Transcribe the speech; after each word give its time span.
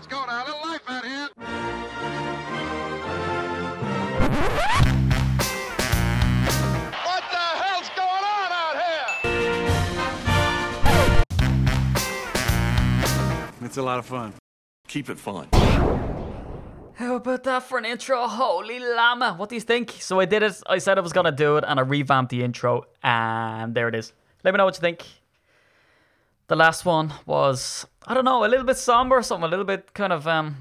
Let's 0.00 0.12
go 0.14 0.24
now. 0.24 0.42
A 0.42 0.46
little 0.46 0.62
life 0.62 0.80
out 0.88 1.04
here. 1.04 1.28
What 7.04 7.22
the 7.30 7.44
hell's 7.60 7.90
going 7.94 8.24
on 8.24 8.50
out 8.50 8.76
here? 8.80 9.10
It's 13.60 13.76
a 13.76 13.82
lot 13.82 13.98
of 13.98 14.06
fun. 14.06 14.32
Keep 14.88 15.10
it 15.10 15.18
fun. 15.18 15.48
How 16.94 17.16
about 17.16 17.44
that 17.44 17.64
for 17.64 17.76
an 17.76 17.84
intro? 17.84 18.26
Holy 18.26 18.78
llama. 18.78 19.34
What 19.34 19.50
do 19.50 19.54
you 19.54 19.60
think? 19.60 19.90
So 20.00 20.18
I 20.18 20.24
did 20.24 20.42
it. 20.42 20.62
I 20.66 20.78
said 20.78 20.96
I 20.96 21.02
was 21.02 21.12
going 21.12 21.26
to 21.26 21.32
do 21.32 21.58
it 21.58 21.64
and 21.68 21.78
I 21.78 21.82
revamped 21.82 22.30
the 22.30 22.42
intro 22.42 22.84
and 23.02 23.74
there 23.74 23.88
it 23.88 23.94
is. 23.94 24.14
Let 24.44 24.54
me 24.54 24.58
know 24.58 24.64
what 24.64 24.76
you 24.76 24.80
think. 24.80 25.04
The 26.50 26.56
last 26.56 26.84
one 26.84 27.14
was, 27.26 27.86
I 28.08 28.12
don't 28.12 28.24
know, 28.24 28.44
a 28.44 28.48
little 28.48 28.66
bit 28.66 28.76
somber, 28.76 29.22
something 29.22 29.44
a 29.44 29.48
little 29.48 29.64
bit 29.64 29.94
kind 29.94 30.12
of, 30.12 30.26
um, 30.26 30.56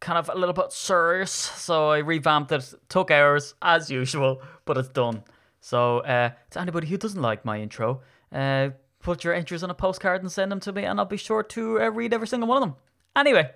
kind 0.00 0.16
of 0.16 0.30
a 0.30 0.34
little 0.34 0.54
bit 0.54 0.72
serious. 0.72 1.30
So 1.30 1.90
I 1.90 1.98
revamped 1.98 2.52
it. 2.52 2.72
Took 2.88 3.10
hours 3.10 3.54
as 3.60 3.90
usual, 3.90 4.40
but 4.64 4.78
it's 4.78 4.88
done. 4.88 5.24
So 5.60 5.98
uh, 5.98 6.30
to 6.52 6.60
anybody 6.60 6.86
who 6.86 6.96
doesn't 6.96 7.20
like 7.20 7.44
my 7.44 7.60
intro, 7.60 8.00
uh, 8.32 8.70
put 9.00 9.24
your 9.24 9.34
entries 9.34 9.62
on 9.62 9.68
a 9.68 9.74
postcard 9.74 10.22
and 10.22 10.32
send 10.32 10.50
them 10.50 10.60
to 10.60 10.72
me, 10.72 10.84
and 10.84 10.98
I'll 10.98 11.04
be 11.04 11.18
sure 11.18 11.42
to 11.42 11.82
uh, 11.82 11.90
read 11.90 12.14
every 12.14 12.26
single 12.26 12.48
one 12.48 12.62
of 12.62 12.66
them. 12.66 12.76
Anyway, 13.14 13.50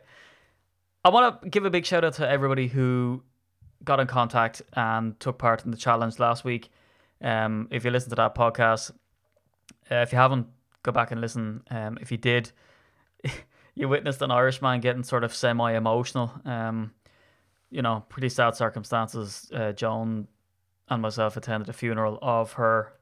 I 1.03 1.09
want 1.09 1.41
to 1.41 1.49
give 1.49 1.65
a 1.65 1.71
big 1.71 1.87
shout 1.87 2.05
out 2.05 2.13
to 2.17 2.29
everybody 2.29 2.69
who 2.69 3.23
got 3.83 4.01
in 4.01 4.07
contact 4.07 4.61
and 4.75 5.19
took 5.19 5.39
part 5.39 5.65
in 5.65 5.71
the 5.71 5.79
challenge 5.79 6.19
last 6.19 6.45
week. 6.45 6.69
Um, 7.23 7.69
if 7.71 7.87
you 7.87 7.91
listen 7.91 8.11
to 8.11 8.17
that 8.17 8.35
podcast, 8.35 8.91
uh, 9.91 9.95
if 9.95 10.13
you 10.13 10.19
haven't, 10.19 10.49
go 10.83 10.93
back 10.93 11.11
and 11.11 11.21
listen. 11.21 11.63
Um, 11.71 11.99
if 12.01 12.11
you 12.11 12.19
did, 12.19 12.53
you 13.75 13.89
witnessed 13.89 14.23
an 14.23 14.31
Irishman 14.31 14.81
getting 14.81 15.03
sort 15.03 15.25
of 15.25 15.35
semi 15.35 15.73
emotional. 15.73 16.33
Um, 16.45 16.93
you 17.71 17.83
know, 17.83 18.05
pretty 18.09 18.29
sad 18.29 18.55
circumstances. 18.55 19.51
Uh, 19.53 19.73
Joan 19.73 20.29
and 20.89 21.03
myself 21.03 21.37
attended 21.37 21.69
a 21.69 21.73
funeral 21.73 22.19
of 22.21 22.53
her, 22.53 22.93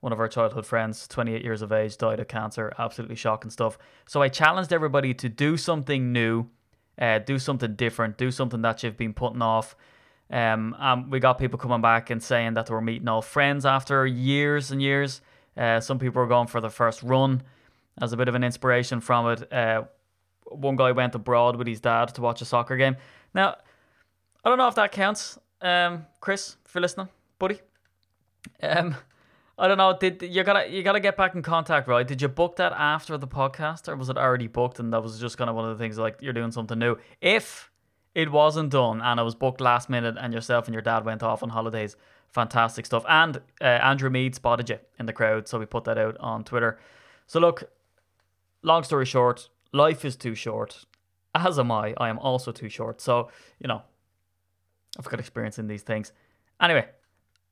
one 0.00 0.12
of 0.12 0.20
our 0.20 0.28
childhood 0.28 0.64
friends, 0.64 1.08
28 1.08 1.42
years 1.42 1.60
of 1.60 1.72
age, 1.72 1.96
died 1.96 2.20
of 2.20 2.28
cancer. 2.28 2.72
Absolutely 2.78 3.16
shocking 3.16 3.50
stuff. 3.50 3.78
So 4.06 4.22
I 4.22 4.28
challenged 4.28 4.72
everybody 4.72 5.12
to 5.14 5.28
do 5.28 5.56
something 5.56 6.12
new, 6.12 6.46
uh, 7.00 7.18
do 7.18 7.38
something 7.38 7.74
different, 7.74 8.16
do 8.16 8.30
something 8.30 8.62
that 8.62 8.82
you've 8.82 8.96
been 8.96 9.12
putting 9.12 9.42
off. 9.42 9.74
Um, 10.30 10.74
and 10.78 11.10
we 11.10 11.18
got 11.18 11.38
people 11.38 11.58
coming 11.58 11.82
back 11.82 12.08
and 12.08 12.22
saying 12.22 12.54
that 12.54 12.66
they 12.66 12.74
were 12.74 12.80
meeting 12.80 13.08
old 13.08 13.24
friends 13.24 13.66
after 13.66 14.06
years 14.06 14.70
and 14.70 14.80
years. 14.80 15.20
Uh, 15.56 15.80
some 15.80 15.98
people 15.98 16.20
were 16.20 16.28
going 16.28 16.46
for 16.46 16.60
the 16.60 16.70
first 16.70 17.02
run 17.02 17.42
as 18.00 18.12
a 18.12 18.16
bit 18.16 18.28
of 18.28 18.34
an 18.34 18.44
inspiration 18.44 19.00
from 19.00 19.28
it. 19.28 19.52
Uh, 19.52 19.84
one 20.46 20.76
guy 20.76 20.92
went 20.92 21.14
abroad 21.14 21.56
with 21.56 21.66
his 21.66 21.80
dad 21.80 22.14
to 22.14 22.20
watch 22.20 22.40
a 22.40 22.44
soccer 22.44 22.76
game. 22.76 22.96
Now, 23.34 23.56
I 24.44 24.48
don't 24.48 24.58
know 24.58 24.68
if 24.68 24.74
that 24.74 24.92
counts. 24.92 25.38
Um, 25.60 26.06
Chris, 26.20 26.56
if 26.66 26.74
you're 26.74 26.82
listening, 26.82 27.08
buddy. 27.38 27.60
Um, 28.62 28.96
I 29.58 29.68
don't 29.68 29.78
know. 29.78 29.96
Did 29.98 30.22
you 30.22 30.42
gotta 30.42 30.68
you 30.68 30.82
gotta 30.82 31.00
get 31.00 31.16
back 31.16 31.34
in 31.34 31.42
contact, 31.42 31.86
right? 31.86 32.06
Did 32.06 32.22
you 32.22 32.28
book 32.28 32.56
that 32.56 32.72
after 32.72 33.16
the 33.18 33.28
podcast, 33.28 33.88
or 33.88 33.96
was 33.96 34.08
it 34.08 34.16
already 34.16 34.48
booked 34.48 34.80
and 34.80 34.92
that 34.92 35.02
was 35.02 35.20
just 35.20 35.38
kind 35.38 35.48
of 35.48 35.54
one 35.54 35.68
of 35.68 35.78
the 35.78 35.82
things 35.82 35.98
like 35.98 36.16
you're 36.20 36.32
doing 36.32 36.50
something 36.50 36.78
new? 36.78 36.96
If 37.20 37.70
it 38.14 38.32
wasn't 38.32 38.70
done 38.70 39.00
and 39.00 39.20
it 39.20 39.22
was 39.22 39.34
booked 39.34 39.60
last 39.60 39.88
minute, 39.88 40.16
and 40.18 40.32
yourself 40.32 40.66
and 40.66 40.74
your 40.74 40.82
dad 40.82 41.04
went 41.04 41.22
off 41.22 41.42
on 41.42 41.50
holidays, 41.50 41.96
fantastic 42.32 42.86
stuff. 42.86 43.04
And 43.08 43.36
uh, 43.60 43.64
Andrew 43.64 44.10
Mead 44.10 44.34
spotted 44.34 44.68
you 44.70 44.78
in 44.98 45.06
the 45.06 45.12
crowd, 45.12 45.46
so 45.46 45.58
we 45.58 45.66
put 45.66 45.84
that 45.84 45.98
out 45.98 46.16
on 46.18 46.44
Twitter. 46.44 46.78
So 47.26 47.38
look, 47.38 47.70
long 48.62 48.82
story 48.82 49.06
short, 49.06 49.48
life 49.72 50.04
is 50.04 50.16
too 50.16 50.34
short. 50.34 50.84
As 51.34 51.58
am 51.58 51.70
I. 51.70 51.94
I 51.96 52.08
am 52.08 52.18
also 52.18 52.52
too 52.52 52.68
short. 52.68 53.00
So 53.00 53.30
you 53.60 53.68
know, 53.68 53.82
I've 54.98 55.08
got 55.08 55.20
experience 55.20 55.58
in 55.58 55.66
these 55.66 55.82
things. 55.82 56.12
Anyway, 56.60 56.86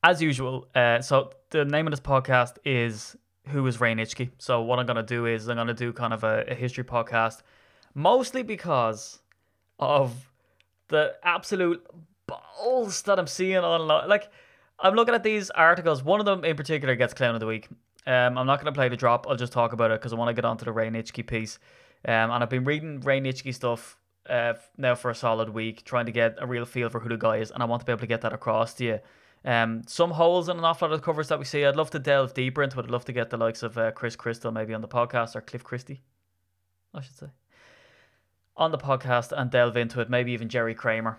as 0.03 0.21
usual, 0.21 0.69
uh, 0.75 1.01
so 1.01 1.33
the 1.51 1.65
name 1.65 1.87
of 1.87 1.91
this 1.91 2.01
podcast 2.01 2.57
is 2.65 3.17
Who 3.49 3.67
is 3.67 3.81
Ray 3.81 3.95
Nitschke? 3.95 4.31
So 4.39 4.63
what 4.63 4.79
I'm 4.79 4.87
gonna 4.87 5.03
do 5.03 5.27
is 5.27 5.49
I'm 5.49 5.57
gonna 5.57 5.75
do 5.75 5.93
kind 5.93 6.13
of 6.13 6.25
a, 6.25 6.45
a 6.49 6.55
history 6.55 6.85
podcast, 6.85 7.43
mostly 7.95 8.43
because 8.43 9.21
of 9.79 10.31
the 10.89 11.15
absolute 11.23 11.87
balls 12.27 13.03
that 13.03 13.19
I'm 13.19 13.27
seeing 13.27 13.59
online. 13.59 14.09
Like 14.09 14.31
I'm 14.83 14.95
looking 14.95 15.15
at 15.15 15.23
these 15.23 15.51
articles. 15.51 16.03
One 16.03 16.21
of 16.21 16.27
them 16.27 16.45
in 16.45 16.57
particular 16.57 16.95
gets 16.97 17.15
clown 17.15 17.35
of 17.35 17.41
the 17.41 17.47
week. 17.47 17.69
Um, 18.07 18.39
I'm 18.39 18.47
not 18.47 18.59
gonna 18.59 18.73
play 18.73 18.89
the 18.89 18.97
drop. 18.97 19.27
I'll 19.29 19.37
just 19.37 19.53
talk 19.53 19.73
about 19.73 19.91
it 19.91 20.01
because 20.01 20.13
I 20.13 20.17
want 20.17 20.29
to 20.29 20.35
get 20.35 20.45
onto 20.45 20.65
the 20.65 20.73
Ray 20.73 20.89
Nitschke 20.89 21.27
piece. 21.27 21.59
Um, 22.05 22.31
and 22.31 22.43
I've 22.43 22.49
been 22.49 22.65
reading 22.65 23.01
Ray 23.01 23.21
Nitschke 23.21 23.55
stuff 23.55 23.99
uh, 24.29 24.55
now 24.79 24.95
for 24.95 25.11
a 25.11 25.15
solid 25.15 25.51
week, 25.51 25.85
trying 25.85 26.07
to 26.07 26.13
get 26.13 26.37
a 26.39 26.47
real 26.47 26.65
feel 26.65 26.89
for 26.89 27.01
who 27.01 27.09
the 27.09 27.17
guy 27.17 27.37
is, 27.39 27.51
and 27.51 27.63
I 27.63 27.67
want 27.67 27.81
to 27.81 27.87
be 27.87 27.93
able 27.93 28.01
to 28.01 28.07
get 28.07 28.23
that 28.23 28.33
across 28.33 28.75
to 28.75 28.85
you. 28.85 29.01
Um, 29.45 29.83
some 29.87 30.11
holes 30.11 30.49
in 30.49 30.59
an 30.59 30.65
awful 30.65 30.89
lot 30.89 30.95
of 30.95 31.03
covers 31.03 31.29
that 31.29 31.39
we 31.39 31.45
see. 31.45 31.65
I'd 31.65 31.77
love 31.77 31.91
to 31.91 31.99
delve 31.99 32.35
deeper 32.35 32.63
into 32.63 32.79
it. 32.79 32.85
I'd 32.85 32.91
love 32.91 33.07
to 33.07 33.13
get 33.13 33.31
the 33.31 33.39
likes 33.39 33.63
of 33.63 33.79
uh, 33.79 33.91
Chris 33.93 34.17
Crystal 34.17 34.51
maybe 34.51 34.75
on 34.75 34.83
the 34.83 34.89
podcast 34.89 35.35
or 35.35 35.41
Cliff 35.41 35.65
Christl, 35.65 35.99
I 36.93 37.01
should 37.01 37.17
say, 37.17 37.27
on 38.57 38.71
the 38.71 38.79
podcast 38.79 39.33
and 39.33 39.51
delve 39.51 39.77
into 39.77 40.01
it. 40.01 40.11
Maybe 40.11 40.33
even 40.33 40.49
Jerry 40.49 40.75
Kramer. 40.75 41.19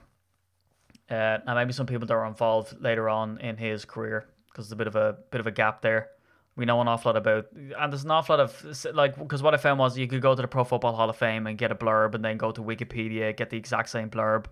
Uh, 1.09 1.39
and 1.45 1.55
maybe 1.55 1.73
some 1.73 1.85
people 1.85 2.07
that 2.07 2.13
are 2.13 2.25
involved 2.25 2.81
later 2.81 3.09
on 3.09 3.37
in 3.39 3.57
his 3.57 3.83
career 3.85 4.27
because 4.47 4.67
there's 4.67 4.73
a 4.73 4.77
bit 4.77 4.87
of 4.87 4.95
a 4.95 5.17
bit 5.31 5.41
of 5.41 5.47
a 5.47 5.51
gap 5.51 5.81
there. 5.81 6.09
We 6.55 6.65
know 6.65 6.81
an 6.81 6.87
awful 6.87 7.09
lot 7.11 7.17
about, 7.17 7.47
and 7.53 7.91
there's 7.91 8.03
an 8.03 8.11
awful 8.11 8.37
lot 8.37 8.43
of 8.43 8.85
like 8.93 9.17
because 9.17 9.41
what 9.41 9.53
I 9.53 9.57
found 9.57 9.79
was 9.79 9.97
you 9.97 10.07
could 10.07 10.21
go 10.21 10.35
to 10.35 10.41
the 10.41 10.47
Pro 10.47 10.63
Football 10.63 10.93
Hall 10.93 11.09
of 11.09 11.15
Fame 11.17 11.47
and 11.47 11.57
get 11.57 11.71
a 11.71 11.75
blurb, 11.75 12.15
and 12.15 12.23
then 12.23 12.37
go 12.37 12.51
to 12.51 12.61
Wikipedia 12.61 13.35
get 13.35 13.49
the 13.49 13.57
exact 13.57 13.89
same 13.89 14.09
blurb, 14.09 14.45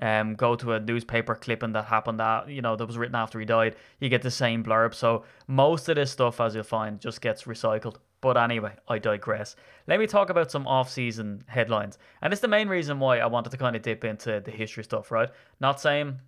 um, 0.00 0.34
go 0.34 0.54
to 0.56 0.72
a 0.72 0.80
newspaper 0.80 1.34
clipping 1.34 1.72
that 1.72 1.86
happened 1.86 2.20
that 2.20 2.48
you 2.48 2.62
know 2.62 2.76
that 2.76 2.86
was 2.86 2.98
written 2.98 3.16
after 3.16 3.40
he 3.40 3.46
died, 3.46 3.76
you 4.00 4.08
get 4.08 4.22
the 4.22 4.30
same 4.30 4.62
blurb. 4.62 4.94
So 4.94 5.24
most 5.46 5.88
of 5.88 5.96
this 5.96 6.10
stuff, 6.10 6.40
as 6.40 6.54
you'll 6.54 6.64
find, 6.64 7.00
just 7.00 7.20
gets 7.20 7.44
recycled. 7.44 7.96
But 8.20 8.36
anyway, 8.36 8.74
I 8.88 8.98
digress. 8.98 9.54
Let 9.86 10.00
me 10.00 10.06
talk 10.06 10.28
about 10.28 10.50
some 10.50 10.66
off-season 10.66 11.44
headlines, 11.46 11.98
and 12.20 12.32
it's 12.32 12.42
the 12.42 12.48
main 12.48 12.68
reason 12.68 12.98
why 12.98 13.18
I 13.18 13.26
wanted 13.26 13.50
to 13.50 13.56
kind 13.56 13.76
of 13.76 13.82
dip 13.82 14.04
into 14.04 14.40
the 14.40 14.50
history 14.50 14.82
stuff. 14.84 15.10
Right? 15.10 15.28
Not 15.60 15.80
saying 15.80 16.20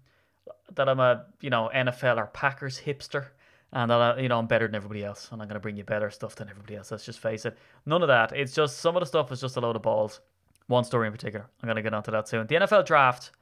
that 0.74 0.88
I'm 0.88 1.00
a 1.00 1.26
you 1.40 1.50
know 1.50 1.70
NFL 1.74 2.16
or 2.18 2.26
Packers 2.26 2.80
hipster, 2.80 3.26
and 3.72 3.90
that 3.90 4.00
I, 4.00 4.20
you 4.20 4.28
know 4.28 4.38
I'm 4.38 4.46
better 4.46 4.66
than 4.66 4.76
everybody 4.76 5.04
else, 5.04 5.28
and 5.32 5.42
I'm 5.42 5.48
gonna 5.48 5.60
bring 5.60 5.76
you 5.76 5.84
better 5.84 6.10
stuff 6.10 6.36
than 6.36 6.48
everybody 6.48 6.76
else. 6.76 6.90
Let's 6.90 7.04
just 7.04 7.18
face 7.18 7.44
it. 7.44 7.58
None 7.86 8.02
of 8.02 8.08
that. 8.08 8.32
It's 8.32 8.54
just 8.54 8.78
some 8.78 8.96
of 8.96 9.00
the 9.00 9.06
stuff 9.06 9.32
is 9.32 9.40
just 9.40 9.56
a 9.56 9.60
load 9.60 9.76
of 9.76 9.82
balls. 9.82 10.20
One 10.68 10.84
story 10.84 11.08
in 11.08 11.12
particular. 11.12 11.46
I'm 11.62 11.66
gonna 11.66 11.82
get 11.82 11.94
onto 11.94 12.12
that 12.12 12.28
soon. 12.28 12.46
The 12.46 12.54
NFL 12.54 12.86
draft 12.86 13.32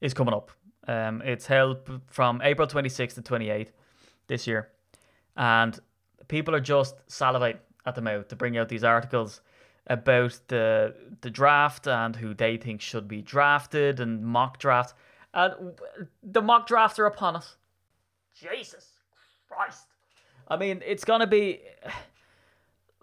is 0.00 0.14
coming 0.14 0.34
up. 0.34 0.50
Um, 0.86 1.22
it's 1.22 1.46
held 1.46 2.00
from 2.06 2.40
April 2.42 2.66
26th 2.66 3.14
to 3.14 3.22
28th 3.22 3.72
this 4.26 4.46
year, 4.46 4.70
and 5.36 5.78
people 6.28 6.54
are 6.54 6.60
just 6.60 7.06
salivating 7.08 7.58
at 7.86 7.94
the 7.94 8.00
mouth 8.00 8.28
to 8.28 8.36
bring 8.36 8.56
out 8.56 8.68
these 8.68 8.84
articles 8.84 9.40
about 9.86 10.38
the 10.48 10.94
the 11.20 11.30
draft 11.30 11.86
and 11.86 12.16
who 12.16 12.34
they 12.34 12.56
think 12.56 12.80
should 12.80 13.06
be 13.06 13.20
drafted 13.22 14.00
and 14.00 14.24
mock 14.24 14.58
draft. 14.58 14.94
And 15.32 15.78
the 16.22 16.42
mock 16.42 16.66
drafts 16.66 16.98
are 16.98 17.06
upon 17.06 17.36
us. 17.36 17.56
Jesus 18.34 18.88
Christ! 19.48 19.86
I 20.48 20.56
mean, 20.56 20.82
it's 20.84 21.04
gonna 21.04 21.26
be. 21.26 21.60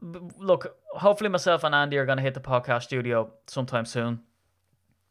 Look, 0.01 0.75
hopefully, 0.93 1.29
myself 1.29 1.63
and 1.63 1.75
Andy 1.75 1.97
are 1.97 2.05
gonna 2.07 2.23
hit 2.23 2.33
the 2.33 2.39
podcast 2.39 2.83
studio 2.83 3.31
sometime 3.45 3.85
soon 3.85 4.21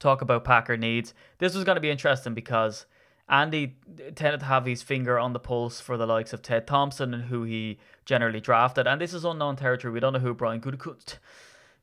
talk 0.00 0.22
about 0.22 0.44
Packer 0.44 0.76
needs. 0.76 1.14
This 1.38 1.54
was 1.54 1.62
going 1.62 1.76
to 1.76 1.80
be 1.80 1.90
interesting 1.90 2.34
because 2.34 2.86
Andy 3.30 3.76
tended 4.16 4.40
to 4.40 4.46
have 4.46 4.66
his 4.66 4.82
finger 4.82 5.16
on 5.16 5.32
the 5.32 5.38
pulse 5.38 5.80
for 5.80 5.96
the 5.96 6.06
likes 6.06 6.32
of 6.32 6.42
Ted 6.42 6.66
Thompson 6.66 7.14
and 7.14 7.24
who 7.24 7.44
he 7.44 7.78
generally 8.04 8.40
drafted. 8.40 8.88
And 8.88 9.00
this 9.00 9.14
is 9.14 9.24
unknown 9.24 9.54
territory. 9.54 9.94
We 9.94 10.00
don't 10.00 10.12
know 10.12 10.18
who 10.18 10.34
Brian 10.34 10.60
Gutekunst 10.60 11.18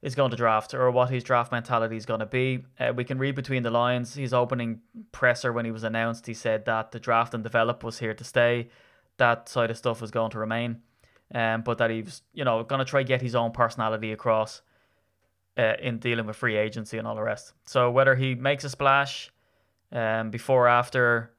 is 0.02 0.14
going 0.14 0.30
to 0.32 0.38
draft 0.38 0.74
or 0.74 0.92
what 0.92 1.10
his 1.10 1.24
draft 1.24 1.54
mentality 1.54 1.96
is 1.96 2.06
going 2.06 2.20
to 2.20 2.26
be. 2.26 2.66
Uh, 2.78 2.92
we 2.94 3.06
can 3.06 3.18
read 3.18 3.34
between 3.34 3.64
the 3.64 3.72
lines. 3.72 4.16
His 4.16 4.34
opening 4.34 4.82
presser 5.14 5.54
when 5.54 5.64
he 5.64 5.72
was 5.72 5.84
announced, 5.84 6.28
he 6.28 6.34
said 6.34 6.66
that 6.66 6.92
the 6.92 7.00
draft 7.00 7.34
and 7.34 7.44
develop 7.44 7.82
was 7.82 8.00
here 8.00 8.14
to 8.14 8.24
stay. 8.26 8.68
That 9.16 9.48
side 9.48 9.72
of 9.72 9.78
stuff 9.78 10.02
was 10.02 10.12
going 10.12 10.32
to 10.32 10.40
remain. 10.40 10.82
Um, 11.34 11.62
but 11.62 11.78
that 11.78 11.90
he 11.90 12.02
was, 12.02 12.24
you 12.34 12.44
know, 12.44 12.64
going 12.64 12.80
to 12.80 12.86
try 12.86 13.04
get 13.04 13.22
his 13.22 13.36
own 13.36 13.52
personality 13.52 14.12
across 14.12 14.62
uh, 15.58 15.74
in 15.82 16.00
dealing 16.00 16.26
with 16.26 16.36
free 16.36 16.58
agency 16.58 16.98
and 16.98 17.08
all 17.08 17.16
the 17.16 17.22
rest. 17.22 17.54
So 17.66 17.90
whether 17.90 18.16
he 18.16 18.36
makes 18.36 18.64
a 18.64 18.70
splash 18.70 19.32
um, 19.92 20.30
before, 20.30 20.68
after, 20.68 21.34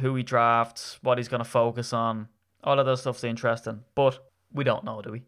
who 0.00 0.14
he 0.14 0.22
drafts, 0.22 0.98
what 1.02 1.18
he's 1.18 1.28
going 1.28 1.42
to 1.42 1.48
focus 1.48 1.92
on, 1.92 2.28
all 2.62 2.78
of 2.78 2.86
that 2.86 2.98
stuff's 2.98 3.24
interesting. 3.24 3.80
But 3.94 4.18
we 4.52 4.64
don't 4.64 4.84
know, 4.84 5.02
do 5.02 5.12
we? 5.12 5.22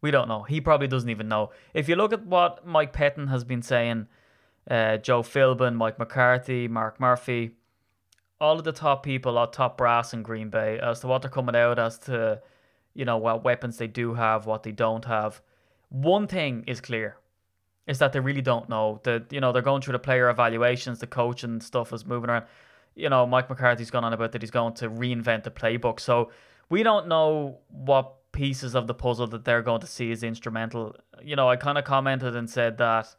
We 0.00 0.10
don't 0.10 0.28
know. 0.28 0.42
He 0.42 0.60
probably 0.60 0.88
doesn't 0.88 1.08
even 1.08 1.28
know. 1.28 1.50
If 1.72 1.88
you 1.88 1.96
look 1.96 2.12
at 2.12 2.26
what 2.26 2.66
Mike 2.66 2.92
Pettine 2.92 3.28
has 3.28 3.44
been 3.44 3.62
saying, 3.62 4.06
uh, 4.70 4.98
Joe 4.98 5.22
Philbin, 5.22 5.76
Mike 5.76 5.98
McCarthy, 5.98 6.68
Mark 6.68 7.00
Murphy, 7.00 7.52
all 8.40 8.58
of 8.58 8.64
the 8.64 8.72
top 8.72 9.02
people, 9.02 9.38
all 9.38 9.46
top 9.46 9.78
brass 9.78 10.12
in 10.12 10.22
Green 10.22 10.50
Bay, 10.50 10.78
as 10.78 11.00
to 11.00 11.06
what 11.06 11.22
they're 11.22 11.30
coming 11.30 11.56
out, 11.56 11.78
as 11.78 11.98
to 12.00 12.42
you 12.94 13.04
know 13.04 13.16
what 13.16 13.44
weapons 13.44 13.78
they 13.78 13.86
do 13.86 14.14
have, 14.14 14.46
what 14.46 14.62
they 14.62 14.72
don't 14.72 15.04
have. 15.04 15.40
One 15.88 16.26
thing 16.26 16.64
is 16.66 16.80
clear: 16.80 17.16
is 17.86 17.98
that 17.98 18.12
they 18.12 18.20
really 18.20 18.42
don't 18.42 18.68
know. 18.68 19.00
That 19.04 19.32
you 19.32 19.40
know 19.40 19.52
they're 19.52 19.62
going 19.62 19.82
through 19.82 19.92
the 19.92 19.98
player 19.98 20.28
evaluations, 20.28 20.98
the 20.98 21.06
coach 21.06 21.44
and 21.44 21.62
stuff 21.62 21.92
is 21.92 22.04
moving 22.06 22.30
around. 22.30 22.44
You 22.94 23.08
know, 23.08 23.26
Mike 23.26 23.48
McCarthy's 23.48 23.90
gone 23.90 24.04
on 24.04 24.12
about 24.12 24.32
that 24.32 24.42
he's 24.42 24.50
going 24.50 24.74
to 24.74 24.88
reinvent 24.88 25.42
the 25.42 25.50
playbook. 25.50 26.00
So 26.00 26.30
we 26.68 26.82
don't 26.82 27.08
know 27.08 27.58
what 27.68 28.14
pieces 28.32 28.74
of 28.74 28.86
the 28.86 28.94
puzzle 28.94 29.26
that 29.28 29.44
they're 29.44 29.62
going 29.62 29.80
to 29.80 29.86
see 29.86 30.12
as 30.12 30.22
instrumental. 30.22 30.94
You 31.22 31.36
know, 31.36 31.48
I 31.48 31.56
kind 31.56 31.78
of 31.78 31.84
commented 31.84 32.36
and 32.36 32.48
said 32.48 32.78
that 32.78 33.14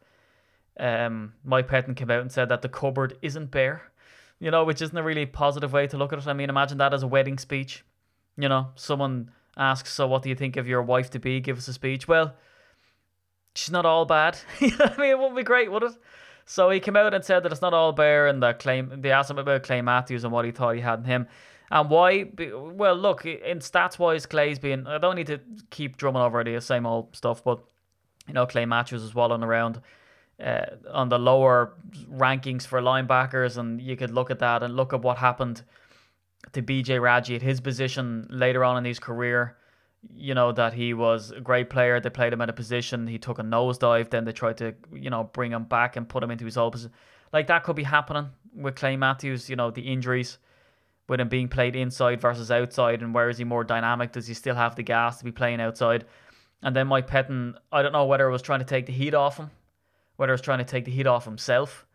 um, 0.79 1.33
Mike 1.43 1.67
Pettine 1.67 1.95
came 1.95 2.11
out 2.11 2.21
and 2.21 2.31
said 2.31 2.49
that 2.49 2.61
the 2.61 2.69
cupboard 2.69 3.17
isn't 3.21 3.51
bare. 3.51 3.91
You 4.39 4.51
know, 4.51 4.65
which 4.65 4.81
isn't 4.81 4.97
a 4.97 5.03
really 5.03 5.25
positive 5.25 5.71
way 5.71 5.87
to 5.87 5.97
look 5.97 6.11
at 6.11 6.19
it. 6.19 6.27
I 6.27 6.33
mean, 6.33 6.49
imagine 6.49 6.77
that 6.79 6.93
as 6.93 7.03
a 7.03 7.07
wedding 7.07 7.37
speech. 7.37 7.85
You 8.37 8.49
know, 8.49 8.71
someone 8.75 9.31
asks, 9.55 9.93
"So, 9.93 10.07
what 10.07 10.23
do 10.23 10.29
you 10.29 10.35
think 10.35 10.57
of 10.57 10.67
your 10.67 10.83
wife 10.83 11.09
to 11.11 11.19
be?" 11.19 11.39
Give 11.39 11.57
us 11.57 11.69
a 11.69 11.73
speech. 11.73 12.05
Well, 12.05 12.35
she's 13.55 13.71
not 13.71 13.85
all 13.85 14.03
bad. 14.03 14.37
I 14.61 14.93
mean, 14.97 15.11
it 15.11 15.17
wouldn't 15.17 15.37
be 15.37 15.43
great, 15.43 15.71
would 15.71 15.83
it? 15.83 15.93
So 16.45 16.69
he 16.69 16.79
came 16.79 16.95
out 16.95 17.13
and 17.13 17.23
said 17.23 17.43
that 17.43 17.51
it's 17.51 17.61
not 17.61 17.73
all 17.73 17.91
bare, 17.91 18.27
and 18.27 18.41
that 18.43 18.59
claim 18.59 19.01
they 19.01 19.11
asked 19.11 19.31
him 19.31 19.39
about 19.39 19.63
Clay 19.63 19.81
Matthews 19.81 20.23
and 20.23 20.31
what 20.31 20.45
he 20.45 20.51
thought 20.51 20.75
he 20.75 20.81
had 20.81 20.99
in 20.99 21.05
him, 21.05 21.27
and 21.71 21.89
why. 21.89 22.29
Well, 22.37 22.95
look, 22.95 23.25
in 23.25 23.59
stats 23.59 23.97
wise, 23.97 24.25
Clay's 24.25 24.59
been. 24.59 24.85
I 24.85 24.99
don't 24.99 25.15
need 25.15 25.27
to 25.27 25.39
keep 25.71 25.97
drumming 25.97 26.21
over 26.21 26.43
the 26.43 26.61
same 26.61 26.85
old 26.85 27.15
stuff, 27.15 27.43
but 27.43 27.63
you 28.27 28.33
know, 28.33 28.45
Clay 28.45 28.65
Matthews 28.65 29.03
is 29.03 29.15
walling 29.15 29.43
around. 29.43 29.81
Uh, 30.37 30.65
on 30.91 31.07
the 31.07 31.17
lower 31.17 31.75
rankings 32.11 32.67
for 32.67 32.81
linebackers, 32.81 33.55
and 33.55 33.81
you 33.81 33.95
could 33.95 34.11
look 34.11 34.29
at 34.29 34.39
that 34.39 34.63
and 34.63 34.75
look 34.75 34.91
at 34.91 35.01
what 35.01 35.17
happened 35.17 35.61
to 36.51 36.61
BJ 36.61 37.01
Raji 37.01 37.35
at 37.35 37.41
his 37.41 37.61
position 37.61 38.27
later 38.29 38.61
on 38.65 38.77
in 38.77 38.83
his 38.83 38.99
career 38.99 39.55
you 40.13 40.33
know, 40.33 40.51
that 40.51 40.73
he 40.73 40.93
was 40.93 41.31
a 41.31 41.39
great 41.39 41.69
player. 41.69 41.99
They 41.99 42.09
played 42.09 42.33
him 42.33 42.41
at 42.41 42.49
a 42.49 42.53
position. 42.53 43.07
He 43.07 43.17
took 43.17 43.39
a 43.39 43.43
nosedive. 43.43 44.09
Then 44.09 44.25
they 44.25 44.31
tried 44.31 44.57
to, 44.57 44.75
you 44.93 45.09
know, 45.09 45.23
bring 45.23 45.51
him 45.51 45.63
back 45.63 45.95
and 45.95 46.07
put 46.07 46.23
him 46.23 46.31
into 46.31 46.45
his 46.45 46.57
old 46.57 46.73
position. 46.73 46.93
Like 47.33 47.47
that 47.47 47.63
could 47.63 47.75
be 47.75 47.83
happening 47.83 48.29
with 48.55 48.75
Clay 48.75 48.97
Matthews. 48.97 49.49
You 49.49 49.55
know, 49.55 49.71
the 49.71 49.81
injuries 49.81 50.37
with 51.07 51.19
him 51.19 51.29
being 51.29 51.47
played 51.47 51.75
inside 51.75 52.19
versus 52.19 52.49
outside, 52.49 53.01
and 53.01 53.13
where 53.13 53.29
is 53.29 53.37
he 53.37 53.43
more 53.43 53.63
dynamic? 53.63 54.11
Does 54.11 54.27
he 54.27 54.33
still 54.33 54.55
have 54.55 54.75
the 54.75 54.83
gas 54.83 55.19
to 55.19 55.25
be 55.25 55.31
playing 55.31 55.61
outside? 55.61 56.05
And 56.63 56.75
then 56.75 56.87
Mike 56.87 57.07
Pettine, 57.07 57.55
I 57.71 57.83
don't 57.83 57.91
know 57.91 58.05
whether 58.05 58.27
it 58.27 58.31
was 58.31 58.41
trying 58.41 58.59
to 58.59 58.65
take 58.65 58.87
the 58.87 58.93
heat 58.93 59.13
off 59.13 59.37
him, 59.37 59.51
whether 60.15 60.31
it 60.31 60.35
was 60.35 60.41
trying 60.41 60.59
to 60.59 60.65
take 60.65 60.85
the 60.85 60.91
heat 60.91 61.05
off 61.05 61.25
himself, 61.25 61.85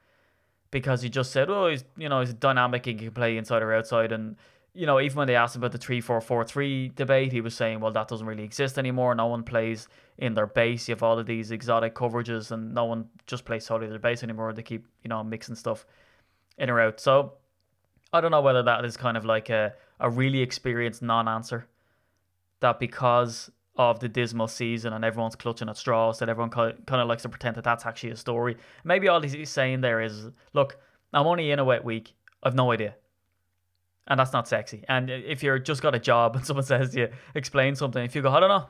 because 0.70 1.02
he 1.02 1.08
just 1.08 1.32
said, 1.32 1.50
oh, 1.50 1.68
he's 1.68 1.84
you 1.96 2.08
know 2.08 2.20
he's 2.20 2.32
dynamic 2.34 2.86
he 2.86 2.94
can 2.94 3.10
play 3.10 3.36
inside 3.36 3.62
or 3.62 3.74
outside, 3.74 4.12
and 4.12 4.36
you 4.72 4.86
know, 4.86 5.00
even 5.00 5.16
when 5.16 5.26
they 5.26 5.34
asked 5.34 5.56
about 5.56 5.72
the 5.72 5.78
3 5.78 6.00
4 6.00 6.20
4 6.20 6.44
3 6.44 6.92
debate, 6.94 7.32
he 7.32 7.40
was 7.40 7.54
saying, 7.54 7.80
well, 7.80 7.92
that 7.92 8.08
doesn't 8.08 8.26
really 8.26 8.44
exist 8.44 8.78
anymore. 8.78 9.14
No 9.14 9.26
one 9.26 9.42
plays 9.42 9.88
in 10.18 10.34
their 10.34 10.46
base. 10.46 10.88
You 10.88 10.94
have 10.94 11.02
all 11.02 11.18
of 11.18 11.26
these 11.26 11.50
exotic 11.50 11.94
coverages, 11.94 12.52
and 12.52 12.72
no 12.72 12.84
one 12.84 13.08
just 13.26 13.44
plays 13.44 13.66
solely 13.66 13.88
their 13.88 13.98
base 13.98 14.22
anymore. 14.22 14.52
They 14.52 14.62
keep, 14.62 14.86
you 15.02 15.08
know, 15.08 15.24
mixing 15.24 15.56
stuff 15.56 15.86
in 16.56 16.70
or 16.70 16.80
out. 16.80 17.00
So 17.00 17.34
I 18.12 18.20
don't 18.20 18.30
know 18.30 18.40
whether 18.40 18.62
that 18.62 18.84
is 18.84 18.96
kind 18.96 19.16
of 19.16 19.24
like 19.24 19.50
a, 19.50 19.74
a 19.98 20.08
really 20.08 20.40
experienced 20.40 21.02
non 21.02 21.26
answer. 21.26 21.66
That 22.60 22.78
because 22.78 23.50
of 23.76 23.98
the 24.00 24.08
dismal 24.08 24.46
season 24.46 24.92
and 24.92 25.04
everyone's 25.04 25.34
clutching 25.34 25.68
at 25.68 25.76
straws, 25.78 26.18
that 26.18 26.28
everyone 26.28 26.50
kind 26.50 26.74
of 26.90 27.08
likes 27.08 27.22
to 27.22 27.28
pretend 27.28 27.56
that 27.56 27.64
that's 27.64 27.86
actually 27.86 28.10
a 28.10 28.16
story. 28.16 28.56
Maybe 28.84 29.08
all 29.08 29.22
he's 29.22 29.48
saying 29.48 29.80
there 29.80 30.02
is, 30.02 30.28
look, 30.52 30.78
I'm 31.12 31.26
only 31.26 31.50
in 31.50 31.58
a 31.58 31.64
wet 31.64 31.82
week. 31.84 32.14
I've 32.42 32.54
no 32.54 32.70
idea 32.70 32.94
and 34.06 34.18
that's 34.18 34.32
not 34.32 34.48
sexy. 34.48 34.84
And 34.88 35.10
if 35.10 35.42
you're 35.42 35.58
just 35.58 35.82
got 35.82 35.94
a 35.94 35.98
job 35.98 36.36
and 36.36 36.44
someone 36.46 36.64
says 36.64 36.92
to 36.92 37.00
you, 37.00 37.08
explain 37.34 37.74
something, 37.74 38.04
if 38.04 38.14
you 38.14 38.22
go, 38.22 38.30
I 38.30 38.40
don't 38.40 38.48
know, 38.48 38.66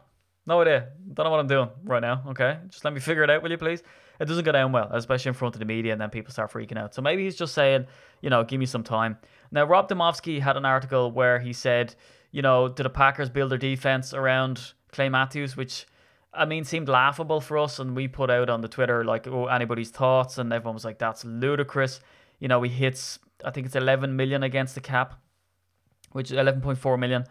no 0.47 0.61
idea, 0.61 0.89
don't 1.13 1.25
know 1.25 1.31
what 1.31 1.41
I'm 1.41 1.47
doing 1.47 1.71
right 1.85 2.03
now, 2.03 2.23
okay, 2.29 2.59
just 2.69 2.85
let 2.85 2.95
me 2.95 3.01
figure 3.01 3.23
it 3.23 3.31
out, 3.31 3.43
will 3.43 3.51
you 3.51 3.59
please? 3.59 3.83
It 4.19 4.27
doesn't 4.27 4.45
go 4.45 4.53
down 4.53 4.73
well, 4.73 4.89
especially 4.93 5.31
in 5.31 5.35
front 5.35 5.55
of 5.55 5.61
the 5.61 5.65
media, 5.65 5.93
and 5.93 6.01
then 6.01 6.11
people 6.11 6.31
start 6.33 6.53
freaking 6.53 6.77
out. 6.77 6.95
So 6.95 7.01
maybe 7.01 7.25
he's 7.25 7.37
just 7.37 7.55
saying, 7.55 7.87
you 8.21 8.29
know, 8.29 8.45
give 8.45 8.61
me 8.61 8.67
some 8.67 8.83
time. 8.83 9.17
Now, 9.51 9.65
Rob 9.65 9.89
Demovsky 9.89 10.41
had 10.41 10.59
an 10.59 10.67
article 10.67 11.11
where 11.11 11.39
he 11.39 11.55
said, 11.55 11.95
you 12.31 12.43
know, 12.43 12.69
do 12.69 12.83
the 12.83 12.91
Packers 12.91 13.31
build 13.31 13.51
their 13.51 13.59
defense 13.59 14.13
around 14.13 14.73
Clay 14.93 15.09
Matthews, 15.09 15.57
which 15.57 15.87
I 16.33 16.45
mean, 16.45 16.65
seemed 16.65 16.89
laughable 16.89 17.41
for 17.41 17.59
us, 17.59 17.79
and 17.79 17.97
we 17.97 18.07
put 18.07 18.31
out 18.31 18.49
on 18.49 18.61
the 18.61 18.69
Twitter 18.69 19.05
like, 19.05 19.27
"Oh, 19.27 19.47
anybody's 19.47 19.91
thoughts?" 19.91 20.39
and 20.39 20.53
everyone 20.53 20.75
was 20.75 20.85
like, 20.85 20.99
"That's 20.99 21.25
ludicrous." 21.25 22.01
You 22.39 22.49
know, 22.49 22.63
he 22.63 22.71
hits, 22.71 23.19
I 23.45 23.51
think 23.51 23.67
it's 23.67 23.77
11 23.77 24.15
million 24.17 24.43
against 24.43 24.75
the 24.75 24.81
cap 24.81 25.21
which 26.13 26.31
is 26.31 26.37
11.4 26.37 26.99
million. 26.99 27.25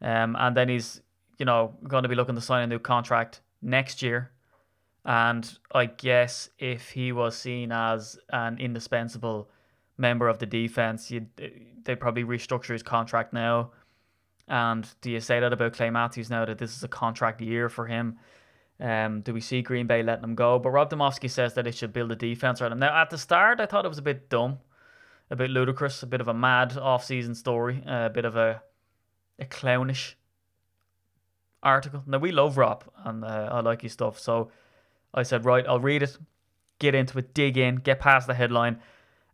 Um, 0.00 0.36
and 0.38 0.56
then 0.56 0.68
he's, 0.68 1.00
you 1.38 1.46
know, 1.46 1.74
going 1.86 2.02
to 2.02 2.08
be 2.08 2.14
looking 2.14 2.34
to 2.34 2.40
sign 2.40 2.62
a 2.62 2.66
new 2.66 2.78
contract 2.78 3.40
next 3.62 4.02
year. 4.02 4.30
And 5.04 5.58
I 5.72 5.86
guess 5.86 6.50
if 6.58 6.90
he 6.90 7.12
was 7.12 7.36
seen 7.36 7.72
as 7.72 8.18
an 8.30 8.58
indispensable 8.58 9.48
member 9.96 10.28
of 10.28 10.38
the 10.38 10.46
defense, 10.46 11.10
you'd 11.10 11.28
they 11.84 11.96
probably 11.96 12.24
restructure 12.24 12.72
his 12.72 12.82
contract 12.82 13.32
now. 13.32 13.70
And 14.46 14.86
do 15.00 15.10
you 15.10 15.20
say 15.20 15.40
that 15.40 15.52
about 15.52 15.72
Clay 15.72 15.90
Matthews 15.90 16.30
now 16.30 16.44
that 16.44 16.58
this 16.58 16.76
is 16.76 16.82
a 16.82 16.88
contract 16.88 17.40
year 17.40 17.68
for 17.68 17.86
him? 17.86 18.18
Um, 18.80 19.22
do 19.22 19.32
we 19.32 19.40
see 19.40 19.62
Green 19.62 19.86
Bay 19.86 20.02
letting 20.02 20.24
him 20.24 20.34
go? 20.34 20.58
But 20.58 20.70
Rob 20.70 20.90
Demovsky 20.90 21.30
says 21.30 21.54
that 21.54 21.64
they 21.64 21.70
should 21.70 21.92
build 21.92 22.12
a 22.12 22.16
defense 22.16 22.60
around 22.60 22.72
him. 22.72 22.78
Now, 22.78 23.00
at 23.00 23.10
the 23.10 23.18
start, 23.18 23.60
I 23.60 23.66
thought 23.66 23.84
it 23.84 23.88
was 23.88 23.98
a 23.98 24.02
bit 24.02 24.28
dumb 24.28 24.58
a 25.30 25.36
bit 25.36 25.50
ludicrous, 25.50 26.02
a 26.02 26.06
bit 26.06 26.20
of 26.20 26.28
a 26.28 26.34
mad 26.34 26.76
off-season 26.76 27.34
story, 27.34 27.82
a 27.86 28.10
bit 28.10 28.24
of 28.24 28.36
a 28.36 28.62
a 29.38 29.44
clownish 29.44 30.16
article. 31.62 32.02
Now 32.06 32.18
we 32.18 32.32
love 32.32 32.58
Rob 32.58 32.84
and 33.04 33.24
uh, 33.24 33.48
I 33.52 33.60
like 33.60 33.82
his 33.82 33.92
stuff, 33.92 34.18
so 34.18 34.50
I 35.14 35.22
said, 35.22 35.44
right, 35.44 35.66
I'll 35.66 35.80
read 35.80 36.02
it, 36.02 36.16
get 36.78 36.94
into 36.94 37.18
it, 37.18 37.34
dig 37.34 37.56
in, 37.56 37.76
get 37.76 38.00
past 38.00 38.26
the 38.26 38.34
headline, 38.34 38.80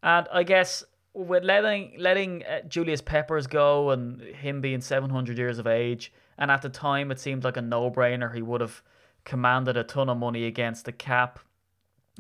and 0.03 0.27
I 0.33 0.43
guess 0.43 0.85
with 1.15 1.45
letting 1.45 1.95
letting 1.99 2.45
uh, 2.45 2.63
Julius 2.63 3.01
Peppers 3.01 3.47
go 3.47 3.91
and 3.91 4.21
him 4.21 4.61
being 4.61 4.81
700 4.81 5.39
years 5.39 5.59
of 5.59 5.67
age, 5.67 6.13
and 6.37 6.51
at 6.51 6.63
the 6.63 6.69
time 6.69 7.11
it 7.11 7.21
seemed 7.21 7.45
like 7.45 7.57
a 7.57 7.63
no-brainer. 7.63 8.35
He 8.35 8.43
would 8.43 8.61
have 8.61 8.83
commanded 9.25 9.77
a 9.77 9.85
ton 9.85 10.09
of 10.09 10.19
money 10.19 10.45
against 10.45 10.85
the 10.85 10.93
cap 10.93 11.39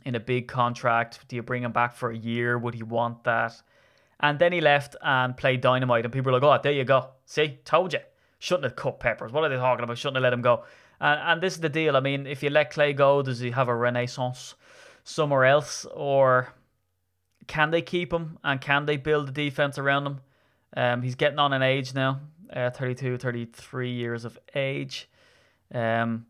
in 0.04 0.14
a 0.14 0.20
big 0.20 0.48
contract. 0.48 1.26
Do 1.28 1.36
you 1.36 1.42
bring 1.42 1.62
him 1.62 1.72
back 1.72 1.94
for 1.94 2.10
a 2.10 2.16
year? 2.16 2.58
Would 2.58 2.74
he 2.74 2.82
want 2.82 3.24
that? 3.24 3.60
And 4.20 4.38
then 4.38 4.52
he 4.52 4.60
left 4.60 4.96
and 5.02 5.36
played 5.36 5.60
Dynamite, 5.60 6.04
and 6.04 6.12
people 6.12 6.32
were 6.32 6.40
like, 6.40 6.60
"Oh, 6.60 6.62
there 6.62 6.72
you 6.72 6.84
go. 6.84 7.10
See, 7.26 7.58
told 7.64 7.92
you. 7.92 8.00
Shouldn't 8.38 8.64
have 8.64 8.76
cut 8.76 9.00
Peppers. 9.00 9.32
What 9.32 9.44
are 9.44 9.48
they 9.48 9.56
talking 9.56 9.84
about? 9.84 9.98
Shouldn't 9.98 10.16
have 10.16 10.22
let 10.22 10.32
him 10.32 10.42
go." 10.42 10.64
And, 11.00 11.20
and 11.20 11.40
this 11.42 11.54
is 11.54 11.60
the 11.60 11.68
deal. 11.68 11.96
I 11.96 12.00
mean, 12.00 12.26
if 12.26 12.42
you 12.42 12.50
let 12.50 12.70
Clay 12.70 12.92
go, 12.92 13.22
does 13.22 13.40
he 13.40 13.50
have 13.50 13.68
a 13.68 13.74
renaissance 13.74 14.54
somewhere 15.04 15.44
else, 15.44 15.84
or 15.92 16.54
can 17.46 17.70
they 17.70 17.82
keep 17.82 18.12
him 18.12 18.38
and 18.42 18.60
can 18.60 18.86
they 18.86 18.96
build 18.96 19.28
a 19.28 19.32
defense 19.32 19.78
around 19.78 20.06
him? 20.06 20.20
Um, 20.76 21.02
he's 21.02 21.14
getting 21.14 21.38
on 21.38 21.52
in 21.52 21.62
age 21.62 21.94
now, 21.94 22.20
uh, 22.52 22.70
32, 22.70 23.18
33 23.18 23.92
years 23.92 24.24
of 24.24 24.38
age. 24.54 25.08
Um, 25.72 26.26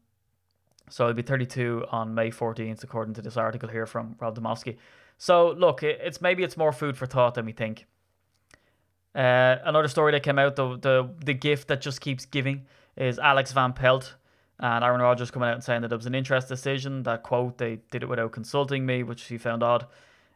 so 0.90 1.06
he'll 1.06 1.14
be 1.14 1.22
32 1.22 1.86
on 1.90 2.14
May 2.14 2.30
14th, 2.30 2.84
according 2.84 3.14
to 3.14 3.22
this 3.22 3.36
article 3.36 3.68
here 3.68 3.86
from 3.86 4.16
Rob 4.20 4.38
Demovsky. 4.38 4.76
So 5.18 5.50
look, 5.50 5.82
it's 5.82 6.20
maybe 6.20 6.42
it's 6.42 6.56
more 6.56 6.72
food 6.72 6.96
for 6.96 7.06
thought 7.06 7.34
than 7.34 7.46
we 7.46 7.52
think. 7.52 7.86
Uh, 9.14 9.56
another 9.64 9.88
story 9.88 10.12
that 10.12 10.22
came 10.22 10.38
out, 10.38 10.56
the, 10.56 10.76
the 10.76 11.08
the 11.24 11.34
gift 11.34 11.68
that 11.68 11.80
just 11.80 12.00
keeps 12.00 12.26
giving, 12.26 12.66
is 12.96 13.18
Alex 13.18 13.52
Van 13.52 13.72
Pelt 13.72 14.16
and 14.58 14.84
Aaron 14.84 15.00
Rodgers 15.00 15.30
coming 15.30 15.48
out 15.48 15.54
and 15.54 15.64
saying 15.64 15.82
that 15.82 15.92
it 15.92 15.96
was 15.96 16.06
an 16.06 16.14
interest 16.14 16.48
decision. 16.48 17.04
That 17.04 17.22
quote, 17.22 17.58
they 17.58 17.80
did 17.90 18.02
it 18.02 18.08
without 18.08 18.32
consulting 18.32 18.84
me, 18.84 19.02
which 19.02 19.24
he 19.24 19.38
found 19.38 19.62
odd. 19.62 19.86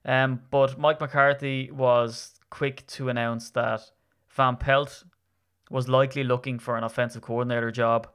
Um, 0.05 0.43
but 0.51 0.79
Mike 0.79 1.01
McCarthy 1.01 1.71
was 1.71 2.35
quick 2.51 2.87
to 2.87 3.09
announce 3.09 3.51
that 3.51 3.91
Van 4.31 4.57
Pelt 4.57 5.05
was 5.71 5.89
likely 5.89 6.25
looking 6.25 6.59
for 6.59 6.77
an 6.77 6.85
offensive 6.85 7.23
coordinator 7.23 7.71
job 7.71 8.09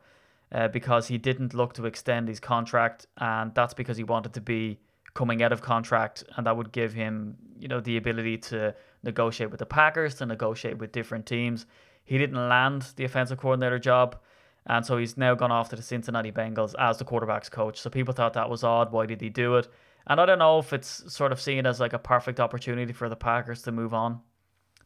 uh, 0.53 0.67
because 0.67 1.07
he 1.07 1.17
didn't 1.17 1.53
look 1.53 1.73
to 1.73 1.85
extend 1.85 2.27
his 2.27 2.39
contract, 2.39 3.07
and 3.17 3.53
that's 3.55 3.73
because 3.73 3.97
he 3.97 4.03
wanted 4.03 4.33
to 4.33 4.41
be 4.41 4.79
coming 5.13 5.41
out 5.43 5.51
of 5.51 5.61
contract, 5.61 6.23
and 6.35 6.45
that 6.45 6.55
would 6.55 6.71
give 6.71 6.93
him, 6.93 7.35
you 7.59 7.67
know, 7.67 7.79
the 7.79 7.97
ability 7.97 8.37
to 8.37 8.73
negotiate 9.03 9.49
with 9.51 9.59
the 9.59 9.65
Packers, 9.65 10.15
to 10.15 10.25
negotiate 10.25 10.77
with 10.77 10.91
different 10.91 11.25
teams. 11.25 11.65
He 12.03 12.17
didn't 12.17 12.49
land 12.49 12.93
the 12.95 13.05
offensive 13.05 13.37
coordinator 13.37 13.79
job, 13.79 14.17
and 14.65 14.85
so 14.85 14.97
he's 14.97 15.17
now 15.17 15.35
gone 15.35 15.51
off 15.51 15.69
to 15.69 15.75
the 15.75 15.81
Cincinnati 15.81 16.31
Bengals 16.31 16.75
as 16.79 16.97
the 16.97 17.05
quarterbacks 17.05 17.49
coach. 17.49 17.79
So 17.79 17.89
people 17.89 18.13
thought 18.13 18.33
that 18.33 18.49
was 18.49 18.63
odd. 18.63 18.91
Why 18.91 19.05
did 19.05 19.21
he 19.21 19.29
do 19.29 19.55
it? 19.55 19.67
And 20.07 20.19
I 20.19 20.25
don't 20.25 20.39
know 20.39 20.59
if 20.59 20.73
it's 20.73 21.13
sort 21.13 21.31
of 21.31 21.41
seen 21.41 21.65
as 21.65 21.79
like 21.79 21.93
a 21.93 21.99
perfect 21.99 22.39
opportunity 22.39 22.93
for 22.93 23.09
the 23.09 23.15
Packers 23.15 23.61
to 23.63 23.71
move 23.71 23.93
on. 23.93 24.19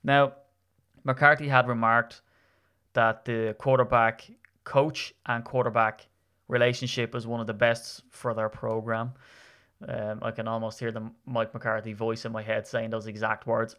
Now, 0.03 0.33
McCarthy 1.03 1.47
had 1.47 1.67
remarked 1.67 2.21
that 2.93 3.25
the 3.25 3.55
quarterback 3.57 4.29
coach 4.67 5.13
and 5.25 5.45
quarterback 5.45 6.05
relationship 6.49 7.15
is 7.15 7.25
one 7.25 7.39
of 7.39 7.47
the 7.47 7.53
best 7.53 8.03
for 8.09 8.33
their 8.33 8.49
program. 8.49 9.13
Um, 9.87 10.19
I 10.21 10.31
can 10.31 10.45
almost 10.45 10.77
hear 10.77 10.91
the 10.91 11.09
Mike 11.25 11.53
McCarthy 11.53 11.93
voice 11.93 12.25
in 12.25 12.33
my 12.33 12.41
head 12.41 12.67
saying 12.67 12.89
those 12.89 13.07
exact 13.07 13.47
words. 13.47 13.77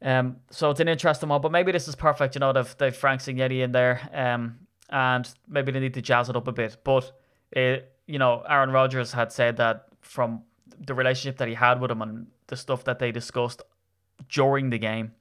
Um, 0.00 0.36
so 0.50 0.70
it's 0.70 0.78
an 0.78 0.86
interesting 0.86 1.28
one, 1.28 1.40
but 1.40 1.50
maybe 1.50 1.72
this 1.72 1.88
is 1.88 1.96
perfect. 1.96 2.36
You 2.36 2.40
know, 2.40 2.52
they've, 2.52 2.76
they've 2.78 2.94
Frank 2.94 3.22
Cignetti 3.22 3.64
in 3.64 3.72
there, 3.72 4.08
um, 4.12 4.58
and 4.88 5.28
maybe 5.48 5.72
they 5.72 5.80
need 5.80 5.94
to 5.94 6.02
jazz 6.02 6.28
it 6.28 6.36
up 6.36 6.46
a 6.46 6.52
bit. 6.52 6.76
But 6.84 7.10
it, 7.50 7.92
you 8.06 8.20
know, 8.20 8.44
Aaron 8.48 8.70
Rodgers 8.70 9.12
had 9.12 9.32
said 9.32 9.56
that 9.56 9.86
from 10.00 10.42
the 10.78 10.94
relationship 10.94 11.38
that 11.38 11.48
he 11.48 11.54
had 11.54 11.80
with 11.80 11.90
him 11.90 12.02
and 12.02 12.28
the 12.46 12.56
stuff 12.56 12.84
that 12.84 13.00
they 13.00 13.10
discussed 13.10 13.62
during 14.28 14.70
the 14.70 14.78
game 14.78 15.12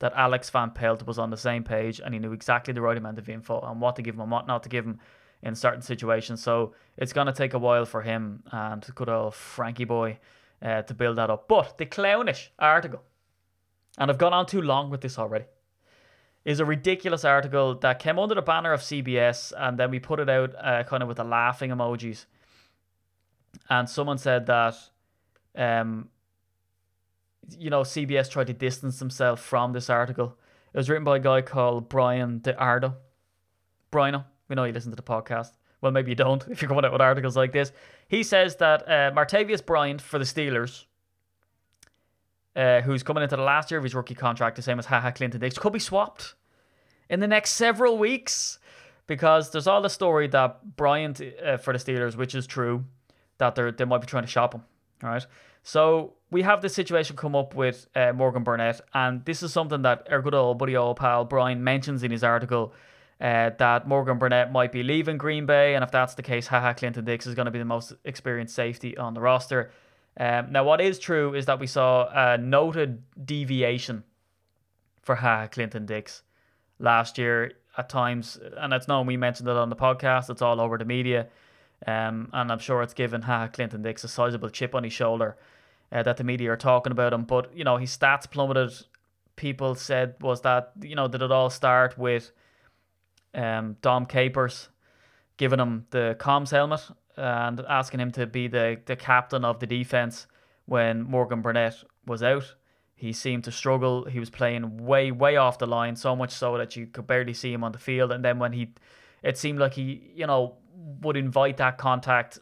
that 0.00 0.12
Alex 0.14 0.48
Van 0.50 0.70
Pelt 0.70 1.06
was 1.06 1.18
on 1.18 1.30
the 1.30 1.36
same 1.36 1.64
page 1.64 2.00
and 2.00 2.14
he 2.14 2.20
knew 2.20 2.32
exactly 2.32 2.72
the 2.72 2.80
right 2.80 2.96
amount 2.96 3.18
of 3.18 3.28
info 3.28 3.60
and 3.60 3.80
what 3.80 3.96
to 3.96 4.02
give 4.02 4.14
him 4.14 4.20
and 4.20 4.30
what 4.30 4.46
not 4.46 4.62
to 4.62 4.68
give 4.68 4.84
him 4.84 5.00
in 5.42 5.54
certain 5.54 5.82
situations. 5.82 6.42
So 6.42 6.74
it's 6.96 7.12
going 7.12 7.26
to 7.26 7.32
take 7.32 7.54
a 7.54 7.58
while 7.58 7.84
for 7.84 8.02
him 8.02 8.42
and 8.52 8.84
good 8.94 9.08
old 9.08 9.34
Frankie 9.34 9.84
boy 9.84 10.18
uh, 10.62 10.82
to 10.82 10.94
build 10.94 11.16
that 11.16 11.30
up. 11.30 11.48
But 11.48 11.78
the 11.78 11.86
clownish 11.86 12.50
article, 12.58 13.02
and 13.96 14.10
I've 14.10 14.18
gone 14.18 14.32
on 14.32 14.46
too 14.46 14.62
long 14.62 14.90
with 14.90 15.00
this 15.00 15.18
already, 15.18 15.46
is 16.44 16.60
a 16.60 16.64
ridiculous 16.64 17.24
article 17.24 17.74
that 17.74 17.98
came 17.98 18.18
under 18.18 18.34
the 18.34 18.42
banner 18.42 18.72
of 18.72 18.80
CBS 18.80 19.52
and 19.56 19.78
then 19.78 19.90
we 19.90 19.98
put 19.98 20.20
it 20.20 20.28
out 20.28 20.54
uh, 20.58 20.82
kind 20.84 21.02
of 21.02 21.08
with 21.08 21.18
the 21.18 21.24
laughing 21.24 21.70
emojis. 21.70 22.26
And 23.68 23.88
someone 23.88 24.18
said 24.18 24.46
that 24.46 24.76
um, 25.56 26.08
you 27.58 27.70
know, 27.70 27.82
CBS 27.82 28.30
tried 28.30 28.48
to 28.48 28.52
distance 28.52 28.98
themselves 28.98 29.42
from 29.42 29.72
this 29.72 29.88
article. 29.88 30.36
It 30.72 30.76
was 30.76 30.90
written 30.90 31.04
by 31.04 31.16
a 31.16 31.20
guy 31.20 31.42
called 31.42 31.88
Bryan 31.88 32.40
DeArdo. 32.40 32.94
Brian, 33.90 34.22
we 34.48 34.56
know 34.56 34.64
you 34.64 34.72
listen 34.72 34.92
to 34.92 34.96
the 34.96 35.02
podcast. 35.02 35.52
Well, 35.80 35.92
maybe 35.92 36.10
you 36.10 36.14
don't 36.14 36.46
if 36.50 36.60
you're 36.60 36.68
coming 36.68 36.84
out 36.84 36.92
with 36.92 37.00
articles 37.00 37.36
like 37.36 37.52
this. 37.52 37.72
He 38.08 38.22
says 38.22 38.56
that 38.56 38.82
uh, 38.82 39.12
Martavis 39.14 39.64
Bryant 39.64 40.00
for 40.00 40.18
the 40.18 40.24
Steelers, 40.24 40.84
uh, 42.56 42.80
who's 42.80 43.02
coming 43.02 43.22
into 43.22 43.36
the 43.36 43.42
last 43.42 43.70
year 43.70 43.78
of 43.78 43.84
his 43.84 43.94
rookie 43.94 44.14
contract, 44.14 44.56
the 44.56 44.62
same 44.62 44.78
as 44.78 44.86
Ha 44.86 45.00
Ha 45.00 45.10
Clinton 45.12 45.40
Dix, 45.40 45.58
could 45.58 45.72
be 45.72 45.78
swapped 45.78 46.34
in 47.08 47.20
the 47.20 47.28
next 47.28 47.52
several 47.52 47.98
weeks 47.98 48.58
because 49.06 49.50
there's 49.50 49.66
all 49.66 49.80
the 49.80 49.88
story 49.88 50.28
that 50.28 50.76
Bryant 50.76 51.20
uh, 51.44 51.56
for 51.56 51.72
the 51.72 51.78
Steelers, 51.78 52.16
which 52.16 52.34
is 52.34 52.46
true, 52.46 52.84
that 53.38 53.54
they 53.54 53.70
they 53.70 53.84
might 53.84 54.00
be 54.00 54.06
trying 54.06 54.24
to 54.24 54.28
shop 54.28 54.54
him. 54.54 54.62
All 55.02 55.10
right. 55.10 55.26
So 55.62 56.14
we 56.30 56.42
have 56.42 56.60
this 56.60 56.74
situation 56.74 57.16
come 57.16 57.34
up 57.34 57.54
with 57.54 57.88
uh, 57.94 58.12
Morgan 58.12 58.44
Burnett, 58.44 58.80
and 58.92 59.24
this 59.24 59.42
is 59.42 59.52
something 59.52 59.82
that 59.82 60.06
our 60.10 60.20
good 60.20 60.34
old 60.34 60.58
buddy, 60.58 60.76
old 60.76 60.98
pal 60.98 61.24
Brian 61.24 61.64
mentions 61.64 62.02
in 62.02 62.10
his 62.10 62.22
article. 62.22 62.72
Uh, 63.20 63.50
that 63.58 63.88
Morgan 63.88 64.16
Burnett 64.16 64.52
might 64.52 64.70
be 64.70 64.84
leaving 64.84 65.18
Green 65.18 65.44
Bay, 65.44 65.74
and 65.74 65.82
if 65.82 65.90
that's 65.90 66.14
the 66.14 66.22
case, 66.22 66.46
Ha 66.48 66.60
Ha, 66.60 66.74
Clinton 66.74 67.04
Dix 67.04 67.26
is 67.26 67.34
going 67.34 67.46
to 67.46 67.50
be 67.50 67.58
the 67.58 67.64
most 67.64 67.92
experienced 68.04 68.54
safety 68.54 68.96
on 68.96 69.14
the 69.14 69.20
roster. 69.20 69.72
Um, 70.20 70.52
now, 70.52 70.62
what 70.62 70.80
is 70.80 71.00
true 71.00 71.34
is 71.34 71.46
that 71.46 71.58
we 71.58 71.66
saw 71.66 72.08
a 72.12 72.38
noted 72.38 73.02
deviation 73.24 74.04
for 75.02 75.16
Ha 75.16 75.40
Ha, 75.40 75.46
Clinton 75.48 75.84
Dix 75.84 76.22
last 76.78 77.18
year 77.18 77.54
at 77.76 77.88
times, 77.88 78.38
and 78.56 78.72
it's 78.72 78.86
known 78.86 79.06
we 79.06 79.16
mentioned 79.16 79.48
it 79.48 79.56
on 79.56 79.68
the 79.68 79.76
podcast. 79.76 80.30
It's 80.30 80.42
all 80.42 80.60
over 80.60 80.78
the 80.78 80.84
media, 80.84 81.26
um, 81.88 82.28
and 82.32 82.52
I'm 82.52 82.60
sure 82.60 82.82
it's 82.82 82.94
given 82.94 83.22
Ha 83.22 83.38
Ha, 83.38 83.48
Clinton 83.48 83.82
Dix 83.82 84.04
a 84.04 84.08
sizable 84.08 84.50
chip 84.50 84.76
on 84.76 84.84
his 84.84 84.92
shoulder 84.92 85.36
uh, 85.92 86.02
that 86.02 86.16
the 86.16 86.24
media 86.24 86.52
are 86.52 86.56
talking 86.56 86.92
about 86.92 87.12
him. 87.12 87.24
But 87.24 87.56
you 87.56 87.64
know, 87.64 87.76
his 87.76 87.96
stats 87.96 88.30
plummeted. 88.30 88.72
People 89.36 89.76
said 89.76 90.16
was 90.20 90.40
that 90.40 90.72
you 90.82 90.96
know 90.96 91.06
did 91.06 91.22
it 91.22 91.30
all 91.30 91.48
start 91.48 91.96
with 91.96 92.32
um, 93.34 93.76
Dom 93.82 94.06
Capers 94.06 94.68
giving 95.36 95.60
him 95.60 95.86
the 95.90 96.16
comms 96.18 96.50
helmet 96.50 96.80
and 97.16 97.60
asking 97.68 98.00
him 98.00 98.10
to 98.12 98.26
be 98.26 98.48
the, 98.48 98.78
the 98.84 98.96
captain 98.96 99.44
of 99.44 99.60
the 99.60 99.66
defense 99.66 100.26
when 100.66 101.02
Morgan 101.02 101.40
Burnett 101.40 101.82
was 102.06 102.22
out. 102.22 102.54
He 102.94 103.12
seemed 103.12 103.44
to 103.44 103.52
struggle. 103.52 104.04
He 104.04 104.18
was 104.18 104.28
playing 104.28 104.84
way, 104.84 105.12
way 105.12 105.36
off 105.36 105.58
the 105.58 105.66
line, 105.66 105.94
so 105.96 106.16
much 106.16 106.32
so 106.32 106.58
that 106.58 106.76
you 106.76 106.86
could 106.86 107.06
barely 107.06 107.32
see 107.32 107.52
him 107.52 107.62
on 107.62 107.72
the 107.72 107.78
field. 107.78 108.12
And 108.12 108.24
then 108.24 108.38
when 108.38 108.52
he, 108.52 108.74
it 109.22 109.38
seemed 109.38 109.60
like 109.60 109.74
he, 109.74 110.12
you 110.14 110.26
know, 110.26 110.56
would 111.00 111.16
invite 111.16 111.56
that 111.58 111.78
contact 111.78 112.40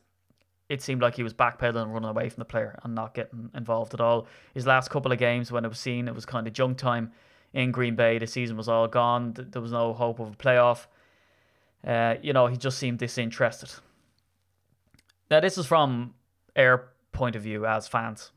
it 0.68 0.82
seemed 0.82 1.00
like 1.00 1.14
he 1.14 1.22
was 1.22 1.32
backpedaling 1.32 1.92
running 1.92 2.08
away 2.08 2.28
from 2.28 2.40
the 2.40 2.44
player 2.44 2.78
and 2.82 2.94
not 2.94 3.14
getting 3.14 3.50
involved 3.54 3.94
at 3.94 4.00
all. 4.00 4.26
His 4.52 4.66
last 4.66 4.90
couple 4.90 5.12
of 5.12 5.18
games, 5.18 5.52
when 5.52 5.64
it 5.64 5.68
was 5.68 5.78
seen, 5.78 6.08
it 6.08 6.14
was 6.14 6.26
kind 6.26 6.46
of 6.46 6.52
junk 6.52 6.78
time 6.78 7.12
in 7.52 7.70
Green 7.70 7.94
Bay. 7.94 8.18
The 8.18 8.26
season 8.26 8.56
was 8.56 8.68
all 8.68 8.88
gone. 8.88 9.34
There 9.36 9.62
was 9.62 9.72
no 9.72 9.92
hope 9.92 10.18
of 10.18 10.32
a 10.32 10.36
playoff. 10.36 10.86
Uh, 11.86 12.16
you 12.20 12.32
know, 12.32 12.48
he 12.48 12.56
just 12.56 12.78
seemed 12.78 12.98
disinterested. 12.98 13.70
Now, 15.30 15.40
this 15.40 15.56
is 15.56 15.66
from 15.66 16.14
our 16.56 16.88
point 17.12 17.36
of 17.36 17.42
view 17.42 17.64
as 17.64 17.86
fans, 17.86 18.32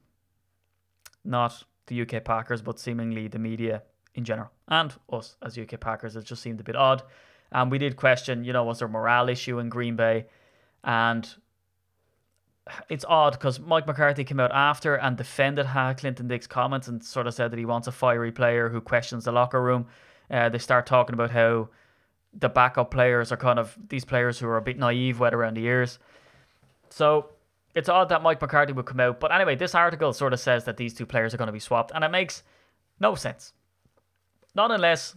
not 1.25 1.63
the 1.88 2.01
UK 2.01 2.24
Packers, 2.24 2.62
but 2.62 2.79
seemingly 2.79 3.27
the 3.27 3.39
media 3.39 3.83
in 4.15 4.24
general 4.24 4.51
and 4.67 4.93
us 5.12 5.36
as 5.41 5.57
UK 5.57 5.79
Packers. 5.79 6.15
It 6.15 6.25
just 6.25 6.41
seemed 6.41 6.59
a 6.59 6.63
bit 6.63 6.75
odd. 6.75 7.03
And 7.51 7.71
we 7.71 7.79
did 7.79 7.95
question, 7.95 8.43
you 8.43 8.53
know, 8.53 8.63
was 8.63 8.79
there 8.79 8.88
a 8.88 8.91
morale 8.91 9.29
issue 9.29 9.57
in 9.57 9.69
Green 9.69 9.95
Bay? 9.95 10.27
And 10.83 11.27
it's 12.90 13.06
odd 13.08 13.34
because 13.34 13.60
Mike 13.60 13.88
McCarthy 13.88 14.24
came 14.24 14.40
out 14.40 14.52
after 14.52 14.96
and 14.96 15.18
defended 15.18 15.68
Ha 15.68 15.94
Clinton 15.94 16.28
Dix 16.28 16.48
comments 16.48 16.88
and 16.88 17.04
sort 17.04 17.28
of 17.28 17.34
said 17.34 17.52
that 17.52 17.60
he 17.60 17.66
wants 17.66 17.88
a 17.88 17.92
fiery 17.92 18.32
player 18.32 18.70
who 18.70 18.82
questions 18.82 19.26
the 19.26 19.32
locker 19.32 19.62
room. 19.62 19.88
Uh, 20.30 20.50
they 20.50 20.58
start 20.58 20.86
talking 20.86 21.14
about 21.14 21.32
how 21.32 21.70
the 22.34 22.50
backup 22.50 22.92
players 22.92 23.32
are 23.32 23.38
kind 23.38 23.60
of 23.60 23.78
these 23.90 24.06
players 24.06 24.40
who 24.40 24.48
are 24.48 24.58
a 24.58 24.62
bit 24.62 24.78
naive, 24.78 25.20
wet 25.20 25.34
around 25.34 25.56
the 25.56 25.66
ears. 25.66 26.00
So 26.90 27.30
it's 27.76 27.90
odd 27.90 28.10
that 28.10 28.22
Mike 28.22 28.42
McCarthy 28.42 28.74
would 28.74 28.86
come 28.86 29.00
out. 29.00 29.20
But 29.20 29.32
anyway, 29.32 29.56
this 29.56 29.76
article 29.76 30.14
sort 30.14 30.34
of 30.34 30.40
says 30.40 30.66
that 30.66 30.78
these 30.78 30.94
two 30.94 31.06
players 31.06 31.34
are 31.34 31.38
going 31.38 31.48
to 31.48 31.54
be 31.54 31.60
swapped, 31.60 31.92
and 31.94 32.04
it 32.04 32.10
makes 32.10 32.44
no 33.00 33.16
sense. 33.16 33.54
Not 34.56 34.72
unless 34.72 35.16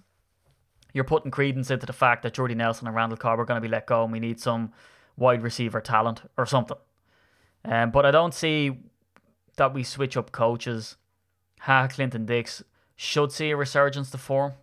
you're 0.92 1.04
putting 1.04 1.30
credence 1.30 1.70
into 1.70 1.86
the 1.86 1.92
fact 1.92 2.22
that 2.22 2.34
Jordy 2.34 2.54
Nelson 2.54 2.86
and 2.86 2.96
Randall 2.96 3.16
Cobb 3.16 3.40
are 3.40 3.44
going 3.44 3.60
to 3.60 3.66
be 3.66 3.68
let 3.68 3.86
go 3.86 4.04
and 4.04 4.12
we 4.12 4.20
need 4.20 4.40
some 4.40 4.72
wide 5.16 5.42
receiver 5.42 5.80
talent 5.80 6.22
or 6.36 6.46
something. 6.46 6.76
Um, 7.64 7.90
but 7.90 8.04
I 8.04 8.10
don't 8.10 8.34
see 8.34 8.78
that 9.56 9.74
we 9.74 9.82
switch 9.82 10.16
up 10.16 10.32
coaches. 10.32 10.96
Ha 11.60 11.86
Clinton 11.88 12.26
Dix 12.26 12.62
should 12.96 13.32
see 13.32 13.50
a 13.50 13.56
resurgence 13.56 14.10
to 14.10 14.18
form. 14.18 14.54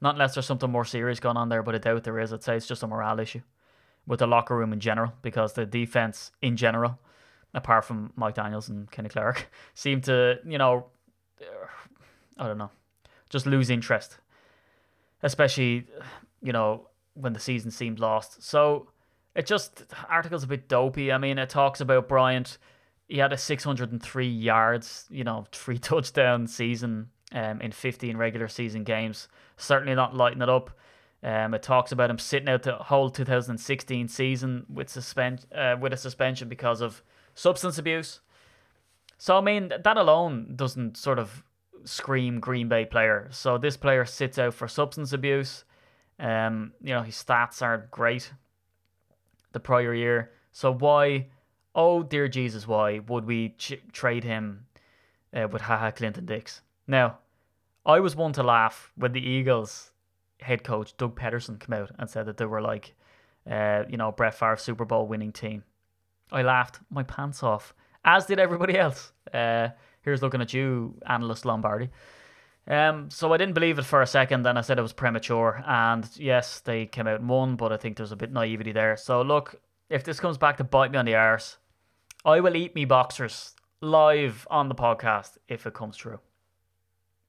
Not 0.00 0.14
unless 0.14 0.34
there's 0.34 0.46
something 0.46 0.70
more 0.70 0.84
serious 0.84 1.20
going 1.20 1.36
on 1.36 1.48
there, 1.48 1.62
but 1.62 1.74
I 1.74 1.78
doubt 1.78 2.04
there 2.04 2.18
is. 2.20 2.32
I'd 2.32 2.42
say 2.42 2.56
it's 2.56 2.66
just 2.66 2.82
a 2.82 2.86
morale 2.86 3.18
issue 3.18 3.42
with 4.06 4.20
the 4.20 4.26
locker 4.26 4.56
room 4.56 4.72
in 4.72 4.80
general 4.80 5.12
because 5.22 5.52
the 5.52 5.66
defense 5.66 6.30
in 6.40 6.56
general, 6.56 6.98
apart 7.52 7.84
from 7.84 8.12
Mike 8.16 8.34
Daniels 8.34 8.68
and 8.68 8.90
Kenny 8.90 9.08
Clark, 9.08 9.50
seem 9.74 10.00
to, 10.02 10.38
you 10.46 10.58
know, 10.58 10.86
I 12.38 12.46
don't 12.46 12.58
know, 12.58 12.70
just 13.28 13.46
lose 13.46 13.70
interest. 13.70 14.18
Especially, 15.22 15.86
you 16.40 16.52
know, 16.52 16.88
when 17.14 17.32
the 17.32 17.40
season 17.40 17.72
seemed 17.72 17.98
lost. 17.98 18.42
So 18.42 18.88
it 19.38 19.46
just 19.46 19.84
article's 20.08 20.42
a 20.42 20.48
bit 20.48 20.68
dopey. 20.68 21.12
I 21.12 21.18
mean, 21.18 21.38
it 21.38 21.48
talks 21.48 21.80
about 21.80 22.08
Bryant. 22.08 22.58
He 23.06 23.18
had 23.18 23.32
a 23.32 23.36
603 23.38 24.26
yards, 24.26 25.06
you 25.10 25.22
know, 25.22 25.46
three 25.52 25.78
touchdown 25.78 26.48
season 26.48 27.10
um, 27.32 27.60
in 27.60 27.70
15 27.70 28.16
regular 28.16 28.48
season 28.48 28.82
games. 28.82 29.28
Certainly 29.56 29.94
not 29.94 30.16
lighting 30.16 30.42
it 30.42 30.48
up. 30.48 30.76
Um, 31.22 31.54
it 31.54 31.62
talks 31.62 31.92
about 31.92 32.10
him 32.10 32.18
sitting 32.18 32.48
out 32.48 32.64
the 32.64 32.74
whole 32.74 33.10
2016 33.10 34.08
season 34.08 34.66
with 34.68 34.88
suspend 34.88 35.46
uh, 35.54 35.76
with 35.80 35.92
a 35.92 35.96
suspension 35.96 36.48
because 36.48 36.80
of 36.80 37.02
substance 37.36 37.78
abuse. 37.78 38.20
So 39.18 39.36
I 39.36 39.40
mean 39.40 39.72
that 39.84 39.96
alone 39.96 40.54
doesn't 40.56 40.96
sort 40.96 41.18
of 41.18 41.44
scream 41.84 42.40
Green 42.40 42.68
Bay 42.68 42.84
player. 42.84 43.28
So 43.30 43.56
this 43.56 43.76
player 43.76 44.04
sits 44.04 44.38
out 44.38 44.54
for 44.54 44.68
substance 44.68 45.12
abuse. 45.12 45.64
Um, 46.20 46.72
you 46.82 46.94
know 46.94 47.02
his 47.02 47.16
stats 47.16 47.62
aren't 47.62 47.90
great 47.90 48.32
the 49.52 49.60
prior 49.60 49.94
year. 49.94 50.32
So 50.52 50.72
why, 50.72 51.26
oh 51.74 52.02
dear 52.02 52.28
Jesus, 52.28 52.66
why 52.66 53.00
would 53.00 53.24
we 53.24 53.50
ch- 53.50 53.82
trade 53.92 54.24
him 54.24 54.66
uh, 55.34 55.48
with 55.50 55.62
Ha 55.62 55.76
Ha 55.76 55.90
Clinton 55.90 56.26
Dix? 56.26 56.62
Now, 56.86 57.18
I 57.84 58.00
was 58.00 58.16
one 58.16 58.32
to 58.34 58.42
laugh 58.42 58.92
when 58.96 59.12
the 59.12 59.26
Eagles 59.26 59.92
head 60.40 60.62
coach 60.64 60.96
Doug 60.96 61.16
Pederson 61.18 61.58
came 61.58 61.74
out 61.74 61.90
and 61.98 62.08
said 62.08 62.26
that 62.26 62.36
they 62.36 62.44
were 62.44 62.60
like, 62.60 62.94
uh, 63.50 63.84
you 63.88 63.96
know, 63.96 64.12
Brett 64.12 64.34
Favre 64.34 64.56
Super 64.56 64.84
Bowl 64.84 65.06
winning 65.06 65.32
team. 65.32 65.64
I 66.30 66.42
laughed 66.42 66.80
my 66.90 67.02
pants 67.02 67.42
off, 67.42 67.74
as 68.04 68.26
did 68.26 68.38
everybody 68.38 68.78
else. 68.78 69.12
Uh, 69.32 69.68
here's 70.02 70.22
looking 70.22 70.40
at 70.40 70.52
you, 70.52 70.94
analyst 71.06 71.44
Lombardi. 71.44 71.88
Um, 72.68 73.08
so 73.10 73.32
I 73.32 73.38
didn't 73.38 73.54
believe 73.54 73.78
it 73.78 73.84
for 73.86 74.02
a 74.02 74.06
second, 74.06 74.46
and 74.46 74.58
I 74.58 74.60
said 74.60 74.78
it 74.78 74.82
was 74.82 74.92
premature. 74.92 75.62
And 75.66 76.08
yes, 76.16 76.60
they 76.60 76.84
came 76.84 77.06
out 77.06 77.20
and 77.20 77.28
won, 77.28 77.56
but 77.56 77.72
I 77.72 77.78
think 77.78 77.96
there's 77.96 78.12
a 78.12 78.16
bit 78.16 78.28
of 78.28 78.34
naivety 78.34 78.72
there. 78.72 78.96
So 78.96 79.22
look, 79.22 79.60
if 79.88 80.04
this 80.04 80.20
comes 80.20 80.36
back 80.36 80.58
to 80.58 80.64
bite 80.64 80.92
me 80.92 80.98
on 80.98 81.06
the 81.06 81.14
arse, 81.14 81.56
I 82.24 82.40
will 82.40 82.56
eat 82.56 82.74
me 82.74 82.84
boxers 82.84 83.54
live 83.80 84.46
on 84.50 84.68
the 84.68 84.74
podcast 84.74 85.38
if 85.48 85.66
it 85.66 85.72
comes 85.72 85.96
true. 85.96 86.20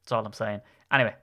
That's 0.01 0.11
all 0.11 0.25
I'm 0.25 0.33
saying. 0.33 0.59
Anyway, 0.91 1.15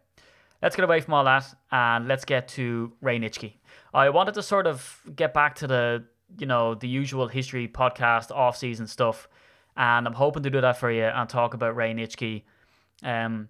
let's 0.62 0.76
get 0.76 0.84
away 0.84 1.00
from 1.00 1.14
all 1.14 1.24
that 1.24 1.44
and 1.70 2.08
let's 2.08 2.24
get 2.24 2.48
to 2.48 2.92
Ray 3.02 3.18
Nitschke. 3.18 3.54
I 3.92 4.08
wanted 4.08 4.34
to 4.34 4.42
sort 4.42 4.66
of 4.66 5.00
get 5.14 5.34
back 5.34 5.56
to 5.56 5.66
the 5.66 6.04
you 6.38 6.46
know 6.46 6.74
the 6.74 6.88
usual 6.88 7.28
history 7.28 7.68
podcast 7.68 8.30
off 8.30 8.56
season 8.56 8.86
stuff, 8.86 9.28
and 9.76 10.06
I'm 10.06 10.14
hoping 10.14 10.42
to 10.44 10.50
do 10.50 10.60
that 10.60 10.78
for 10.78 10.90
you 10.90 11.04
and 11.04 11.28
talk 11.28 11.54
about 11.54 11.76
Ray 11.76 11.92
Nitschke. 11.92 12.42
Um, 13.02 13.48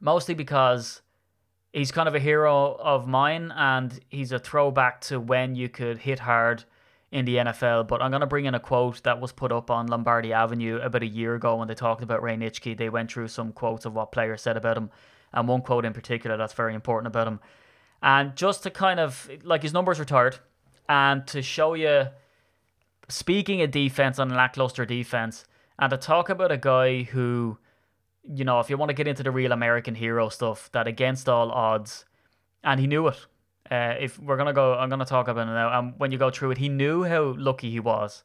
mostly 0.00 0.34
because 0.34 1.02
he's 1.72 1.92
kind 1.92 2.08
of 2.08 2.14
a 2.14 2.20
hero 2.20 2.76
of 2.76 3.06
mine 3.06 3.52
and 3.56 4.00
he's 4.08 4.32
a 4.32 4.38
throwback 4.38 5.00
to 5.02 5.18
when 5.18 5.54
you 5.54 5.68
could 5.68 5.98
hit 5.98 6.20
hard 6.20 6.64
in 7.10 7.24
the 7.24 7.36
NFL. 7.36 7.86
But 7.86 8.02
I'm 8.02 8.10
going 8.10 8.20
to 8.20 8.26
bring 8.26 8.44
in 8.44 8.54
a 8.54 8.60
quote 8.60 9.02
that 9.04 9.20
was 9.20 9.32
put 9.32 9.52
up 9.52 9.70
on 9.70 9.86
Lombardi 9.86 10.32
Avenue 10.32 10.80
about 10.82 11.02
a 11.02 11.06
year 11.06 11.34
ago 11.34 11.56
when 11.56 11.68
they 11.68 11.74
talked 11.74 12.02
about 12.02 12.22
Ray 12.22 12.36
Nitschke. 12.36 12.76
They 12.76 12.88
went 12.88 13.10
through 13.10 13.28
some 13.28 13.52
quotes 13.52 13.84
of 13.84 13.94
what 13.94 14.12
players 14.12 14.42
said 14.42 14.56
about 14.56 14.76
him, 14.76 14.90
and 15.32 15.46
one 15.48 15.62
quote 15.62 15.84
in 15.84 15.92
particular 15.92 16.36
that's 16.36 16.52
very 16.52 16.74
important 16.74 17.06
about 17.06 17.28
him. 17.28 17.40
And 18.02 18.36
just 18.36 18.62
to 18.64 18.70
kind 18.70 19.00
of 19.00 19.30
like 19.44 19.62
his 19.62 19.72
numbers 19.72 19.98
retired, 19.98 20.38
and 20.88 21.26
to 21.28 21.40
show 21.40 21.74
you, 21.74 22.08
speaking 23.08 23.62
of 23.62 23.70
defense 23.70 24.18
and 24.18 24.32
lackluster 24.32 24.84
defense, 24.84 25.44
and 25.78 25.90
to 25.90 25.96
talk 25.96 26.28
about 26.28 26.52
a 26.52 26.56
guy 26.56 27.04
who, 27.04 27.58
you 28.32 28.44
know, 28.44 28.60
if 28.60 28.70
you 28.70 28.76
want 28.76 28.90
to 28.90 28.94
get 28.94 29.06
into 29.06 29.22
the 29.22 29.30
real 29.30 29.52
American 29.52 29.94
hero 29.94 30.28
stuff, 30.28 30.70
that 30.72 30.86
against 30.86 31.28
all 31.28 31.50
odds, 31.50 32.04
and 32.62 32.80
he 32.80 32.86
knew 32.86 33.08
it. 33.08 33.26
Uh, 33.70 33.94
if 33.98 34.18
we're 34.18 34.36
gonna 34.36 34.52
go, 34.52 34.74
I'm 34.74 34.90
gonna 34.90 35.04
talk 35.04 35.28
about 35.28 35.48
it 35.48 35.52
now. 35.52 35.78
And 35.78 35.94
when 35.98 36.12
you 36.12 36.18
go 36.18 36.30
through 36.30 36.52
it, 36.52 36.58
he 36.58 36.68
knew 36.68 37.04
how 37.04 37.34
lucky 37.36 37.70
he 37.70 37.80
was, 37.80 38.24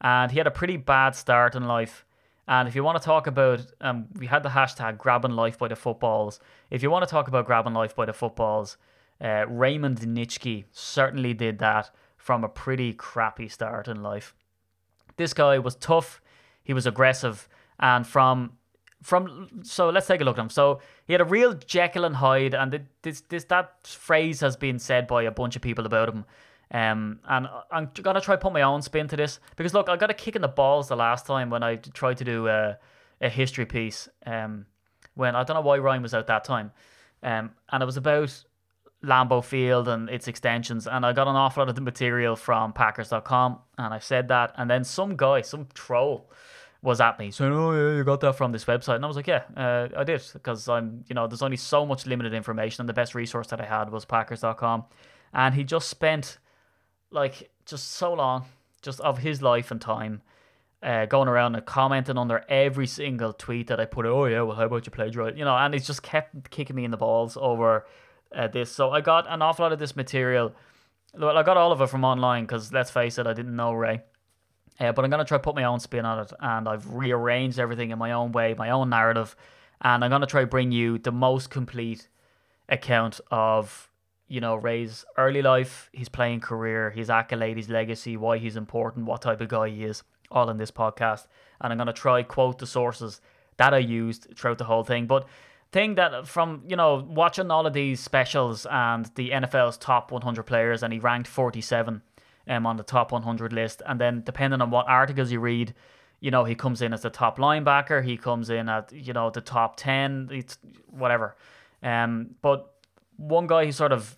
and 0.00 0.30
he 0.30 0.38
had 0.38 0.46
a 0.46 0.52
pretty 0.52 0.76
bad 0.76 1.14
start 1.14 1.54
in 1.54 1.64
life. 1.64 2.04
And 2.46 2.66
if 2.66 2.74
you 2.74 2.82
want 2.82 2.96
to 3.00 3.04
talk 3.04 3.26
about, 3.26 3.60
um, 3.82 4.06
we 4.14 4.26
had 4.26 4.42
the 4.42 4.48
hashtag 4.48 4.96
grabbing 4.96 5.32
life 5.32 5.58
by 5.58 5.68
the 5.68 5.76
footballs. 5.76 6.40
If 6.70 6.82
you 6.82 6.90
want 6.90 7.06
to 7.06 7.10
talk 7.10 7.28
about 7.28 7.44
grabbing 7.44 7.74
life 7.74 7.94
by 7.94 8.06
the 8.06 8.14
footballs, 8.14 8.78
uh, 9.20 9.44
Raymond 9.46 9.98
Nitschke 9.98 10.64
certainly 10.72 11.34
did 11.34 11.58
that 11.58 11.90
from 12.16 12.44
a 12.44 12.48
pretty 12.48 12.94
crappy 12.94 13.48
start 13.48 13.86
in 13.86 14.02
life. 14.02 14.34
This 15.16 15.34
guy 15.34 15.58
was 15.58 15.76
tough, 15.76 16.22
he 16.62 16.72
was 16.72 16.86
aggressive, 16.86 17.48
and 17.78 18.06
from 18.06 18.52
from 19.02 19.48
so 19.62 19.90
let's 19.90 20.06
take 20.06 20.20
a 20.20 20.24
look 20.24 20.38
at 20.38 20.42
him. 20.42 20.50
So 20.50 20.80
he 21.06 21.12
had 21.12 21.20
a 21.20 21.24
real 21.24 21.54
Jekyll 21.54 22.04
and 22.04 22.16
Hyde, 22.16 22.54
and 22.54 22.86
this 23.02 23.22
this 23.22 23.44
that 23.44 23.86
phrase 23.86 24.40
has 24.40 24.56
been 24.56 24.78
said 24.78 25.06
by 25.06 25.22
a 25.22 25.30
bunch 25.30 25.56
of 25.56 25.62
people 25.62 25.86
about 25.86 26.08
him. 26.08 26.24
Um, 26.70 27.20
and 27.26 27.48
I'm 27.70 27.90
gonna 28.02 28.20
try 28.20 28.36
put 28.36 28.52
my 28.52 28.62
own 28.62 28.82
spin 28.82 29.08
to 29.08 29.16
this 29.16 29.40
because 29.56 29.72
look, 29.72 29.88
I 29.88 29.96
got 29.96 30.10
a 30.10 30.14
kick 30.14 30.36
in 30.36 30.42
the 30.42 30.48
balls 30.48 30.88
the 30.88 30.96
last 30.96 31.26
time 31.26 31.48
when 31.50 31.62
I 31.62 31.76
tried 31.76 32.18
to 32.18 32.24
do 32.24 32.48
a, 32.48 32.78
a 33.20 33.28
history 33.28 33.66
piece. 33.66 34.08
Um, 34.26 34.66
when 35.18 35.34
I 35.34 35.42
don't 35.42 35.56
know 35.56 35.62
why 35.62 35.78
Ryan 35.78 36.02
was 36.02 36.14
out 36.14 36.28
that 36.28 36.44
time. 36.44 36.70
Um, 37.22 37.50
and 37.70 37.82
it 37.82 37.86
was 37.86 37.96
about 37.96 38.44
Lambeau 39.02 39.44
Field 39.44 39.88
and 39.88 40.08
its 40.08 40.28
extensions, 40.28 40.86
and 40.86 41.04
I 41.04 41.12
got 41.12 41.26
an 41.26 41.34
awful 41.34 41.62
lot 41.62 41.68
of 41.68 41.74
the 41.74 41.80
material 41.80 42.36
from 42.36 42.72
Packers.com, 42.72 43.58
and 43.76 43.92
I 43.92 43.98
said 43.98 44.28
that, 44.28 44.54
and 44.56 44.70
then 44.70 44.84
some 44.84 45.16
guy, 45.16 45.40
some 45.40 45.66
troll, 45.74 46.30
was 46.82 47.00
at 47.00 47.18
me 47.18 47.30
saying, 47.30 47.52
"Oh 47.52 47.72
yeah, 47.72 47.96
you 47.96 48.04
got 48.04 48.20
that 48.20 48.34
from 48.34 48.52
this 48.52 48.64
website," 48.64 48.96
and 48.96 49.04
I 49.04 49.08
was 49.08 49.16
like, 49.16 49.26
"Yeah, 49.26 49.42
uh, 49.56 49.88
I 49.96 50.04
did," 50.04 50.22
because 50.32 50.68
I'm, 50.68 51.04
you 51.08 51.14
know, 51.14 51.26
there's 51.26 51.42
only 51.42 51.56
so 51.56 51.84
much 51.84 52.06
limited 52.06 52.32
information, 52.32 52.82
and 52.82 52.88
the 52.88 52.94
best 52.94 53.14
resource 53.14 53.48
that 53.48 53.60
I 53.60 53.64
had 53.64 53.90
was 53.90 54.04
Packers.com, 54.04 54.84
and 55.32 55.54
he 55.54 55.64
just 55.64 55.88
spent 55.88 56.38
like 57.10 57.50
just 57.66 57.92
so 57.92 58.14
long, 58.14 58.44
just 58.82 59.00
of 59.00 59.18
his 59.18 59.42
life 59.42 59.70
and 59.70 59.80
time. 59.80 60.22
Uh, 60.80 61.06
going 61.06 61.26
around 61.26 61.56
and 61.56 61.66
commenting 61.66 62.16
under 62.16 62.44
every 62.48 62.86
single 62.86 63.32
tweet 63.32 63.66
that 63.66 63.80
I 63.80 63.84
put. 63.84 64.06
Oh 64.06 64.26
yeah, 64.26 64.42
well 64.42 64.54
how 64.54 64.66
about 64.66 64.86
you 64.86 64.92
plagiarize? 64.92 65.34
You 65.36 65.44
know, 65.44 65.56
and 65.56 65.74
he's 65.74 65.88
just 65.88 66.04
kept 66.04 66.50
kicking 66.50 66.76
me 66.76 66.84
in 66.84 66.92
the 66.92 66.96
balls 66.96 67.36
over 67.36 67.84
uh, 68.32 68.46
this. 68.46 68.70
So 68.70 68.90
I 68.90 69.00
got 69.00 69.28
an 69.28 69.42
awful 69.42 69.64
lot 69.64 69.72
of 69.72 69.80
this 69.80 69.96
material. 69.96 70.54
Well, 71.14 71.36
I 71.36 71.42
got 71.42 71.56
all 71.56 71.72
of 71.72 71.80
it 71.80 71.88
from 71.88 72.04
online 72.04 72.44
because 72.44 72.72
let's 72.72 72.92
face 72.92 73.18
it, 73.18 73.26
I 73.26 73.32
didn't 73.32 73.56
know 73.56 73.72
Ray. 73.72 74.02
Uh, 74.80 74.92
but 74.92 75.04
I'm 75.04 75.10
gonna 75.10 75.24
try 75.24 75.38
put 75.38 75.54
my 75.56 75.64
own 75.64 75.80
spin 75.80 76.04
on 76.04 76.20
it, 76.20 76.32
and 76.40 76.68
I've 76.68 76.92
rearranged 76.92 77.58
everything 77.58 77.90
in 77.90 77.98
my 77.98 78.12
own 78.12 78.32
way, 78.32 78.54
my 78.54 78.70
own 78.70 78.90
narrative, 78.90 79.34
and 79.80 80.04
I'm 80.04 80.10
gonna 80.10 80.26
try 80.26 80.44
bring 80.44 80.72
you 80.72 80.98
the 80.98 81.12
most 81.12 81.50
complete 81.50 82.08
account 82.68 83.20
of 83.30 83.90
you 84.28 84.40
know 84.40 84.54
Ray's 84.54 85.04
early 85.16 85.42
life, 85.42 85.90
his 85.92 86.08
playing 86.08 86.40
career, 86.40 86.90
his 86.90 87.10
accolade, 87.10 87.56
his 87.56 87.68
legacy, 87.68 88.16
why 88.16 88.38
he's 88.38 88.56
important, 88.56 89.06
what 89.06 89.22
type 89.22 89.40
of 89.40 89.48
guy 89.48 89.68
he 89.68 89.84
is, 89.84 90.04
all 90.30 90.48
in 90.48 90.58
this 90.58 90.70
podcast. 90.70 91.26
And 91.60 91.72
I'm 91.72 91.78
gonna 91.78 91.92
try 91.92 92.22
quote 92.22 92.58
the 92.58 92.66
sources 92.66 93.20
that 93.56 93.74
I 93.74 93.78
used 93.78 94.28
throughout 94.36 94.58
the 94.58 94.64
whole 94.64 94.84
thing. 94.84 95.06
But 95.06 95.26
thing 95.72 95.96
that 95.96 96.26
from 96.26 96.62
you 96.68 96.76
know 96.76 97.04
watching 97.08 97.50
all 97.50 97.66
of 97.66 97.72
these 97.72 98.00
specials 98.00 98.66
and 98.70 99.10
the 99.16 99.30
NFL's 99.30 99.76
top 99.76 100.12
100 100.12 100.44
players, 100.44 100.82
and 100.82 100.92
he 100.92 100.98
ranked 100.98 101.28
47 101.28 102.02
um, 102.48 102.66
on 102.66 102.76
the 102.76 102.82
top 102.82 103.12
100 103.12 103.52
list. 103.52 103.82
And 103.86 104.00
then 104.00 104.22
depending 104.24 104.60
on 104.60 104.70
what 104.70 104.88
articles 104.88 105.30
you 105.30 105.40
read, 105.40 105.74
you 106.20 106.30
know, 106.30 106.44
he 106.44 106.54
comes 106.54 106.82
in 106.82 106.92
as 106.92 107.02
the 107.02 107.10
top 107.10 107.38
linebacker, 107.38 108.04
he 108.04 108.16
comes 108.16 108.50
in 108.50 108.68
at, 108.68 108.92
you 108.92 109.12
know, 109.12 109.30
the 109.30 109.40
top 109.40 109.76
10, 109.76 110.30
it's 110.32 110.58
whatever. 110.90 111.36
Um, 111.82 112.34
but 112.42 112.74
one 113.16 113.46
guy 113.46 113.66
who 113.66 113.72
sort 113.72 113.92
of 113.92 114.16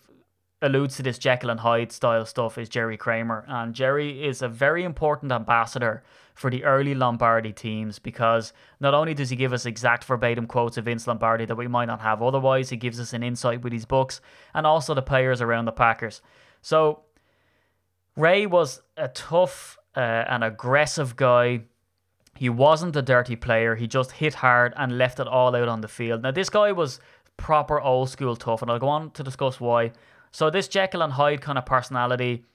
alludes 0.61 0.95
to 0.95 1.03
this 1.03 1.17
Jekyll 1.17 1.49
and 1.49 1.59
Hyde 1.59 1.91
style 1.91 2.25
stuff 2.25 2.57
is 2.57 2.69
Jerry 2.69 2.97
Kramer. 2.97 3.45
And 3.47 3.73
Jerry 3.73 4.23
is 4.25 4.41
a 4.41 4.47
very 4.47 4.83
important 4.83 5.31
ambassador 5.31 6.03
for 6.33 6.49
the 6.49 6.63
early 6.63 6.95
Lombardi 6.95 7.51
teams 7.51 7.99
because 7.99 8.53
not 8.79 8.93
only 8.93 9.13
does 9.13 9.29
he 9.29 9.35
give 9.35 9.53
us 9.53 9.65
exact 9.65 10.03
verbatim 10.05 10.47
quotes 10.47 10.77
of 10.77 10.85
Vince 10.85 11.07
Lombardi 11.07 11.45
that 11.45 11.55
we 11.55 11.67
might 11.67 11.85
not 11.85 12.01
have 12.01 12.21
otherwise, 12.21 12.69
he 12.69 12.77
gives 12.77 12.99
us 12.99 13.13
an 13.13 13.23
insight 13.23 13.61
with 13.61 13.73
his 13.73 13.85
books 13.85 14.21
and 14.53 14.65
also 14.65 14.93
the 14.93 15.01
players 15.01 15.41
around 15.41 15.65
the 15.65 15.71
Packers. 15.71 16.21
So 16.61 17.01
Ray 18.15 18.45
was 18.45 18.81
a 18.97 19.07
tough 19.07 19.77
uh, 19.95 19.99
and 19.99 20.43
aggressive 20.43 21.15
guy. 21.15 21.61
He 22.35 22.49
wasn't 22.49 22.95
a 22.95 23.01
dirty 23.01 23.35
player. 23.35 23.75
He 23.75 23.87
just 23.87 24.13
hit 24.13 24.35
hard 24.35 24.73
and 24.77 24.97
left 24.97 25.19
it 25.19 25.27
all 25.27 25.55
out 25.55 25.67
on 25.67 25.81
the 25.81 25.87
field. 25.87 26.23
Now, 26.23 26.31
this 26.31 26.49
guy 26.49 26.71
was 26.71 26.99
proper 27.37 27.79
old 27.79 28.09
school 28.09 28.35
tough, 28.35 28.61
and 28.61 28.71
I'll 28.71 28.79
go 28.79 28.87
on 28.87 29.11
to 29.11 29.23
discuss 29.23 29.59
why. 29.59 29.91
So, 30.31 30.49
this 30.49 30.67
Jekyll 30.67 31.01
and 31.01 31.13
Hyde 31.13 31.41
kind 31.41 31.57
of 31.57 31.65
personality, 31.65 32.45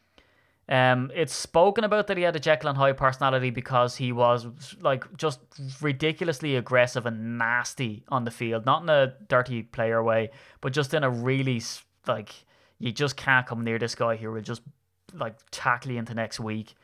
um, 0.69 1.12
it's 1.14 1.35
spoken 1.35 1.85
about 1.85 2.09
that 2.09 2.16
he 2.16 2.25
had 2.25 2.35
a 2.35 2.40
Jekyll 2.40 2.71
and 2.71 2.79
Hyde 2.79 2.97
personality 2.97 3.51
because 3.51 3.97
he 3.97 4.12
was 4.12 4.47
like 4.81 5.05
just 5.16 5.40
ridiculously 5.81 6.57
aggressive 6.57 7.07
and 7.07 7.38
nasty 7.38 8.05
on 8.09 8.25
the 8.25 8.31
field, 8.31 8.66
not 8.66 8.83
in 8.83 8.88
a 8.88 9.14
dirty 9.29 9.62
player 9.62 10.03
way, 10.03 10.31
but 10.61 10.73
just 10.73 10.92
in 10.95 11.05
a 11.05 11.11
really 11.11 11.62
like 12.07 12.33
you 12.79 12.92
just 12.92 13.16
can't 13.16 13.47
come 13.47 13.62
near 13.62 13.79
this 13.79 13.95
guy. 13.95 14.16
He 14.16 14.27
will 14.27 14.40
just 14.40 14.62
like 15.14 15.35
tackly 15.51 15.97
into 15.97 16.14
next 16.14 16.40
week. 16.40 16.75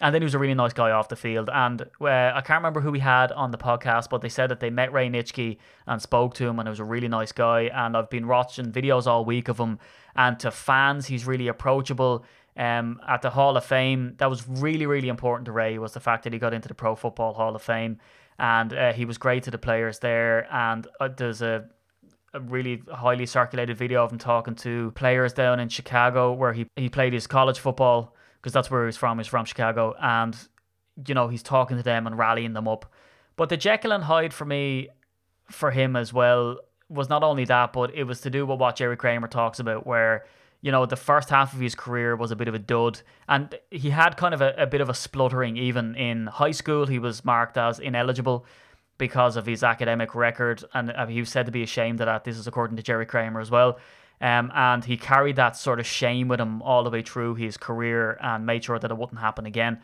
And 0.00 0.14
then 0.14 0.20
he 0.20 0.24
was 0.24 0.34
a 0.34 0.38
really 0.38 0.54
nice 0.54 0.74
guy 0.74 0.90
off 0.90 1.08
the 1.08 1.16
field. 1.16 1.48
And 1.50 1.80
uh, 1.82 2.06
I 2.34 2.42
can't 2.42 2.58
remember 2.58 2.82
who 2.82 2.90
we 2.90 2.98
had 2.98 3.32
on 3.32 3.50
the 3.50 3.56
podcast, 3.56 4.10
but 4.10 4.20
they 4.20 4.28
said 4.28 4.50
that 4.50 4.60
they 4.60 4.68
met 4.68 4.92
Ray 4.92 5.08
Nitschke 5.08 5.56
and 5.86 6.02
spoke 6.02 6.34
to 6.34 6.46
him, 6.46 6.58
and 6.58 6.68
it 6.68 6.70
was 6.70 6.80
a 6.80 6.84
really 6.84 7.08
nice 7.08 7.32
guy. 7.32 7.70
And 7.72 7.96
I've 7.96 8.10
been 8.10 8.26
watching 8.26 8.72
videos 8.72 9.06
all 9.06 9.24
week 9.24 9.48
of 9.48 9.58
him. 9.58 9.78
And 10.14 10.38
to 10.40 10.50
fans, 10.50 11.06
he's 11.06 11.26
really 11.26 11.48
approachable. 11.48 12.26
Um, 12.58 13.00
at 13.06 13.22
the 13.22 13.30
Hall 13.30 13.56
of 13.56 13.64
Fame, 13.64 14.14
that 14.18 14.30
was 14.30 14.46
really, 14.48 14.86
really 14.86 15.08
important 15.08 15.46
to 15.46 15.52
Ray 15.52 15.78
was 15.78 15.92
the 15.92 16.00
fact 16.00 16.24
that 16.24 16.32
he 16.32 16.38
got 16.38 16.54
into 16.54 16.68
the 16.68 16.74
Pro 16.74 16.94
Football 16.94 17.34
Hall 17.34 17.54
of 17.54 17.62
Fame, 17.62 17.98
and 18.38 18.72
uh, 18.72 18.92
he 18.92 19.04
was 19.04 19.18
great 19.18 19.42
to 19.44 19.50
the 19.50 19.58
players 19.58 19.98
there. 19.98 20.46
And 20.50 20.86
uh, 21.00 21.08
there's 21.08 21.42
a 21.42 21.68
a 22.36 22.40
really 22.40 22.82
highly 22.92 23.26
circulated 23.26 23.76
video 23.76 24.04
of 24.04 24.12
him 24.12 24.18
talking 24.18 24.54
to 24.56 24.92
players 24.92 25.32
down 25.32 25.58
in 25.58 25.68
Chicago 25.68 26.32
where 26.32 26.52
he, 26.52 26.66
he 26.76 26.88
played 26.88 27.12
his 27.12 27.26
college 27.26 27.58
football 27.58 28.14
because 28.40 28.52
that's 28.52 28.70
where 28.70 28.86
he's 28.86 28.96
from. 28.96 29.18
He's 29.18 29.26
from 29.26 29.46
Chicago. 29.46 29.94
And, 30.00 30.36
you 31.06 31.14
know, 31.14 31.28
he's 31.28 31.42
talking 31.42 31.76
to 31.76 31.82
them 31.82 32.06
and 32.06 32.16
rallying 32.16 32.52
them 32.52 32.68
up. 32.68 32.92
But 33.36 33.48
the 33.48 33.56
Jekyll 33.56 33.92
and 33.92 34.04
Hyde 34.04 34.32
for 34.32 34.44
me, 34.44 34.88
for 35.50 35.70
him 35.70 35.96
as 35.96 36.12
well, 36.12 36.58
was 36.88 37.08
not 37.08 37.22
only 37.22 37.44
that, 37.46 37.72
but 37.72 37.94
it 37.94 38.04
was 38.04 38.20
to 38.20 38.30
do 38.30 38.46
with 38.46 38.60
what 38.60 38.76
Jerry 38.76 38.96
Kramer 38.96 39.28
talks 39.28 39.58
about, 39.58 39.86
where, 39.86 40.26
you 40.60 40.70
know, 40.70 40.86
the 40.86 40.96
first 40.96 41.30
half 41.30 41.52
of 41.52 41.60
his 41.60 41.74
career 41.74 42.14
was 42.14 42.30
a 42.30 42.36
bit 42.36 42.48
of 42.48 42.54
a 42.54 42.58
dud. 42.58 43.00
And 43.28 43.58
he 43.70 43.90
had 43.90 44.16
kind 44.16 44.34
of 44.34 44.42
a, 44.42 44.54
a 44.56 44.66
bit 44.66 44.80
of 44.80 44.88
a 44.88 44.94
spluttering 44.94 45.56
even 45.56 45.94
in 45.96 46.26
high 46.26 46.52
school. 46.52 46.86
He 46.86 46.98
was 46.98 47.24
marked 47.24 47.56
as 47.56 47.80
ineligible 47.80 48.46
because 48.98 49.36
of 49.36 49.46
his 49.46 49.62
academic 49.62 50.14
record, 50.14 50.64
and 50.74 50.90
uh, 50.90 51.06
he 51.06 51.20
was 51.20 51.28
said 51.28 51.46
to 51.46 51.52
be 51.52 51.62
ashamed 51.62 52.00
of 52.00 52.06
that. 52.06 52.24
This 52.24 52.38
is 52.38 52.46
according 52.46 52.76
to 52.76 52.82
Jerry 52.82 53.06
Kramer 53.06 53.40
as 53.40 53.50
well. 53.50 53.78
Um, 54.20 54.50
and 54.54 54.84
he 54.84 54.96
carried 54.96 55.36
that 55.36 55.56
sort 55.56 55.78
of 55.78 55.86
shame 55.86 56.28
with 56.28 56.40
him 56.40 56.62
all 56.62 56.84
the 56.84 56.90
way 56.90 57.02
through 57.02 57.34
his 57.34 57.58
career 57.58 58.18
and 58.22 58.46
made 58.46 58.64
sure 58.64 58.78
that 58.78 58.90
it 58.90 58.96
wouldn't 58.96 59.20
happen 59.20 59.44
again. 59.44 59.80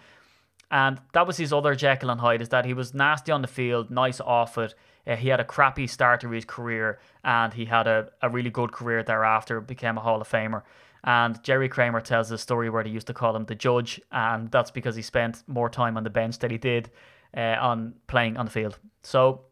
And 0.71 0.99
that 1.13 1.27
was 1.27 1.37
his 1.37 1.53
other 1.53 1.75
Jekyll 1.75 2.09
and 2.09 2.21
Hyde, 2.21 2.41
is 2.41 2.49
that 2.49 2.65
he 2.65 2.73
was 2.73 2.95
nasty 2.95 3.31
on 3.31 3.43
the 3.43 3.49
field, 3.49 3.91
nice 3.91 4.21
off 4.21 4.57
it. 4.57 4.75
Uh, 5.07 5.17
he 5.17 5.29
had 5.29 5.41
a 5.41 5.45
crappy 5.45 5.87
start 5.87 6.23
to 6.23 6.31
his 6.31 6.47
career, 6.47 6.99
and 7.23 7.53
he 7.53 7.67
had 7.67 7.87
a, 7.87 8.09
a 8.23 8.31
really 8.31 8.51
good 8.51 8.73
career 8.73 9.03
thereafter, 9.03 9.61
became 9.61 9.99
a 9.99 10.01
Hall 10.01 10.21
of 10.21 10.29
Famer. 10.29 10.63
And 11.05 11.43
Jerry 11.43 11.69
Kramer 11.69 12.01
tells 12.01 12.31
a 12.31 12.39
story 12.39 12.71
where 12.71 12.85
they 12.85 12.91
used 12.91 13.09
to 13.09 13.15
call 13.15 13.37
him 13.37 13.45
the 13.45 13.55
judge, 13.55 14.01
and 14.13 14.51
that's 14.51 14.71
because 14.71 14.97
he 14.97 15.03
spent 15.03 15.43
more 15.47 15.69
time 15.69 15.99
on 15.99 16.05
the 16.05 16.11
bench 16.11 16.39
than 16.39 16.51
he 16.51 16.59
did 16.59 16.91
uh, 17.37 17.57
on 17.61 17.95
playing 18.07 18.37
on 18.37 18.47
the 18.47 18.51
field. 18.51 18.79
So 19.03 19.43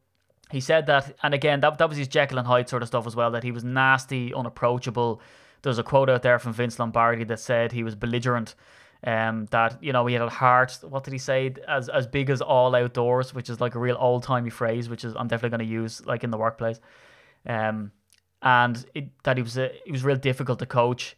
he 0.51 0.61
said 0.61 0.87
that, 0.87 1.17
and 1.23 1.35
again, 1.35 1.61
that, 1.61 1.79
that 1.79 1.89
was 1.89 1.99
his 1.99 2.09
Jekyll 2.09 2.39
and 2.39 2.47
Hyde 2.47 2.69
sort 2.69 2.83
of 2.83 2.89
stuff 2.89 3.07
as 3.07 3.15
well, 3.15 3.31
that 3.33 3.43
he 3.43 3.53
was 3.53 3.65
nasty, 3.65 4.35
unapproachable. 4.35 5.21
There's 5.63 5.79
a 5.79 5.83
quote 5.83 6.11
out 6.11 6.23
there 6.23 6.39
from 6.39 6.53
Vince 6.53 6.79
Lombardi 6.79 7.25
that 7.25 7.41
said 7.41 7.73
he 7.73 7.83
was 7.83 7.95
belligerent. 7.95 8.55
Um, 9.03 9.47
that 9.51 9.83
you 9.83 9.95
know 9.95 10.05
he 10.05 10.13
had 10.13 10.23
a 10.23 10.29
heart. 10.29 10.79
What 10.83 11.05
did 11.05 11.13
he 11.13 11.19
say? 11.19 11.55
As 11.67 11.89
as 11.89 12.07
big 12.07 12.29
as 12.29 12.43
all 12.43 12.75
outdoors, 12.75 13.33
which 13.33 13.49
is 13.49 13.59
like 13.59 13.75
a 13.75 13.79
real 13.79 13.97
old 13.99 14.25
timey 14.25 14.51
phrase, 14.51 14.91
which 14.91 15.07
is 15.07 15.15
I'm 15.17 15.27
definitely 15.27 15.57
going 15.57 15.69
to 15.69 15.75
use 15.75 16.05
like 16.05 16.23
in 16.23 16.31
the 16.31 16.37
workplace. 16.37 16.81
Um, 17.47 17.93
and 18.43 18.85
it, 18.95 19.09
that 19.25 19.39
he 19.39 19.43
was 19.43 19.57
a, 19.57 19.71
he 19.87 19.93
was 19.93 20.05
real 20.05 20.17
difficult 20.17 20.59
to 20.59 20.67
coach. 20.67 21.17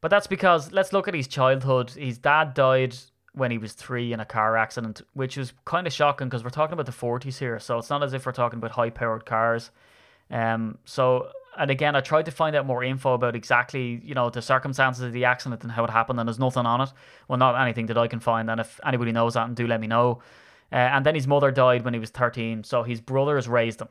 But 0.00 0.10
that's 0.10 0.26
because 0.26 0.70
let's 0.70 0.92
look 0.92 1.08
at 1.08 1.14
his 1.14 1.28
childhood. 1.28 1.90
His 1.90 2.18
dad 2.18 2.52
died 2.52 2.94
when 3.38 3.50
he 3.50 3.58
was 3.58 3.72
three 3.72 4.12
in 4.12 4.20
a 4.20 4.24
car 4.24 4.56
accident, 4.56 5.00
which 5.14 5.36
was 5.36 5.52
kind 5.64 5.86
of 5.86 5.92
shocking 5.92 6.28
because 6.28 6.44
we're 6.44 6.50
talking 6.50 6.74
about 6.74 6.86
the 6.86 6.92
40s 6.92 7.38
here. 7.38 7.58
So 7.58 7.78
it's 7.78 7.90
not 7.90 8.02
as 8.02 8.12
if 8.12 8.26
we're 8.26 8.32
talking 8.32 8.58
about 8.58 8.72
high 8.72 8.90
powered 8.90 9.24
cars. 9.24 9.70
Um, 10.30 10.78
so, 10.84 11.30
and 11.56 11.70
again, 11.70 11.96
I 11.96 12.00
tried 12.00 12.26
to 12.26 12.30
find 12.30 12.54
out 12.54 12.66
more 12.66 12.84
info 12.84 13.14
about 13.14 13.34
exactly, 13.34 14.00
you 14.04 14.14
know, 14.14 14.30
the 14.30 14.42
circumstances 14.42 15.02
of 15.04 15.12
the 15.12 15.24
accident 15.24 15.62
and 15.62 15.72
how 15.72 15.84
it 15.84 15.90
happened, 15.90 16.20
and 16.20 16.28
there's 16.28 16.38
nothing 16.38 16.66
on 16.66 16.80
it. 16.82 16.92
Well, 17.28 17.38
not 17.38 17.60
anything 17.60 17.86
that 17.86 17.98
I 17.98 18.08
can 18.08 18.20
find. 18.20 18.50
And 18.50 18.60
if 18.60 18.78
anybody 18.84 19.12
knows 19.12 19.34
that, 19.34 19.46
and 19.46 19.56
do 19.56 19.66
let 19.66 19.80
me 19.80 19.86
know. 19.86 20.20
Uh, 20.70 20.76
and 20.76 21.06
then 21.06 21.14
his 21.14 21.26
mother 21.26 21.50
died 21.50 21.84
when 21.84 21.94
he 21.94 22.00
was 22.00 22.10
13, 22.10 22.64
so 22.64 22.82
his 22.82 23.00
brothers 23.00 23.48
raised 23.48 23.80
him. 23.80 23.88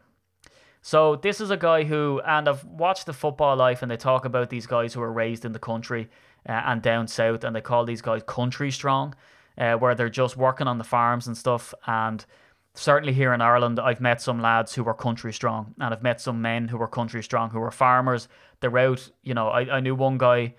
So 0.82 1.16
this 1.16 1.42
is 1.42 1.50
a 1.50 1.58
guy 1.58 1.84
who, 1.84 2.22
and 2.26 2.48
I've 2.48 2.64
watched 2.64 3.08
the 3.08 3.14
football 3.14 3.56
life, 3.56 3.82
and 3.82 3.90
they 3.90 3.98
talk 3.98 4.26
about 4.26 4.50
these 4.50 4.68
guys 4.68 4.94
who 4.94 5.02
are 5.02 5.12
raised 5.12 5.44
in 5.44 5.52
the 5.52 5.60
country 5.60 6.10
uh, 6.48 6.62
and 6.66 6.82
down 6.82 7.08
south, 7.08 7.44
and 7.44 7.56
they 7.56 7.62
call 7.62 7.84
these 7.84 8.02
guys 8.02 8.22
country 8.24 8.72
strong, 8.72 9.16
uh, 9.58 9.76
where 9.76 9.96
they're 9.96 10.10
just 10.10 10.38
working 10.38 10.68
on 10.68 10.78
the 10.78 10.84
farms 10.84 11.28
and 11.28 11.38
stuff. 11.38 11.74
And 11.86 12.26
certainly 12.74 13.14
here 13.14 13.34
in 13.34 13.42
Ireland, 13.42 13.80
I've 13.80 14.02
met 14.02 14.22
some 14.22 14.42
lads 14.42 14.74
who 14.76 14.84
were 14.84 14.94
country 14.94 15.34
strong, 15.34 15.74
and 15.80 15.94
I've 15.94 16.04
met 16.04 16.22
some 16.22 16.42
men 16.42 16.68
who 16.68 16.78
were 16.78 16.88
country 16.88 17.24
strong, 17.24 17.50
who 17.50 17.60
were 17.60 17.72
farmers. 17.72 18.28
They're 18.60 18.78
out, 18.78 19.10
you 19.24 19.34
know. 19.34 19.50
I, 19.50 19.78
I 19.78 19.80
knew 19.80 19.96
one 19.96 20.18
guy 20.18 20.56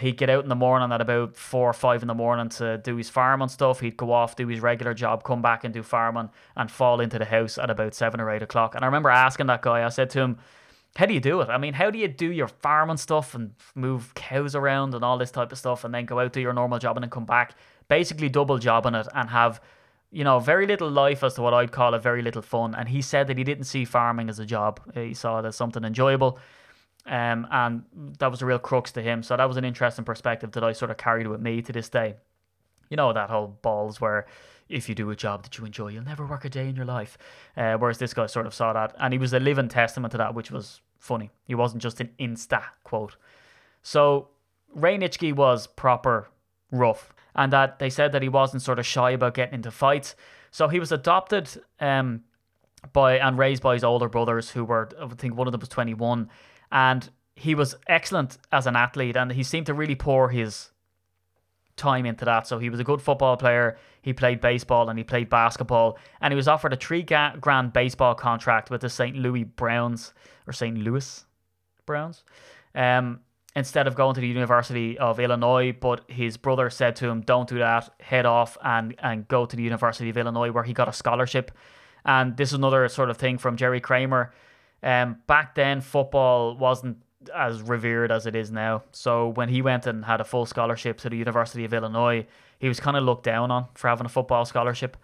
he'd 0.00 0.16
get 0.16 0.30
out 0.30 0.42
in 0.42 0.48
the 0.48 0.54
morning 0.54 0.92
at 0.92 1.00
about 1.00 1.36
four 1.36 1.68
or 1.68 1.74
five 1.74 2.02
in 2.02 2.08
the 2.08 2.14
morning 2.14 2.48
to 2.48 2.78
do 2.78 2.96
his 2.96 3.10
farm 3.10 3.42
and 3.42 3.50
stuff. 3.50 3.80
He'd 3.80 3.96
go 3.96 4.12
off, 4.12 4.36
do 4.36 4.48
his 4.48 4.60
regular 4.60 4.94
job, 4.94 5.24
come 5.24 5.42
back 5.42 5.64
and 5.64 5.72
do 5.72 5.82
farming, 5.82 6.30
and 6.56 6.70
fall 6.70 7.00
into 7.00 7.18
the 7.18 7.24
house 7.24 7.58
at 7.58 7.70
about 7.70 7.94
seven 7.94 8.20
or 8.20 8.30
eight 8.30 8.42
o'clock. 8.42 8.74
And 8.74 8.84
I 8.84 8.86
remember 8.86 9.10
asking 9.10 9.46
that 9.46 9.62
guy, 9.62 9.84
I 9.84 9.88
said 9.88 10.10
to 10.10 10.20
him, 10.20 10.38
How 10.96 11.06
do 11.06 11.14
you 11.14 11.20
do 11.20 11.40
it? 11.40 11.48
I 11.48 11.58
mean, 11.58 11.74
how 11.74 11.90
do 11.90 11.98
you 11.98 12.08
do 12.08 12.30
your 12.30 12.48
farming 12.48 12.96
stuff 12.96 13.34
and 13.34 13.52
move 13.74 14.14
cows 14.14 14.54
around 14.54 14.94
and 14.94 15.04
all 15.04 15.18
this 15.18 15.30
type 15.30 15.52
of 15.52 15.58
stuff 15.58 15.84
and 15.84 15.94
then 15.94 16.06
go 16.06 16.18
out 16.18 16.32
do 16.32 16.40
your 16.40 16.52
normal 16.52 16.78
job 16.78 16.96
and 16.96 17.04
then 17.04 17.10
come 17.10 17.26
back, 17.26 17.54
basically 17.88 18.28
double 18.28 18.58
jobbing 18.58 18.94
it 18.94 19.08
and 19.14 19.30
have 19.30 19.60
you 20.14 20.22
know, 20.22 20.38
very 20.38 20.64
little 20.64 20.88
life 20.88 21.24
as 21.24 21.34
to 21.34 21.42
what 21.42 21.52
I'd 21.52 21.72
call 21.72 21.92
a 21.92 21.98
very 21.98 22.22
little 22.22 22.40
fun. 22.40 22.72
And 22.76 22.88
he 22.88 23.02
said 23.02 23.26
that 23.26 23.36
he 23.36 23.42
didn't 23.42 23.64
see 23.64 23.84
farming 23.84 24.28
as 24.28 24.38
a 24.38 24.46
job. 24.46 24.80
He 24.94 25.12
saw 25.12 25.40
it 25.40 25.44
as 25.44 25.56
something 25.56 25.84
enjoyable. 25.84 26.38
Um, 27.04 27.48
and 27.50 27.82
that 28.20 28.30
was 28.30 28.40
a 28.40 28.46
real 28.46 28.60
crux 28.60 28.92
to 28.92 29.02
him. 29.02 29.24
So 29.24 29.36
that 29.36 29.48
was 29.48 29.56
an 29.56 29.64
interesting 29.64 30.04
perspective 30.04 30.52
that 30.52 30.62
I 30.62 30.72
sort 30.72 30.92
of 30.92 30.98
carried 30.98 31.26
with 31.26 31.40
me 31.40 31.62
to 31.62 31.72
this 31.72 31.88
day. 31.88 32.14
You 32.90 32.96
know, 32.96 33.12
that 33.12 33.28
whole 33.28 33.58
balls 33.60 34.00
where 34.00 34.26
if 34.68 34.88
you 34.88 34.94
do 34.94 35.10
a 35.10 35.16
job 35.16 35.42
that 35.42 35.58
you 35.58 35.64
enjoy, 35.64 35.88
you'll 35.88 36.04
never 36.04 36.24
work 36.24 36.44
a 36.44 36.48
day 36.48 36.68
in 36.68 36.76
your 36.76 36.84
life. 36.84 37.18
Uh, 37.56 37.76
whereas 37.76 37.98
this 37.98 38.14
guy 38.14 38.26
sort 38.26 38.46
of 38.46 38.54
saw 38.54 38.72
that. 38.72 38.94
And 39.00 39.12
he 39.12 39.18
was 39.18 39.32
a 39.32 39.40
living 39.40 39.68
testament 39.68 40.12
to 40.12 40.18
that, 40.18 40.32
which 40.32 40.52
was 40.52 40.80
funny. 41.00 41.32
He 41.44 41.56
wasn't 41.56 41.82
just 41.82 42.00
an 42.00 42.10
Insta 42.20 42.62
quote. 42.84 43.16
So 43.82 44.28
Ray 44.72 44.96
Nitschke 44.96 45.34
was 45.34 45.66
proper 45.66 46.28
rough. 46.70 47.12
And 47.34 47.52
that 47.52 47.78
they 47.78 47.90
said 47.90 48.12
that 48.12 48.22
he 48.22 48.28
wasn't 48.28 48.62
sort 48.62 48.78
of 48.78 48.86
shy 48.86 49.10
about 49.10 49.34
getting 49.34 49.54
into 49.54 49.70
fights. 49.70 50.14
So 50.50 50.68
he 50.68 50.78
was 50.78 50.92
adopted 50.92 51.50
um, 51.80 52.22
by 52.92 53.18
and 53.18 53.36
raised 53.36 53.62
by 53.62 53.74
his 53.74 53.84
older 53.84 54.08
brothers, 54.08 54.50
who 54.50 54.64
were, 54.64 54.88
I 55.00 55.08
think 55.08 55.36
one 55.36 55.48
of 55.48 55.52
them 55.52 55.60
was 55.60 55.68
21 55.68 56.28
and 56.70 57.10
he 57.36 57.54
was 57.54 57.74
excellent 57.88 58.38
as 58.52 58.66
an 58.66 58.76
athlete 58.76 59.16
and 59.16 59.32
he 59.32 59.42
seemed 59.42 59.66
to 59.66 59.74
really 59.74 59.96
pour 59.96 60.28
his 60.28 60.70
time 61.76 62.06
into 62.06 62.24
that. 62.24 62.46
So 62.46 62.58
he 62.58 62.70
was 62.70 62.78
a 62.78 62.84
good 62.84 63.02
football 63.02 63.36
player 63.36 63.76
he 64.04 64.12
played 64.12 64.40
baseball 64.40 64.90
and 64.90 64.98
he 64.98 65.04
played 65.04 65.30
basketball. 65.30 65.98
And 66.20 66.30
he 66.30 66.36
was 66.36 66.46
offered 66.46 66.72
a 66.72 66.76
three 66.76 67.02
grand 67.02 67.72
baseball 67.72 68.14
contract 68.14 68.70
with 68.70 68.82
the 68.82 68.90
st 68.90 69.16
louis 69.16 69.44
browns 69.44 70.12
or 70.46 70.52
st 70.52 70.76
louis 70.76 71.24
browns? 71.86 72.22
Um, 72.74 73.20
instead 73.56 73.86
of 73.86 73.94
going 73.94 74.14
to 74.14 74.20
the 74.20 74.28
university 74.28 74.98
of 74.98 75.20
illinois 75.20 75.72
but 75.72 76.02
his 76.08 76.36
brother 76.36 76.70
said 76.70 76.96
to 76.96 77.08
him 77.08 77.20
don't 77.20 77.48
do 77.48 77.58
that 77.58 77.88
head 78.00 78.26
off 78.26 78.56
and, 78.62 78.94
and 78.98 79.28
go 79.28 79.46
to 79.46 79.56
the 79.56 79.62
university 79.62 80.10
of 80.10 80.16
illinois 80.16 80.50
where 80.50 80.64
he 80.64 80.72
got 80.72 80.88
a 80.88 80.92
scholarship 80.92 81.50
and 82.04 82.36
this 82.36 82.50
is 82.50 82.54
another 82.54 82.88
sort 82.88 83.10
of 83.10 83.16
thing 83.16 83.38
from 83.38 83.56
jerry 83.56 83.80
kramer 83.80 84.32
um, 84.84 85.16
back 85.26 85.54
then, 85.54 85.80
football 85.80 86.56
wasn't 86.56 86.98
as 87.34 87.62
revered 87.62 88.12
as 88.12 88.26
it 88.26 88.36
is 88.36 88.52
now. 88.52 88.82
So 88.92 89.28
when 89.28 89.48
he 89.48 89.62
went 89.62 89.86
and 89.86 90.04
had 90.04 90.20
a 90.20 90.24
full 90.24 90.44
scholarship 90.44 90.98
to 90.98 91.08
the 91.08 91.16
University 91.16 91.64
of 91.64 91.72
Illinois, 91.72 92.26
he 92.58 92.68
was 92.68 92.80
kind 92.80 92.96
of 92.96 93.02
looked 93.02 93.24
down 93.24 93.50
on 93.50 93.66
for 93.74 93.88
having 93.88 94.04
a 94.04 94.10
football 94.10 94.44
scholarship. 94.44 94.98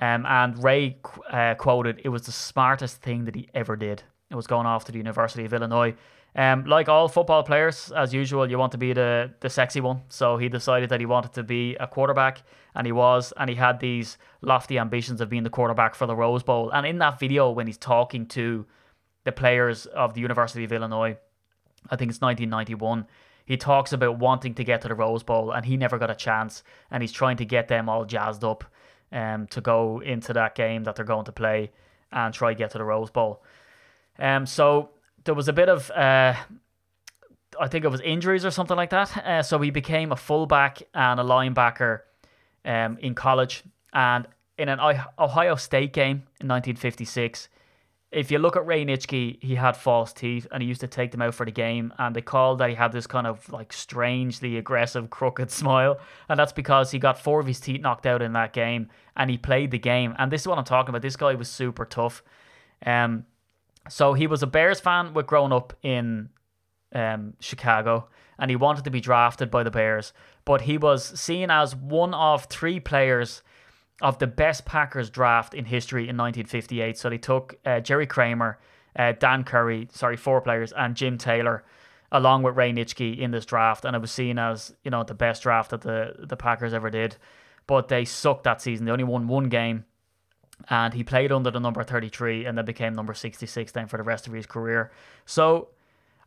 Um, 0.00 0.24
and 0.26 0.62
Ray 0.64 0.98
uh, 1.30 1.54
quoted, 1.54 2.00
"It 2.02 2.08
was 2.08 2.22
the 2.22 2.32
smartest 2.32 3.02
thing 3.02 3.26
that 3.26 3.34
he 3.34 3.48
ever 3.54 3.76
did. 3.76 4.02
It 4.30 4.34
was 4.34 4.46
going 4.46 4.66
off 4.66 4.84
to 4.86 4.92
the 4.92 4.98
University 4.98 5.44
of 5.44 5.52
Illinois." 5.52 5.94
Um, 6.34 6.64
like 6.66 6.90
all 6.90 7.08
football 7.08 7.42
players, 7.42 7.90
as 7.96 8.12
usual, 8.12 8.50
you 8.50 8.58
want 8.58 8.72
to 8.72 8.78
be 8.78 8.92
the 8.92 9.32
the 9.40 9.48
sexy 9.48 9.80
one. 9.80 10.02
So 10.08 10.36
he 10.36 10.48
decided 10.48 10.90
that 10.90 11.00
he 11.00 11.06
wanted 11.06 11.32
to 11.34 11.42
be 11.42 11.76
a 11.76 11.86
quarterback, 11.86 12.42
and 12.74 12.86
he 12.86 12.92
was, 12.92 13.32
and 13.36 13.48
he 13.48 13.56
had 13.56 13.80
these 13.80 14.18
lofty 14.42 14.78
ambitions 14.78 15.20
of 15.20 15.28
being 15.28 15.44
the 15.44 15.50
quarterback 15.50 15.94
for 15.94 16.06
the 16.06 16.14
Rose 16.14 16.42
Bowl. 16.42 16.70
And 16.70 16.86
in 16.86 16.98
that 16.98 17.18
video, 17.18 17.50
when 17.50 17.66
he's 17.66 17.78
talking 17.78 18.26
to 18.26 18.66
the 19.26 19.32
players 19.32 19.86
of 19.86 20.14
the 20.14 20.20
University 20.20 20.62
of 20.62 20.72
Illinois. 20.72 21.16
I 21.90 21.96
think 21.96 22.10
it's 22.10 22.20
1991. 22.20 23.06
He 23.44 23.56
talks 23.56 23.92
about 23.92 24.20
wanting 24.20 24.54
to 24.54 24.64
get 24.64 24.80
to 24.82 24.88
the 24.88 24.94
Rose 24.94 25.24
Bowl 25.24 25.50
and 25.50 25.66
he 25.66 25.76
never 25.76 25.98
got 25.98 26.10
a 26.10 26.14
chance, 26.14 26.62
and 26.90 27.02
he's 27.02 27.12
trying 27.12 27.36
to 27.38 27.44
get 27.44 27.66
them 27.66 27.88
all 27.88 28.04
jazzed 28.04 28.44
up 28.44 28.64
um, 29.10 29.48
to 29.48 29.60
go 29.60 30.00
into 30.00 30.32
that 30.32 30.54
game 30.54 30.84
that 30.84 30.94
they're 30.94 31.04
going 31.04 31.24
to 31.24 31.32
play 31.32 31.72
and 32.12 32.32
try 32.32 32.52
to 32.52 32.58
get 32.58 32.70
to 32.70 32.78
the 32.78 32.84
Rose 32.84 33.10
Bowl. 33.10 33.42
Um, 34.18 34.46
so 34.46 34.90
there 35.24 35.34
was 35.34 35.48
a 35.48 35.52
bit 35.52 35.68
of, 35.68 35.90
uh, 35.90 36.34
I 37.60 37.68
think 37.68 37.84
it 37.84 37.88
was 37.88 38.00
injuries 38.00 38.44
or 38.44 38.50
something 38.50 38.76
like 38.76 38.90
that. 38.90 39.16
Uh, 39.16 39.42
so 39.42 39.58
he 39.58 39.70
became 39.70 40.12
a 40.12 40.16
fullback 40.16 40.82
and 40.94 41.20
a 41.20 41.24
linebacker 41.24 42.00
um, 42.64 42.98
in 42.98 43.14
college, 43.14 43.62
and 43.92 44.26
in 44.58 44.68
an 44.68 44.80
Ohio 45.18 45.56
State 45.56 45.92
game 45.92 46.24
in 46.40 46.48
1956 46.48 47.48
if 48.12 48.30
you 48.30 48.38
look 48.38 48.56
at 48.56 48.66
Ray 48.66 48.84
Nitschke, 48.84 49.42
he 49.42 49.56
had 49.56 49.76
false 49.76 50.12
teeth 50.12 50.46
and 50.50 50.62
he 50.62 50.68
used 50.68 50.80
to 50.80 50.88
take 50.88 51.10
them 51.10 51.22
out 51.22 51.34
for 51.34 51.44
the 51.44 51.52
game. 51.52 51.92
And 51.98 52.14
they 52.14 52.22
called 52.22 52.58
that 52.58 52.70
he 52.70 52.74
had 52.74 52.92
this 52.92 53.06
kind 53.06 53.26
of 53.26 53.46
like 53.50 53.72
strangely 53.72 54.56
aggressive, 54.56 55.10
crooked 55.10 55.50
smile. 55.62 55.98
And 56.28 56.38
that's 56.38 56.52
because 56.52 56.90
he 56.90 56.98
got 56.98 57.20
four 57.20 57.40
of 57.40 57.46
his 57.46 57.60
teeth 57.60 57.80
knocked 57.80 58.06
out 58.06 58.22
in 58.22 58.32
that 58.32 58.52
game 58.52 58.88
and 59.16 59.30
he 59.30 59.36
played 59.36 59.70
the 59.70 59.78
game. 59.78 60.14
And 60.18 60.30
this 60.30 60.42
is 60.42 60.48
what 60.48 60.56
I'm 60.56 60.64
talking 60.64 60.90
about. 60.90 61.02
This 61.02 61.16
guy 61.16 61.34
was 61.34 61.50
super 61.50 61.84
tough. 61.84 62.22
Um, 62.84 63.26
so 63.88 64.14
he 64.14 64.26
was 64.26 64.42
a 64.42 64.46
Bears 64.46 64.80
fan 64.80 65.14
with 65.14 65.26
growing 65.26 65.52
up 65.52 65.72
in 65.82 66.30
um, 66.94 67.34
Chicago 67.40 68.08
and 68.38 68.50
he 68.50 68.56
wanted 68.56 68.84
to 68.84 68.90
be 68.90 69.00
drafted 69.00 69.50
by 69.50 69.62
the 69.62 69.70
Bears. 69.70 70.12
But 70.44 70.62
he 70.62 70.78
was 70.78 71.18
seen 71.18 71.50
as 71.50 71.74
one 71.74 72.14
of 72.14 72.44
three 72.44 72.80
players 72.80 73.42
of 74.02 74.18
the 74.18 74.26
best 74.26 74.64
Packers 74.64 75.10
draft 75.10 75.54
in 75.54 75.64
history 75.64 76.02
in 76.02 76.16
1958. 76.16 76.98
So 76.98 77.08
they 77.08 77.18
took 77.18 77.56
uh, 77.64 77.80
Jerry 77.80 78.06
Kramer, 78.06 78.58
uh, 78.94 79.12
Dan 79.12 79.44
Currie, 79.44 79.88
sorry, 79.92 80.16
four 80.16 80.40
players, 80.40 80.72
and 80.76 80.94
Jim 80.94 81.18
Taylor, 81.18 81.64
along 82.12 82.42
with 82.42 82.56
Ray 82.56 82.72
Nitschke 82.72 83.18
in 83.18 83.30
this 83.30 83.46
draft, 83.46 83.84
and 83.84 83.96
it 83.96 84.00
was 84.00 84.12
seen 84.12 84.38
as 84.38 84.74
you 84.84 84.90
know 84.90 85.02
the 85.02 85.14
best 85.14 85.42
draft 85.42 85.70
that 85.70 85.80
the 85.80 86.14
the 86.18 86.36
Packers 86.36 86.74
ever 86.74 86.90
did. 86.90 87.16
But 87.66 87.88
they 87.88 88.04
sucked 88.04 88.44
that 88.44 88.62
season. 88.62 88.86
They 88.86 88.92
only 88.92 89.04
won 89.04 89.26
one 89.26 89.48
game, 89.48 89.86
and 90.68 90.94
he 90.94 91.04
played 91.04 91.32
under 91.32 91.50
the 91.50 91.60
number 91.60 91.82
33, 91.82 92.44
and 92.46 92.56
then 92.56 92.64
became 92.64 92.94
number 92.94 93.14
66 93.14 93.72
then 93.72 93.86
for 93.86 93.96
the 93.96 94.02
rest 94.02 94.26
of 94.26 94.32
his 94.32 94.46
career. 94.46 94.90
So 95.24 95.68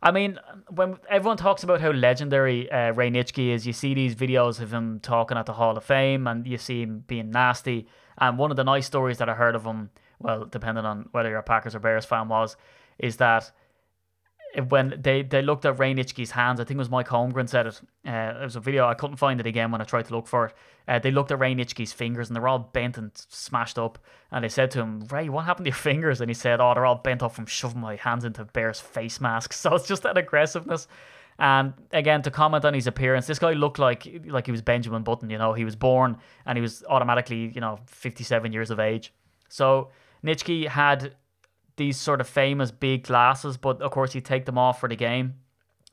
I 0.02 0.12
mean, 0.12 0.38
when 0.70 0.96
everyone 1.10 1.36
talks 1.36 1.62
about 1.62 1.80
how 1.80 1.90
legendary 1.90 2.70
uh, 2.70 2.92
Ray 2.92 3.10
Nitschke 3.10 3.50
is, 3.50 3.66
you 3.66 3.74
see 3.74 3.92
these 3.92 4.14
videos 4.14 4.60
of 4.60 4.72
him 4.72 4.98
talking 5.00 5.36
at 5.36 5.44
the 5.44 5.52
Hall 5.52 5.76
of 5.76 5.84
Fame, 5.84 6.26
and 6.26 6.46
you 6.46 6.56
see 6.56 6.82
him 6.82 7.04
being 7.06 7.30
nasty. 7.30 7.86
And 8.16 8.38
one 8.38 8.50
of 8.50 8.56
the 8.56 8.64
nice 8.64 8.86
stories 8.86 9.18
that 9.18 9.28
I 9.28 9.34
heard 9.34 9.54
of 9.54 9.64
him, 9.64 9.90
well, 10.18 10.46
depending 10.46 10.86
on 10.86 11.08
whether 11.12 11.28
you're 11.28 11.38
a 11.38 11.42
Packers 11.42 11.74
or 11.74 11.80
Bears 11.80 12.06
fan, 12.06 12.28
was 12.28 12.56
is 12.98 13.16
that 13.16 13.50
when 14.68 14.98
they, 15.00 15.22
they 15.22 15.42
looked 15.42 15.64
at 15.64 15.78
Ray 15.78 15.94
Nitschke's 15.94 16.32
hands, 16.32 16.60
I 16.60 16.64
think 16.64 16.76
it 16.76 16.78
was 16.78 16.90
Mike 16.90 17.08
Holmgren 17.08 17.48
said 17.48 17.66
it. 17.66 17.80
Uh, 18.06 18.40
it 18.40 18.44
was 18.44 18.56
a 18.56 18.60
video 18.60 18.86
I 18.86 18.94
couldn't 18.94 19.16
find 19.16 19.38
it 19.40 19.46
again 19.46 19.70
when 19.70 19.80
I 19.80 19.84
tried 19.84 20.06
to 20.06 20.14
look 20.14 20.26
for 20.26 20.46
it. 20.46 20.54
Uh, 20.88 20.98
they 20.98 21.10
looked 21.10 21.30
at 21.30 21.38
Ray 21.38 21.54
Nitschke's 21.54 21.92
fingers 21.92 22.28
and 22.28 22.36
they're 22.36 22.48
all 22.48 22.58
bent 22.58 22.98
and 22.98 23.10
smashed 23.14 23.78
up. 23.78 23.98
And 24.32 24.44
they 24.44 24.48
said 24.48 24.70
to 24.72 24.80
him, 24.80 25.06
Ray, 25.10 25.28
what 25.28 25.44
happened 25.44 25.66
to 25.66 25.70
your 25.70 25.76
fingers? 25.76 26.20
And 26.20 26.28
he 26.28 26.34
said, 26.34 26.60
Oh, 26.60 26.74
they're 26.74 26.86
all 26.86 26.96
bent 26.96 27.22
up 27.22 27.32
from 27.32 27.46
shoving 27.46 27.80
my 27.80 27.96
hands 27.96 28.24
into 28.24 28.44
Bear's 28.44 28.80
face 28.80 29.20
masks. 29.20 29.60
So 29.70 29.74
it's 29.74 29.86
just 29.86 30.02
that 30.02 30.16
aggressiveness. 30.16 30.88
And 31.38 31.74
again, 31.92 32.22
to 32.22 32.30
comment 32.30 32.64
on 32.64 32.74
his 32.74 32.86
appearance, 32.86 33.26
this 33.26 33.38
guy 33.38 33.52
looked 33.52 33.78
like 33.78 34.06
like 34.26 34.46
he 34.46 34.52
was 34.52 34.62
Benjamin 34.62 35.02
Button. 35.02 35.30
You 35.30 35.38
know, 35.38 35.52
he 35.52 35.64
was 35.64 35.76
born 35.76 36.16
and 36.44 36.56
he 36.56 36.62
was 36.62 36.82
automatically, 36.88 37.52
you 37.54 37.60
know, 37.60 37.78
57 37.86 38.52
years 38.52 38.70
of 38.70 38.80
age. 38.80 39.12
So 39.48 39.90
Nitschke 40.24 40.68
had 40.68 41.14
these 41.80 41.96
sort 41.96 42.20
of 42.20 42.28
famous 42.28 42.70
big 42.70 43.04
glasses, 43.04 43.56
but 43.56 43.80
of 43.80 43.90
course 43.90 44.12
he'd 44.12 44.24
take 44.24 44.44
them 44.44 44.58
off 44.58 44.78
for 44.78 44.88
the 44.88 44.94
game. 44.94 45.34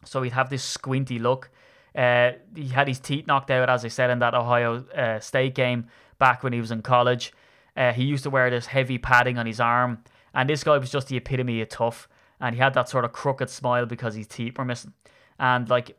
So 0.03 0.21
he'd 0.21 0.33
have 0.33 0.49
this 0.49 0.63
squinty 0.63 1.17
look. 1.17 1.49
Uh, 1.95 2.33
he 2.55 2.67
had 2.67 2.87
his 2.87 2.99
teeth 2.99 3.25
knocked 3.25 3.49
out, 3.49 3.69
as 3.69 3.83
I 3.85 3.87
said, 3.87 4.09
in 4.09 4.19
that 4.19 4.35
Ohio 4.35 4.83
uh, 4.93 5.19
State 5.19 5.55
game 5.55 5.87
back 6.19 6.43
when 6.43 6.53
he 6.53 6.59
was 6.59 6.71
in 6.71 6.81
college. 6.81 7.33
Uh, 7.75 7.93
he 7.93 8.03
used 8.03 8.23
to 8.23 8.29
wear 8.29 8.49
this 8.49 8.67
heavy 8.67 8.97
padding 8.97 9.37
on 9.37 9.45
his 9.45 9.59
arm, 9.59 10.03
and 10.33 10.49
this 10.49 10.63
guy 10.63 10.77
was 10.77 10.91
just 10.91 11.07
the 11.07 11.17
epitome 11.17 11.61
of 11.61 11.69
tough. 11.69 12.09
And 12.39 12.53
he 12.53 12.61
had 12.61 12.73
that 12.75 12.89
sort 12.89 13.05
of 13.05 13.13
crooked 13.13 13.49
smile 13.49 13.85
because 13.85 14.13
his 14.13 14.27
teeth 14.27 14.57
were 14.57 14.65
missing. 14.65 14.93
And 15.39 15.69
like 15.69 15.97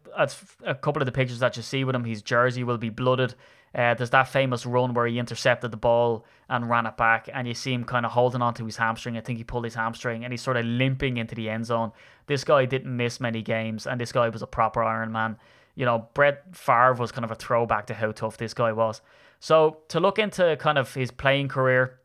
a 0.64 0.74
couple 0.74 1.01
of 1.03 1.07
the 1.07 1.12
pictures 1.12 1.38
that 1.40 1.57
you 1.57 1.62
see 1.62 1.83
with 1.83 1.96
him, 1.96 2.05
his 2.05 2.22
jersey 2.22 2.62
will 2.62 2.79
be 2.79 2.90
blooded. 2.90 3.35
Uh, 3.74 3.94
there's 3.94 4.11
that 4.11 4.28
famous 4.28 4.64
run 4.64 4.94
where 4.94 5.07
he 5.07 5.18
intercepted 5.18 5.70
the 5.70 5.76
ball 5.76 6.24
and 6.48 6.70
ran 6.70 6.87
it 6.87 6.96
back, 6.96 7.28
and 7.33 7.46
you 7.46 7.54
see 7.54 7.72
him 7.72 7.85
kind 7.85 8.07
of 8.07 8.12
holding 8.12 8.42
onto 8.42 8.64
his 8.64 8.76
hamstring. 8.76 9.16
I 9.16 9.20
think 9.20 9.38
he 9.38 9.44
pulled 9.44 9.64
his 9.64 9.74
hamstring, 9.74 10.24
and 10.24 10.33
he's 10.33 10.42
sort 10.42 10.57
of 10.57 10.64
limping 10.64 11.18
into 11.18 11.35
the 11.35 11.50
end 11.50 11.66
zone. 11.66 11.92
This 12.26 12.44
guy 12.44 12.64
didn't 12.64 12.96
miss 12.96 13.20
many 13.20 13.42
games, 13.42 13.87
and 13.87 14.00
this 14.00 14.12
guy 14.12 14.28
was 14.28 14.42
a 14.42 14.46
proper 14.46 14.83
Iron 14.83 15.12
Man. 15.12 15.37
You 15.74 15.85
know, 15.85 16.09
Brett 16.14 16.57
Favre 16.57 16.94
was 16.94 17.12
kind 17.12 17.24
of 17.24 17.31
a 17.31 17.37
throwback 17.37 17.87
to 17.87 17.94
how 17.94 18.12
tough 18.12 18.37
this 18.38 18.54
guy 18.54 18.72
was. 18.72 19.00
So 19.38 19.78
to 19.88 20.00
look 20.00 20.18
into 20.18 20.57
kind 20.57 20.78
of 20.78 20.92
his 20.92 21.11
playing 21.11 21.48
career, 21.48 22.00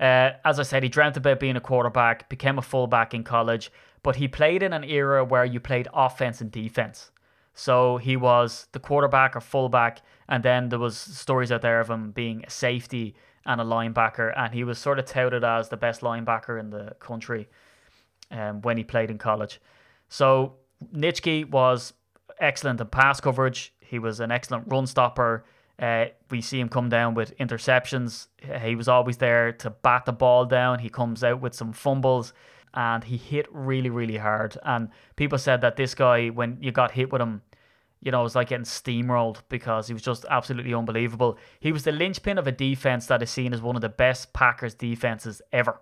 uh, 0.00 0.30
as 0.44 0.58
I 0.58 0.62
said, 0.62 0.82
he 0.82 0.88
dreamt 0.88 1.18
about 1.18 1.38
being 1.38 1.56
a 1.56 1.60
quarterback, 1.60 2.28
became 2.28 2.58
a 2.58 2.62
fullback 2.62 3.12
in 3.12 3.22
college, 3.22 3.70
but 4.02 4.16
he 4.16 4.26
played 4.26 4.62
in 4.62 4.72
an 4.72 4.82
era 4.82 5.24
where 5.24 5.44
you 5.44 5.60
played 5.60 5.88
offense 5.92 6.40
and 6.40 6.50
defense. 6.50 7.10
So 7.54 7.96
he 7.98 8.16
was 8.16 8.66
the 8.72 8.78
quarterback 8.78 9.36
or 9.36 9.40
fullback, 9.40 10.02
and 10.28 10.42
then 10.42 10.68
there 10.68 10.78
was 10.78 10.96
stories 10.96 11.52
out 11.52 11.62
there 11.62 11.80
of 11.80 11.90
him 11.90 12.12
being 12.12 12.44
a 12.46 12.50
safety 12.50 13.14
and 13.46 13.60
a 13.60 13.64
linebacker, 13.64 14.32
and 14.36 14.54
he 14.54 14.64
was 14.64 14.78
sort 14.78 14.98
of 14.98 15.06
touted 15.06 15.44
as 15.44 15.68
the 15.68 15.76
best 15.76 16.02
linebacker 16.02 16.58
in 16.60 16.70
the 16.70 16.94
country 17.00 17.48
um, 18.30 18.60
when 18.62 18.76
he 18.76 18.84
played 18.84 19.10
in 19.10 19.18
college. 19.18 19.60
So 20.08 20.54
Nitschke 20.94 21.50
was 21.50 21.92
excellent 22.38 22.80
in 22.80 22.86
pass 22.86 23.20
coverage. 23.20 23.74
He 23.80 23.98
was 23.98 24.20
an 24.20 24.30
excellent 24.30 24.64
run 24.68 24.86
stopper. 24.86 25.44
Uh, 25.78 26.06
we 26.30 26.42
see 26.42 26.60
him 26.60 26.68
come 26.68 26.88
down 26.88 27.14
with 27.14 27.36
interceptions. 27.38 28.28
He 28.62 28.76
was 28.76 28.86
always 28.86 29.16
there 29.16 29.52
to 29.52 29.70
bat 29.70 30.04
the 30.04 30.12
ball 30.12 30.44
down. 30.44 30.78
He 30.78 30.90
comes 30.90 31.24
out 31.24 31.40
with 31.40 31.54
some 31.54 31.72
fumbles 31.72 32.32
and 32.74 33.04
he 33.04 33.16
hit 33.16 33.46
really, 33.50 33.90
really 33.90 34.16
hard. 34.16 34.56
And 34.62 34.88
people 35.16 35.38
said 35.38 35.60
that 35.62 35.76
this 35.76 35.94
guy, 35.94 36.28
when 36.28 36.58
you 36.60 36.72
got 36.72 36.92
hit 36.92 37.12
with 37.12 37.20
him, 37.20 37.42
you 38.00 38.10
know, 38.10 38.20
it 38.20 38.24
was 38.24 38.34
like 38.34 38.48
getting 38.48 38.64
steamrolled 38.64 39.42
because 39.48 39.88
he 39.88 39.92
was 39.92 40.02
just 40.02 40.24
absolutely 40.30 40.72
unbelievable. 40.72 41.36
He 41.58 41.72
was 41.72 41.84
the 41.84 41.92
linchpin 41.92 42.38
of 42.38 42.46
a 42.46 42.52
defense 42.52 43.06
that 43.06 43.22
is 43.22 43.30
seen 43.30 43.52
as 43.52 43.60
one 43.60 43.76
of 43.76 43.82
the 43.82 43.88
best 43.88 44.32
Packers 44.32 44.74
defenses 44.74 45.42
ever. 45.52 45.80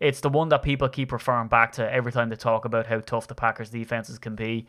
It's 0.00 0.20
the 0.20 0.28
one 0.28 0.50
that 0.50 0.62
people 0.62 0.88
keep 0.88 1.12
referring 1.12 1.48
back 1.48 1.72
to 1.72 1.90
every 1.90 2.12
time 2.12 2.28
they 2.28 2.36
talk 2.36 2.64
about 2.64 2.86
how 2.86 3.00
tough 3.00 3.28
the 3.28 3.34
Packers 3.34 3.70
defenses 3.70 4.18
can 4.18 4.34
be. 4.34 4.66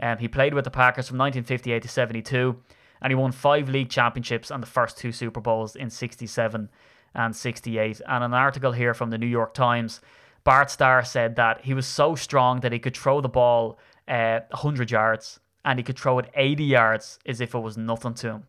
Um, 0.00 0.18
he 0.18 0.28
played 0.28 0.52
with 0.52 0.64
the 0.64 0.70
Packers 0.70 1.08
from 1.08 1.18
1958 1.18 1.82
to 1.82 1.88
72 1.88 2.60
and 3.00 3.10
he 3.10 3.14
won 3.14 3.32
five 3.32 3.68
league 3.68 3.90
championships 3.90 4.50
and 4.50 4.62
the 4.62 4.66
first 4.66 4.96
two 4.96 5.12
Super 5.12 5.40
Bowls 5.40 5.76
in 5.76 5.90
67 5.90 6.70
and 7.14 7.36
68. 7.36 8.00
And 8.08 8.24
an 8.24 8.34
article 8.34 8.72
here 8.72 8.94
from 8.94 9.10
the 9.10 9.18
New 9.18 9.26
York 9.26 9.54
Times, 9.54 10.00
Bart 10.44 10.70
Starr 10.70 11.04
said 11.04 11.36
that 11.36 11.62
he 11.62 11.74
was 11.74 11.86
so 11.86 12.14
strong 12.14 12.60
that 12.60 12.72
he 12.72 12.78
could 12.78 12.96
throw 12.96 13.20
the 13.20 13.28
ball 13.28 13.78
uh, 14.06 14.40
100 14.50 14.90
yards 14.90 15.40
and 15.64 15.78
he 15.78 15.82
could 15.82 15.98
throw 15.98 16.18
it 16.18 16.30
80 16.34 16.64
yards 16.64 17.18
as 17.26 17.40
if 17.40 17.54
it 17.54 17.58
was 17.58 17.76
nothing 17.76 18.14
to 18.14 18.28
him. 18.28 18.42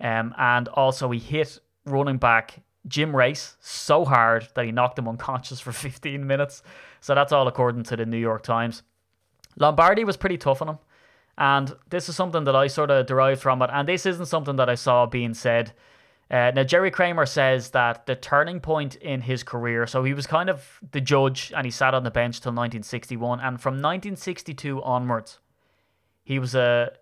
Um, 0.00 0.34
and 0.36 0.68
also, 0.68 1.10
he 1.10 1.18
hit 1.18 1.60
running 1.84 2.18
back 2.18 2.62
Jim 2.86 3.14
Race 3.14 3.56
so 3.60 4.04
hard 4.04 4.48
that 4.54 4.64
he 4.64 4.72
knocked 4.72 4.98
him 4.98 5.08
unconscious 5.08 5.60
for 5.60 5.72
15 5.88 6.26
minutes. 6.26 6.62
So 7.00 7.14
that's 7.14 7.32
all 7.32 7.46
according 7.46 7.84
to 7.84 7.96
the 7.96 8.06
New 8.06 8.18
York 8.18 8.42
Times. 8.42 8.82
Lombardi 9.56 10.04
was 10.04 10.16
pretty 10.16 10.38
tough 10.38 10.62
on 10.62 10.68
him. 10.68 10.78
And 11.36 11.76
this 11.88 12.08
is 12.08 12.16
something 12.16 12.44
that 12.44 12.56
I 12.56 12.66
sort 12.66 12.90
of 12.90 13.06
derived 13.06 13.40
from 13.40 13.62
it. 13.62 13.70
And 13.72 13.88
this 13.88 14.06
isn't 14.06 14.26
something 14.26 14.56
that 14.56 14.68
I 14.68 14.74
saw 14.74 15.06
being 15.06 15.34
said. 15.34 15.72
Uh, 16.30 16.52
now, 16.54 16.62
Jerry 16.62 16.90
Kramer 16.90 17.24
says 17.24 17.70
that 17.70 18.04
the 18.04 18.14
turning 18.14 18.60
point 18.60 18.96
in 18.96 19.22
his 19.22 19.42
career, 19.42 19.86
so 19.86 20.04
he 20.04 20.12
was 20.12 20.26
kind 20.26 20.50
of 20.50 20.78
the 20.92 21.00
judge 21.00 21.52
and 21.56 21.64
he 21.64 21.70
sat 21.70 21.94
on 21.94 22.04
the 22.04 22.10
bench 22.10 22.40
till 22.40 22.52
1961. 22.52 23.40
And 23.40 23.60
from 23.60 23.74
1962 23.74 24.82
onwards, 24.82 25.38
he 26.24 26.38
was 26.38 26.54
a 26.54 26.92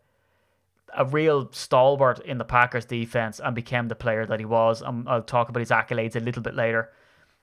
a 0.96 1.04
real 1.04 1.50
stalwart 1.52 2.20
in 2.20 2.38
the 2.38 2.44
Packers 2.44 2.86
defense 2.86 3.40
and 3.44 3.54
became 3.54 3.88
the 3.88 3.94
player 3.94 4.24
that 4.24 4.38
he 4.38 4.46
was. 4.46 4.82
Um, 4.82 5.04
I'll 5.08 5.20
talk 5.20 5.48
about 5.48 5.60
his 5.60 5.70
accolades 5.70 6.16
a 6.16 6.20
little 6.20 6.42
bit 6.42 6.54
later. 6.54 6.90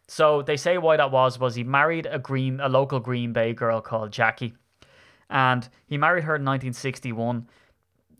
So 0.07 0.41
they 0.41 0.57
say 0.57 0.77
why 0.77 0.97
that 0.97 1.11
was 1.11 1.37
was 1.37 1.53
he 1.55 1.63
married 1.63 2.07
a 2.09 2.17
green 2.17 2.59
a 2.61 2.69
local 2.69 2.99
Green 2.99 3.33
Bay 3.33 3.53
girl 3.53 3.81
called 3.81 4.11
Jackie 4.11 4.53
and 5.29 5.67
he 5.87 5.97
married 5.97 6.23
her 6.23 6.35
in 6.35 6.43
1961. 6.43 7.47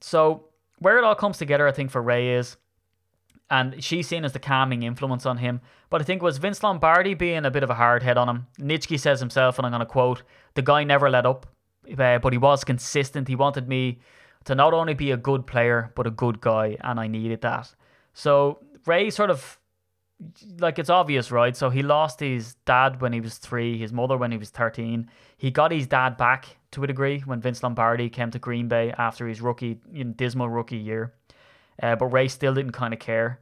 So 0.02 0.46
where 0.80 0.98
it 0.98 1.04
all 1.04 1.16
comes 1.16 1.38
together, 1.38 1.68
I 1.68 1.72
think, 1.72 1.92
for 1.92 2.02
Ray 2.02 2.36
is, 2.36 2.58
and 3.54 3.84
she's 3.84 4.08
seen 4.08 4.26
as 4.26 4.34
the 4.34 4.40
calming 4.40 4.82
influence 4.82 5.28
on 5.28 5.38
him. 5.38 5.62
But 5.92 6.02
I 6.02 6.06
think 6.06 6.24
it 6.24 6.26
was 6.26 6.40
Vince 6.40 6.64
Lombardi 6.64 7.14
being 7.14 7.46
a 7.46 7.52
bit 7.52 7.62
of 7.62 7.70
a 7.70 7.76
hard 7.76 8.02
head 8.02 8.18
on 8.18 8.28
him. 8.28 8.48
Nitschke 8.60 9.00
says 9.00 9.20
himself, 9.20 9.60
and 9.60 9.66
I'm 9.66 9.72
going 9.72 9.80
to 9.82 9.86
quote, 9.86 10.24
the 10.56 10.64
guy 10.64 10.84
never 10.84 11.08
let 11.08 11.28
up, 11.28 11.46
uh, 12.00 12.18
but 12.18 12.34
he 12.34 12.40
was 12.40 12.64
consistent. 12.64 13.28
He 13.28 13.36
wanted 13.36 13.68
me 13.68 14.00
to 14.46 14.56
not 14.56 14.74
only 14.74 14.96
be 14.96 15.12
a 15.12 15.18
good 15.18 15.46
player, 15.46 15.92
but 15.94 16.08
a 16.08 16.10
good 16.10 16.42
guy, 16.42 16.78
and 16.82 17.00
I 17.00 17.06
needed 17.06 17.42
that. 17.42 17.72
So 18.16 18.58
Ray 18.88 19.12
sort 19.12 19.30
of 19.30 19.60
like 20.58 20.80
it's 20.80 20.90
obvious, 20.90 21.32
right? 21.32 21.56
So 21.56 21.70
he 21.70 21.84
lost 21.84 22.22
his 22.22 22.56
dad 22.66 23.02
when 23.02 23.14
he 23.14 23.22
was 23.22 23.38
three, 23.38 23.78
his 23.78 23.94
mother 23.94 24.18
when 24.18 24.32
he 24.32 24.38
was 24.38 24.50
13. 24.50 25.12
He 25.38 25.52
got 25.52 25.72
his 25.72 25.86
dad 25.86 26.18
back 26.18 26.58
to 26.72 26.84
a 26.84 26.88
degree 26.88 27.20
when 27.20 27.40
Vince 27.40 27.62
Lombardi 27.62 28.10
came 28.10 28.32
to 28.32 28.40
Green 28.40 28.68
Bay 28.68 28.92
after 28.98 29.28
his 29.28 29.42
rookie, 29.42 29.80
you 29.92 30.06
know, 30.06 30.12
dismal 30.14 30.50
rookie 30.50 30.78
year. 30.78 31.14
Uh, 31.82 31.96
but 31.96 32.08
Ray 32.08 32.28
still 32.28 32.54
didn't 32.54 32.72
kind 32.72 32.94
of 32.94 33.00
care. 33.00 33.40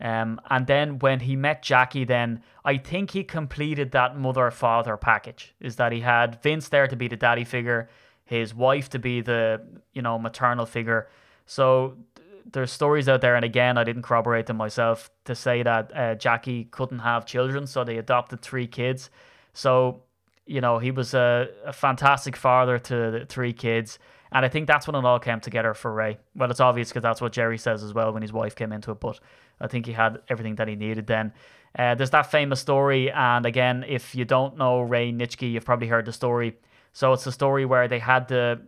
Um, 0.00 0.40
and 0.50 0.66
then 0.66 0.98
when 0.98 1.20
he 1.20 1.36
met 1.36 1.62
Jackie, 1.62 2.04
then 2.04 2.42
I 2.64 2.78
think 2.78 3.12
he 3.12 3.22
completed 3.24 3.92
that 3.92 4.18
mother 4.18 4.50
father 4.50 4.96
package. 4.96 5.54
Is 5.60 5.76
that 5.76 5.92
he 5.92 6.00
had 6.00 6.42
Vince 6.42 6.68
there 6.68 6.88
to 6.88 6.96
be 6.96 7.08
the 7.08 7.16
daddy 7.16 7.44
figure, 7.44 7.88
his 8.24 8.54
wife 8.54 8.88
to 8.90 8.98
be 8.98 9.20
the 9.20 9.62
you 9.92 10.02
know 10.02 10.18
maternal 10.18 10.66
figure. 10.66 11.08
So 11.46 11.96
there's 12.50 12.72
stories 12.72 13.08
out 13.08 13.20
there, 13.20 13.36
and 13.36 13.44
again, 13.44 13.78
I 13.78 13.84
didn't 13.84 14.02
corroborate 14.02 14.46
them 14.46 14.56
myself 14.56 15.10
to 15.24 15.34
say 15.34 15.62
that 15.62 15.96
uh, 15.96 16.14
Jackie 16.16 16.64
couldn't 16.64 17.00
have 17.00 17.24
children, 17.24 17.66
so 17.66 17.84
they 17.84 17.98
adopted 17.98 18.42
three 18.42 18.66
kids. 18.66 19.10
So 19.52 20.02
you 20.46 20.60
know, 20.60 20.78
he 20.78 20.90
was 20.90 21.14
a, 21.14 21.48
a 21.64 21.72
fantastic 21.72 22.36
father 22.36 22.78
to 22.78 22.94
the 23.10 23.26
three 23.26 23.52
kids. 23.52 23.98
And 24.34 24.44
I 24.44 24.48
think 24.48 24.66
that's 24.66 24.88
when 24.88 24.96
it 24.96 25.04
all 25.04 25.20
came 25.20 25.38
together 25.38 25.74
for 25.74 25.92
Ray. 25.92 26.18
Well, 26.34 26.50
it's 26.50 26.58
obvious 26.58 26.88
because 26.88 27.04
that's 27.04 27.20
what 27.20 27.32
Jerry 27.32 27.56
says 27.56 27.84
as 27.84 27.94
well 27.94 28.12
when 28.12 28.20
his 28.20 28.32
wife 28.32 28.56
came 28.56 28.72
into 28.72 28.90
it. 28.90 28.98
But 28.98 29.20
I 29.60 29.68
think 29.68 29.86
he 29.86 29.92
had 29.92 30.18
everything 30.28 30.56
that 30.56 30.66
he 30.66 30.74
needed 30.74 31.06
then. 31.06 31.32
Uh, 31.78 31.94
there's 31.94 32.10
that 32.10 32.32
famous 32.32 32.58
story. 32.58 33.12
And 33.12 33.46
again, 33.46 33.84
if 33.86 34.16
you 34.16 34.24
don't 34.24 34.58
know 34.58 34.80
Ray 34.80 35.12
Nitschke, 35.12 35.52
you've 35.52 35.64
probably 35.64 35.86
heard 35.86 36.04
the 36.04 36.12
story. 36.12 36.56
So 36.92 37.12
it's 37.12 37.26
a 37.26 37.32
story 37.32 37.64
where 37.64 37.86
they 37.86 38.00
had 38.00 38.26
the, 38.26 38.60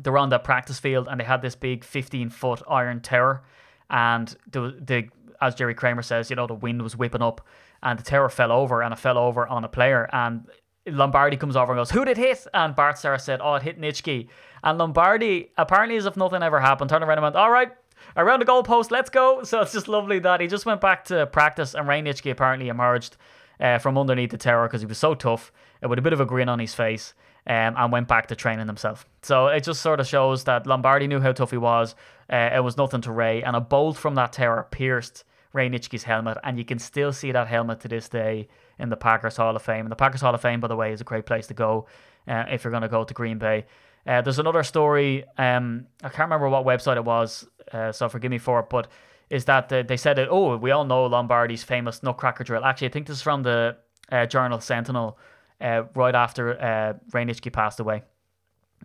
they're 0.00 0.16
on 0.16 0.28
the 0.28 0.38
practice 0.38 0.78
field 0.78 1.08
and 1.10 1.18
they 1.18 1.24
had 1.24 1.42
this 1.42 1.56
big 1.56 1.82
15 1.82 2.30
foot 2.30 2.62
iron 2.68 3.00
tower. 3.00 3.42
And 3.90 4.28
the, 4.52 4.78
the, 4.80 5.08
as 5.40 5.56
Jerry 5.56 5.74
Kramer 5.74 6.02
says, 6.02 6.30
you 6.30 6.36
know, 6.36 6.46
the 6.46 6.54
wind 6.54 6.82
was 6.82 6.96
whipping 6.96 7.22
up 7.22 7.44
and 7.82 7.98
the 7.98 8.04
tower 8.04 8.28
fell 8.28 8.52
over 8.52 8.80
and 8.80 8.92
it 8.92 8.98
fell 8.98 9.18
over 9.18 9.44
on 9.46 9.64
a 9.64 9.68
player. 9.68 10.08
And 10.12 10.46
Lombardi 10.86 11.36
comes 11.36 11.56
over 11.56 11.72
and 11.72 11.78
goes, 11.78 11.90
Who 11.90 12.04
did 12.04 12.16
hit? 12.16 12.46
And 12.52 12.74
Bart 12.74 12.98
Starr 12.98 13.18
said, 13.18 13.40
Oh, 13.42 13.54
it 13.54 13.62
hit 13.62 13.80
Nitschke. 13.80 14.28
And 14.62 14.78
Lombardi, 14.78 15.50
apparently, 15.56 15.96
as 15.96 16.06
if 16.06 16.16
nothing 16.16 16.42
ever 16.42 16.60
happened, 16.60 16.90
turned 16.90 17.04
around 17.04 17.18
and 17.18 17.22
went, 17.22 17.36
All 17.36 17.50
right, 17.50 17.72
around 18.16 18.40
the 18.40 18.46
goalpost, 18.46 18.90
let's 18.90 19.10
go. 19.10 19.42
So 19.44 19.60
it's 19.60 19.72
just 19.72 19.88
lovely 19.88 20.18
that 20.20 20.40
he 20.40 20.46
just 20.46 20.66
went 20.66 20.80
back 20.80 21.04
to 21.06 21.26
practice, 21.26 21.74
and 21.74 21.88
Ray 21.88 22.02
Nitschke 22.02 22.30
apparently 22.30 22.68
emerged 22.68 23.16
uh, 23.60 23.78
from 23.78 23.96
underneath 23.96 24.30
the 24.30 24.38
tower 24.38 24.66
because 24.66 24.80
he 24.80 24.86
was 24.86 24.98
so 24.98 25.14
tough 25.14 25.52
uh, 25.82 25.88
with 25.88 25.98
a 25.98 26.02
bit 26.02 26.12
of 26.12 26.20
a 26.20 26.26
grin 26.26 26.48
on 26.48 26.58
his 26.58 26.74
face. 26.74 27.14
Um, 27.46 27.74
and 27.76 27.92
went 27.92 28.08
back 28.08 28.28
to 28.28 28.34
training 28.34 28.68
himself. 28.68 29.04
So 29.20 29.48
it 29.48 29.64
just 29.64 29.82
sort 29.82 30.00
of 30.00 30.06
shows 30.06 30.44
that 30.44 30.66
Lombardi 30.66 31.06
knew 31.06 31.20
how 31.20 31.32
tough 31.32 31.50
he 31.50 31.58
was. 31.58 31.94
Uh, 32.32 32.48
it 32.54 32.64
was 32.64 32.78
nothing 32.78 33.02
to 33.02 33.12
Ray, 33.12 33.42
and 33.42 33.54
a 33.54 33.60
bolt 33.60 33.98
from 33.98 34.14
that 34.14 34.32
tower 34.32 34.66
pierced 34.70 35.24
Ray 35.52 35.68
Nitschke's 35.68 36.04
helmet, 36.04 36.38
and 36.42 36.56
you 36.56 36.64
can 36.64 36.78
still 36.78 37.12
see 37.12 37.32
that 37.32 37.48
helmet 37.48 37.80
to 37.80 37.88
this 37.88 38.08
day 38.08 38.48
in 38.78 38.88
the 38.88 38.96
Packers 38.96 39.36
Hall 39.36 39.54
of 39.54 39.62
Fame. 39.62 39.86
And 39.86 39.92
the 39.92 39.96
Packers 39.96 40.20
Hall 40.20 40.34
of 40.34 40.40
Fame, 40.40 40.60
by 40.60 40.68
the 40.68 40.76
way, 40.76 40.92
is 40.92 41.00
a 41.00 41.04
great 41.04 41.26
place 41.26 41.46
to 41.48 41.54
go 41.54 41.86
uh, 42.28 42.44
if 42.50 42.64
you're 42.64 42.70
going 42.70 42.82
to 42.82 42.88
go 42.88 43.04
to 43.04 43.14
Green 43.14 43.38
Bay. 43.38 43.66
Uh, 44.06 44.20
there's 44.20 44.38
another 44.38 44.62
story. 44.62 45.24
Um, 45.38 45.86
I 46.02 46.08
can't 46.08 46.30
remember 46.30 46.48
what 46.48 46.66
website 46.66 46.96
it 46.96 47.04
was, 47.04 47.46
uh, 47.72 47.90
so 47.92 48.08
forgive 48.08 48.30
me 48.30 48.38
for 48.38 48.60
it. 48.60 48.68
But 48.68 48.88
is 49.30 49.46
that 49.46 49.68
the, 49.68 49.84
they 49.86 49.96
said 49.96 50.16
that? 50.18 50.28
Oh, 50.30 50.56
we 50.56 50.70
all 50.70 50.84
know 50.84 51.06
Lombardi's 51.06 51.62
famous 51.62 52.02
Nutcracker 52.02 52.44
drill. 52.44 52.64
Actually, 52.64 52.88
I 52.88 52.90
think 52.90 53.06
this 53.06 53.16
is 53.16 53.22
from 53.22 53.42
the 53.42 53.76
uh, 54.12 54.26
Journal 54.26 54.60
Sentinel, 54.60 55.18
uh, 55.60 55.84
right 55.94 56.14
after 56.14 56.60
uh, 56.60 56.94
Ray 57.12 57.26
passed 57.26 57.80
away. 57.80 58.02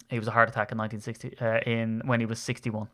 He 0.09 0.17
was 0.17 0.27
a 0.27 0.31
heart 0.31 0.47
attack 0.47 0.71
in 0.71 0.77
1960 0.77 1.37
uh, 1.41 1.59
in 1.69 2.01
when 2.05 2.19
he 2.19 2.25
was 2.25 2.39
61. 2.39 2.87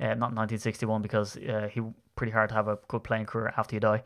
Uh, 0.00 0.06
not 0.06 0.34
1961 0.34 1.00
because 1.00 1.34
he 1.34 1.80
pretty 2.16 2.32
hard 2.32 2.48
to 2.48 2.54
have 2.54 2.68
a 2.68 2.78
good 2.88 3.02
playing 3.02 3.26
career 3.26 3.52
after 3.56 3.76
you 3.76 3.80
die. 3.80 4.02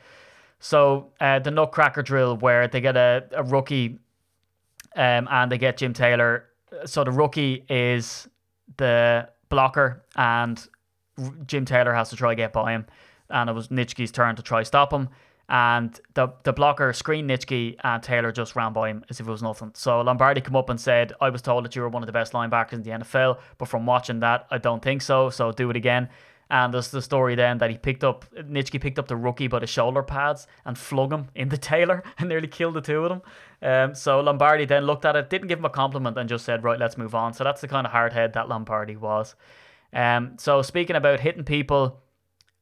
So 0.60 1.12
uh, 1.20 1.38
the 1.38 1.50
Nutcracker 1.50 2.02
drill, 2.02 2.36
where 2.36 2.66
they 2.68 2.80
get 2.80 2.96
a, 2.96 3.24
a 3.32 3.42
rookie 3.42 3.98
um, 4.96 5.28
and 5.30 5.52
they 5.52 5.58
get 5.58 5.76
Jim 5.76 5.92
Taylor. 5.92 6.46
So 6.84 7.04
the 7.04 7.12
rookie 7.12 7.64
is 7.68 8.28
the 8.76 9.28
blocker, 9.48 10.04
and 10.16 10.66
Jim 11.46 11.64
Taylor 11.64 11.94
has 11.94 12.10
to 12.10 12.16
try 12.16 12.34
get 12.34 12.52
by 12.52 12.72
him. 12.72 12.86
And 13.30 13.48
it 13.50 13.52
was 13.52 13.68
Nitschke's 13.68 14.10
turn 14.10 14.36
to 14.36 14.42
try 14.42 14.62
stop 14.62 14.92
him. 14.92 15.08
and 15.50 15.98
the 16.14 16.28
the 16.42 16.52
blocker 16.52 16.92
screened 16.92 17.30
Nitschke 17.30 17.76
and 17.82 18.02
Taylor 18.02 18.32
just 18.32 18.54
ran 18.54 18.72
by 18.72 18.90
him 18.90 19.04
as 19.08 19.20
if 19.20 19.26
it 19.26 19.30
was 19.30 19.42
nothing. 19.42 19.70
So 19.74 20.00
Lombardi 20.02 20.40
come 20.40 20.56
up 20.56 20.68
and 20.70 20.80
said, 20.80 21.12
"I 21.20 21.30
was 21.30 21.40
told 21.42 21.64
that 21.64 21.74
you 21.74 21.82
were 21.82 21.88
one 21.88 22.02
of 22.02 22.06
the 22.06 22.12
best 22.12 22.32
linebackers 22.32 22.74
in 22.74 22.82
the 22.82 22.90
NFL, 22.90 23.38
but 23.56 23.68
from 23.68 23.86
watching 23.86 24.20
that, 24.20 24.46
I 24.50 24.58
don't 24.58 24.82
think 24.82 25.02
so. 25.02 25.30
So 25.30 25.52
do 25.52 25.70
it 25.70 25.76
again." 25.76 26.08
And 26.50 26.72
there's 26.72 26.88
the 26.88 27.02
story 27.02 27.34
then 27.34 27.58
that 27.58 27.70
he 27.70 27.76
picked 27.76 28.02
up 28.02 28.24
Nitschke 28.34 28.80
picked 28.80 28.98
up 28.98 29.06
the 29.06 29.16
rookie 29.16 29.48
by 29.48 29.58
the 29.58 29.66
shoulder 29.66 30.02
pads 30.02 30.46
and 30.64 30.78
flung 30.78 31.12
him 31.12 31.28
into 31.34 31.58
Taylor 31.58 32.02
and 32.18 32.28
nearly 32.28 32.48
killed 32.48 32.74
the 32.74 32.80
two 32.80 33.04
of 33.04 33.10
them. 33.10 33.22
Um, 33.60 33.94
so 33.94 34.20
Lombardi 34.20 34.64
then 34.64 34.84
looked 34.84 35.04
at 35.04 35.16
it, 35.16 35.28
didn't 35.28 35.48
give 35.48 35.58
him 35.58 35.64
a 35.66 35.70
compliment, 35.70 36.16
and 36.16 36.28
just 36.28 36.44
said, 36.44 36.64
"Right, 36.64 36.78
let's 36.78 36.96
move 36.96 37.14
on." 37.14 37.34
So 37.34 37.44
that's 37.44 37.60
the 37.60 37.68
kind 37.68 37.86
of 37.86 37.92
hard 37.92 38.12
head 38.12 38.32
that 38.32 38.48
Lombardi 38.48 38.96
was. 38.96 39.34
Um, 39.92 40.36
so 40.38 40.62
speaking 40.62 40.96
about 40.96 41.20
hitting 41.20 41.44
people, 41.44 42.00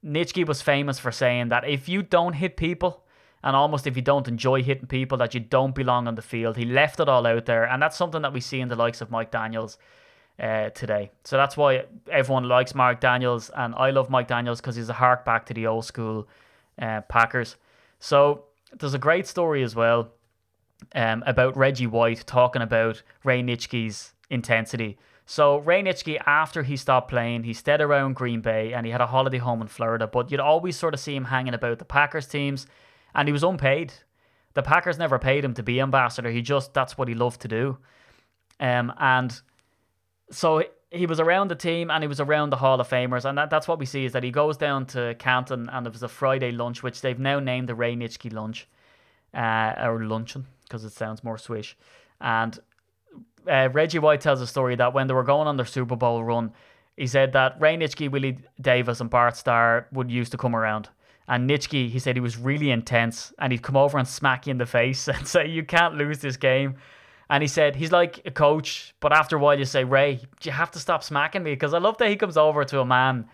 Nitschke 0.04 0.46
was 0.46 0.62
famous 0.62 0.98
for 0.98 1.12
saying 1.12 1.48
that 1.48 1.68
if 1.68 1.88
you 1.88 2.02
don't 2.02 2.34
hit 2.34 2.56
people, 2.56 3.04
and 3.42 3.54
almost 3.54 3.86
if 3.86 3.94
you 3.94 4.02
don't 4.02 4.26
enjoy 4.26 4.62
hitting 4.62 4.86
people, 4.86 5.18
that 5.18 5.34
you 5.34 5.40
don't 5.40 5.74
belong 5.74 6.08
on 6.08 6.16
the 6.16 6.22
field. 6.22 6.56
He 6.56 6.64
left 6.64 6.98
it 6.98 7.08
all 7.08 7.26
out 7.26 7.46
there, 7.46 7.64
and 7.64 7.80
that's 7.80 7.96
something 7.96 8.22
that 8.22 8.32
we 8.32 8.40
see 8.40 8.60
in 8.60 8.68
the 8.68 8.76
likes 8.76 9.00
of 9.00 9.10
Mike 9.10 9.30
Daniels 9.30 9.78
uh, 10.38 10.70
today. 10.70 11.10
So 11.24 11.36
that's 11.36 11.56
why 11.56 11.84
everyone 12.10 12.44
likes 12.44 12.74
Mark 12.74 13.00
Daniels, 13.00 13.50
and 13.56 13.74
I 13.74 13.90
love 13.90 14.10
Mike 14.10 14.28
Daniels 14.28 14.60
because 14.60 14.76
he's 14.76 14.88
a 14.88 14.94
hark 14.94 15.24
back 15.24 15.46
to 15.46 15.54
the 15.54 15.66
old 15.66 15.84
school 15.84 16.28
uh, 16.80 17.00
Packers. 17.02 17.56
So 17.98 18.44
there's 18.78 18.94
a 18.94 18.98
great 18.98 19.26
story 19.26 19.62
as 19.62 19.74
well 19.74 20.10
um, 20.94 21.22
about 21.26 21.56
Reggie 21.56 21.86
White 21.86 22.24
talking 22.26 22.62
about 22.62 23.02
Ray 23.24 23.42
Nitschke's 23.42 24.12
intensity. 24.30 24.98
So 25.24 25.58
Ray 25.58 25.82
Nitschke, 25.82 26.22
after 26.24 26.62
he 26.62 26.76
stopped 26.76 27.08
playing, 27.08 27.42
he 27.42 27.52
stayed 27.52 27.80
around 27.80 28.14
Green 28.14 28.40
Bay 28.40 28.72
and 28.72 28.86
he 28.86 28.92
had 28.92 29.00
a 29.00 29.06
holiday 29.06 29.38
home 29.38 29.60
in 29.60 29.66
Florida. 29.66 30.06
But 30.06 30.30
you'd 30.30 30.40
always 30.40 30.76
sort 30.76 30.94
of 30.94 31.00
see 31.00 31.16
him 31.16 31.24
hanging 31.24 31.54
about 31.54 31.78
the 31.78 31.84
Packers 31.84 32.26
teams, 32.26 32.66
and 33.14 33.28
he 33.28 33.32
was 33.32 33.42
unpaid. 33.42 33.92
The 34.54 34.62
Packers 34.62 34.98
never 34.98 35.18
paid 35.18 35.44
him 35.44 35.54
to 35.54 35.62
be 35.62 35.80
ambassador. 35.80 36.30
He 36.30 36.42
just 36.42 36.72
that's 36.72 36.96
what 36.96 37.08
he 37.08 37.14
loved 37.14 37.40
to 37.40 37.48
do. 37.48 37.78
Um, 38.60 38.92
and 38.98 39.38
so 40.30 40.62
he 40.90 41.06
was 41.06 41.20
around 41.20 41.48
the 41.48 41.56
team 41.56 41.90
and 41.90 42.02
he 42.02 42.08
was 42.08 42.20
around 42.20 42.50
the 42.50 42.56
Hall 42.56 42.80
of 42.80 42.88
Famers, 42.88 43.24
and 43.24 43.36
that, 43.38 43.50
that's 43.50 43.68
what 43.68 43.78
we 43.78 43.86
see 43.86 44.04
is 44.04 44.12
that 44.12 44.22
he 44.22 44.30
goes 44.30 44.56
down 44.56 44.86
to 44.86 45.14
Canton 45.18 45.68
and 45.68 45.84
there 45.84 45.92
was 45.92 46.02
a 46.02 46.08
Friday 46.08 46.52
lunch, 46.52 46.82
which 46.82 47.00
they've 47.00 47.18
now 47.18 47.40
named 47.40 47.68
the 47.68 47.74
Ray 47.74 47.94
Nitschke 47.94 48.32
lunch, 48.32 48.68
uh, 49.34 49.74
or 49.78 50.04
luncheon 50.04 50.46
because 50.64 50.84
it 50.84 50.92
sounds 50.92 51.22
more 51.22 51.38
swish. 51.38 51.76
And 52.20 52.58
uh, 53.48 53.68
Reggie 53.72 53.98
White 53.98 54.20
tells 54.20 54.40
a 54.40 54.46
story 54.46 54.76
that 54.76 54.94
when 54.94 55.06
they 55.06 55.14
were 55.14 55.22
going 55.22 55.46
on 55.46 55.56
their 55.56 55.66
Super 55.66 55.96
Bowl 55.96 56.24
run, 56.24 56.52
he 56.96 57.06
said 57.06 57.32
that 57.32 57.60
Ray 57.60 57.76
Nitschke, 57.76 58.10
Willie 58.10 58.38
Davis, 58.60 59.00
and 59.00 59.10
Bart 59.10 59.36
Starr 59.36 59.86
would 59.92 60.10
used 60.10 60.32
to 60.32 60.38
come 60.38 60.56
around. 60.56 60.88
And 61.28 61.48
Nitschke, 61.48 61.90
he 61.90 61.98
said 61.98 62.16
he 62.16 62.20
was 62.20 62.36
really 62.36 62.70
intense 62.70 63.32
and 63.38 63.52
he'd 63.52 63.62
come 63.62 63.76
over 63.76 63.98
and 63.98 64.06
smack 64.06 64.46
you 64.46 64.52
in 64.52 64.58
the 64.58 64.66
face 64.66 65.08
and 65.08 65.26
say, 65.26 65.46
You 65.46 65.64
can't 65.64 65.94
lose 65.94 66.18
this 66.18 66.36
game. 66.36 66.76
And 67.28 67.42
he 67.42 67.48
said 67.48 67.74
he's 67.74 67.92
like 67.92 68.20
a 68.24 68.30
coach, 68.30 68.94
but 69.00 69.12
after 69.12 69.36
a 69.36 69.38
while 69.38 69.58
you 69.58 69.64
say, 69.64 69.82
Ray, 69.84 70.20
you 70.42 70.52
have 70.52 70.70
to 70.72 70.78
stop 70.78 71.02
smacking 71.02 71.42
me 71.42 71.52
because 71.52 71.74
I 71.74 71.78
love 71.78 71.98
that 71.98 72.08
he 72.08 72.16
comes 72.16 72.36
over 72.36 72.64
to 72.64 72.80
a 72.80 72.84
man 72.84 73.28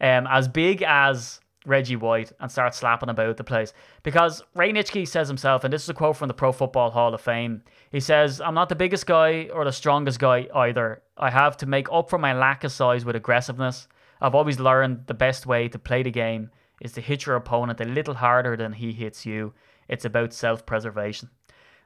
um, 0.00 0.26
as 0.26 0.46
big 0.46 0.82
as 0.82 1.40
Reggie 1.66 1.96
White 1.96 2.32
and 2.40 2.50
starts 2.50 2.78
slapping 2.78 3.08
about 3.08 3.36
the 3.36 3.44
place. 3.44 3.72
Because 4.02 4.42
Ray 4.54 4.72
Nitschke 4.72 5.06
says 5.08 5.28
himself, 5.28 5.64
and 5.64 5.72
this 5.72 5.82
is 5.82 5.88
a 5.88 5.94
quote 5.94 6.16
from 6.16 6.28
the 6.28 6.34
Pro 6.34 6.52
Football 6.52 6.90
Hall 6.90 7.14
of 7.14 7.20
Fame. 7.20 7.62
He 7.90 8.00
says, 8.00 8.40
"I'm 8.40 8.54
not 8.54 8.68
the 8.68 8.74
biggest 8.74 9.06
guy 9.06 9.48
or 9.52 9.64
the 9.64 9.72
strongest 9.72 10.18
guy 10.18 10.46
either. 10.54 11.02
I 11.16 11.30
have 11.30 11.56
to 11.58 11.66
make 11.66 11.90
up 11.92 12.08
for 12.08 12.18
my 12.18 12.32
lack 12.32 12.64
of 12.64 12.72
size 12.72 13.04
with 13.04 13.16
aggressiveness. 13.16 13.88
I've 14.20 14.34
always 14.34 14.60
learned 14.60 15.06
the 15.06 15.14
best 15.14 15.46
way 15.46 15.68
to 15.68 15.78
play 15.78 16.02
the 16.02 16.10
game 16.10 16.50
is 16.80 16.92
to 16.92 17.00
hit 17.00 17.26
your 17.26 17.36
opponent 17.36 17.80
a 17.80 17.84
little 17.84 18.14
harder 18.14 18.56
than 18.56 18.72
he 18.72 18.92
hits 18.92 19.24
you. 19.24 19.54
It's 19.88 20.04
about 20.04 20.32
self-preservation." 20.32 21.30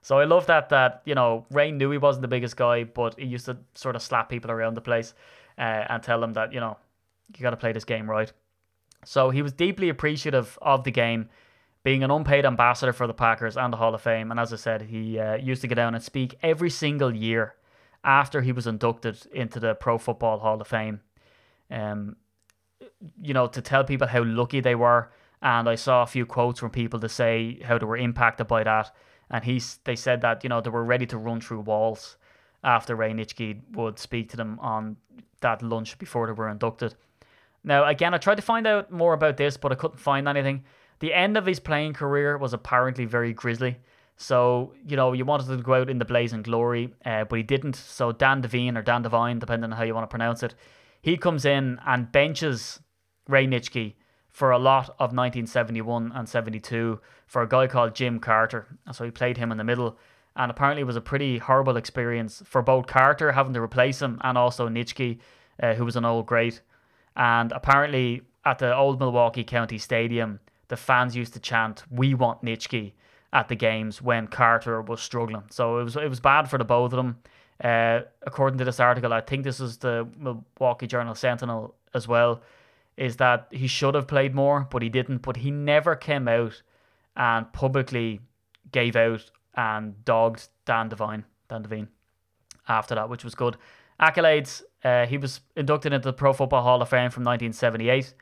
So 0.05 0.19
I 0.19 0.25
love 0.25 0.45
that 0.49 0.69
that 0.69 1.01
you 1.07 1.15
know 1.15 1.47
Ray 1.51 1.73
knew 1.73 1.91
he 1.91 1.97
wasn't 1.97 2.21
the 2.21 2.29
biggest 2.29 2.59
guy, 2.59 2.85
but 2.85 3.19
he 3.19 3.25
used 3.25 3.47
to 3.47 3.57
sort 3.75 3.97
of 3.97 4.03
slap 4.03 4.29
people 4.29 4.51
around 4.51 4.75
the 4.75 4.83
place 4.83 5.15
uh, 5.57 5.87
and 5.89 6.03
tell 6.03 6.21
them 6.21 6.35
that 6.35 6.53
you 6.53 6.61
know 6.61 6.77
you 7.35 7.41
got 7.41 7.53
to 7.53 7.57
play 7.57 7.73
this 7.73 7.87
game 7.87 8.09
right. 8.09 8.31
So 9.07 9.31
he 9.31 9.41
was 9.41 9.55
deeply 9.55 9.89
appreciative 9.89 10.59
of 10.61 10.85
the 10.85 10.91
game, 10.91 11.31
being 11.85 12.05
an 12.05 12.11
unpaid 12.11 12.45
ambassador 12.45 12.93
for 12.93 13.07
the 13.07 13.15
Packers 13.15 13.57
and 13.57 13.73
the 13.73 13.79
Hall 13.79 13.95
of 13.95 14.03
Fame. 14.03 14.31
And 14.31 14.39
as 14.39 14.53
I 14.53 14.57
said, 14.57 14.83
he 14.83 15.19
uh, 15.19 15.37
used 15.37 15.63
to 15.63 15.69
go 15.69 15.75
down 15.75 15.95
and 15.95 16.05
speak 16.05 16.37
every 16.43 16.69
single 16.69 17.15
year 17.15 17.55
after 18.05 18.43
he 18.43 18.53
was 18.53 18.67
inducted 18.67 19.27
into 19.33 19.59
the 19.59 19.75
Pro 19.75 19.97
Football 19.97 20.41
Hall 20.41 20.61
of 20.61 20.67
Fame. 20.67 21.01
Um, 21.71 22.17
you 23.23 23.33
know, 23.33 23.47
to 23.47 23.63
tell 23.63 23.85
people 23.85 24.09
how 24.09 24.23
lucky 24.23 24.61
they 24.61 24.75
were. 24.75 25.11
And 25.41 25.67
I 25.67 25.77
saw 25.77 26.03
a 26.03 26.07
few 26.07 26.27
quotes 26.27 26.61
from 26.61 26.71
people 26.73 27.01
to 27.01 27.09
say 27.09 27.61
how 27.65 27.79
they 27.79 27.87
were 27.87 27.97
impacted 27.97 28.49
by 28.49 28.65
that 28.65 28.95
and 29.35 29.45
he's 29.45 29.81
they 29.83 29.97
said 29.97 30.21
that 30.21 30.45
you 30.45 30.49
know 30.49 30.61
they 30.61 30.71
were 30.71 30.85
ready 30.85 31.07
to 31.07 31.19
run 31.19 31.41
through 31.41 31.61
walls 31.61 32.17
after 32.63 32.95
Ray 32.95 33.13
Nitschke 33.13 33.61
would 33.73 33.99
speak 33.99 34.31
to 34.31 34.37
them 34.37 34.59
on 34.61 34.97
that 35.41 35.61
lunch 35.61 35.99
before 35.99 36.27
they 36.29 36.33
were 36.33 36.49
inducted. 36.49 36.95
Now, 37.65 37.85
again, 37.87 38.15
I 38.15 38.19
tried 38.19 38.37
to 38.37 38.43
find 38.43 38.67
out 38.67 38.91
more 38.91 39.13
about 39.13 39.37
this, 39.37 39.57
but 39.57 39.73
I 39.73 39.75
couldn't 39.75 39.99
find 39.99 40.29
anything. 40.29 40.65
The 41.01 41.13
end 41.13 41.37
of 41.37 41.47
his 41.47 41.59
playing 41.61 41.95
career 41.95 42.39
was 42.39 42.55
apparently 42.55 43.07
very 43.07 43.33
grisly. 43.33 43.77
So, 44.17 44.73
you 44.87 44.97
know, 44.97 45.13
you 45.13 45.25
wanted 45.25 45.49
to 45.49 45.63
go 45.63 45.75
out 45.75 45.91
in 45.91 45.99
the 45.99 46.05
blazing 46.05 46.43
glory, 46.43 46.95
uh, 47.05 47.25
but 47.25 47.37
he 47.37 47.43
didn't. 47.43 47.77
So, 47.77 48.13
Dan 48.13 48.41
Devine 48.41 48.79
or 48.79 48.83
Dan 48.83 49.03
Devine, 49.03 49.41
depending 49.41 49.73
on 49.73 49.77
how 49.77 49.83
you 49.83 49.95
want 49.95 50.05
to 50.05 50.15
pronounce 50.15 50.43
it, 50.43 50.55
he 51.03 51.17
comes 51.17 51.45
in 51.45 51.81
and 51.85 52.13
benches 52.13 52.81
Ray 53.29 53.47
Nitschke 53.47 53.95
for 54.35 54.51
a 54.51 54.59
lot 54.59 54.89
of 54.99 55.15
1971 55.15 56.11
and 56.13 56.29
72 56.29 57.01
for 57.29 57.43
a 57.43 57.49
guy 57.49 57.69
called 57.69 57.95
Jim 57.95 58.19
Carter. 58.19 58.67
So 58.93 59.05
he 59.05 59.13
played 59.13 59.37
him 59.37 59.53
in 59.53 59.59
the 59.59 59.65
middle. 59.65 59.97
And 60.35 60.51
apparently 60.51 60.83
it 60.83 60.87
was 60.87 60.97
a 60.97 61.01
pretty 61.01 61.39
horrible 61.39 61.77
experience 61.77 62.43
for 62.45 62.61
both 62.61 62.89
Carter 62.89 63.31
having 63.31 63.55
to 63.55 63.61
replace 63.63 64.03
him 64.03 64.21
and 64.25 64.37
also 64.37 64.69
Nitschke, 64.69 65.21
uh, 65.63 65.75
who 65.75 65.85
was 65.85 65.95
an 65.95 66.05
old 66.05 66.27
great. 66.27 66.63
And 67.15 67.53
apparently 67.53 68.23
at 68.45 68.59
the 68.59 68.77
old 68.77 68.99
Milwaukee 68.99 69.45
County 69.45 69.79
Stadium, 69.79 70.41
the 70.67 70.77
fans 70.77 71.15
used 71.15 71.35
to 71.35 71.39
chant, 71.39 71.85
"We 71.89 72.15
want 72.15 72.43
Nitschke" 72.43 72.93
at 73.33 73.47
the 73.47 73.55
games 73.55 74.03
when 74.03 74.27
Carter 74.27 74.83
was 74.83 75.01
struggling. 75.01 75.45
So 75.51 75.79
it 75.79 75.85
was 75.85 75.95
it 75.95 76.11
was 76.11 76.19
bad 76.19 76.51
for 76.51 76.59
the 76.59 76.65
both 76.65 76.93
of 76.93 76.97
them. 76.97 77.19
Uh, 77.63 78.01
according 78.23 78.59
to 78.59 78.65
this 78.65 78.81
article, 78.81 79.13
I 79.13 79.21
think 79.21 79.45
this 79.45 79.61
is 79.61 79.77
the 79.77 80.09
Milwaukee 80.19 80.89
Journal 80.89 81.15
Sentinel 81.15 81.77
as 81.95 82.09
well 82.09 82.43
is 82.97 83.17
that 83.17 83.49
he 83.51 83.67
should 83.67 83.95
have 83.95 84.07
played 84.07 84.35
more, 84.35 84.67
but 84.71 84.83
he 84.83 84.89
didn't. 84.89 85.19
But 85.19 85.39
he 85.39 85.51
never 85.51 85.97
came 85.97 86.29
out 86.29 86.63
and 87.17 87.53
publicly 87.53 88.21
gave 88.73 88.97
out 88.97 89.31
and 89.57 90.05
dogged 90.05 90.49
Dan 90.65 90.89
Devine, 90.89 91.25
Dan 91.49 91.63
Devine 91.63 91.89
after 92.69 92.95
that, 92.95 93.09
which 93.09 93.25
was 93.25 93.35
good. 93.35 93.57
Accolades, 94.01 94.63
uh, 94.83 95.07
he 95.07 95.19
was 95.19 95.41
inducted 95.57 95.93
into 95.93 96.07
the 96.07 96.13
Pro 96.13 96.33
Football 96.33 96.63
Hall 96.63 96.83
of 96.83 96.89
Fame 96.89 97.11
from 97.11 97.25
1978, 97.25 98.15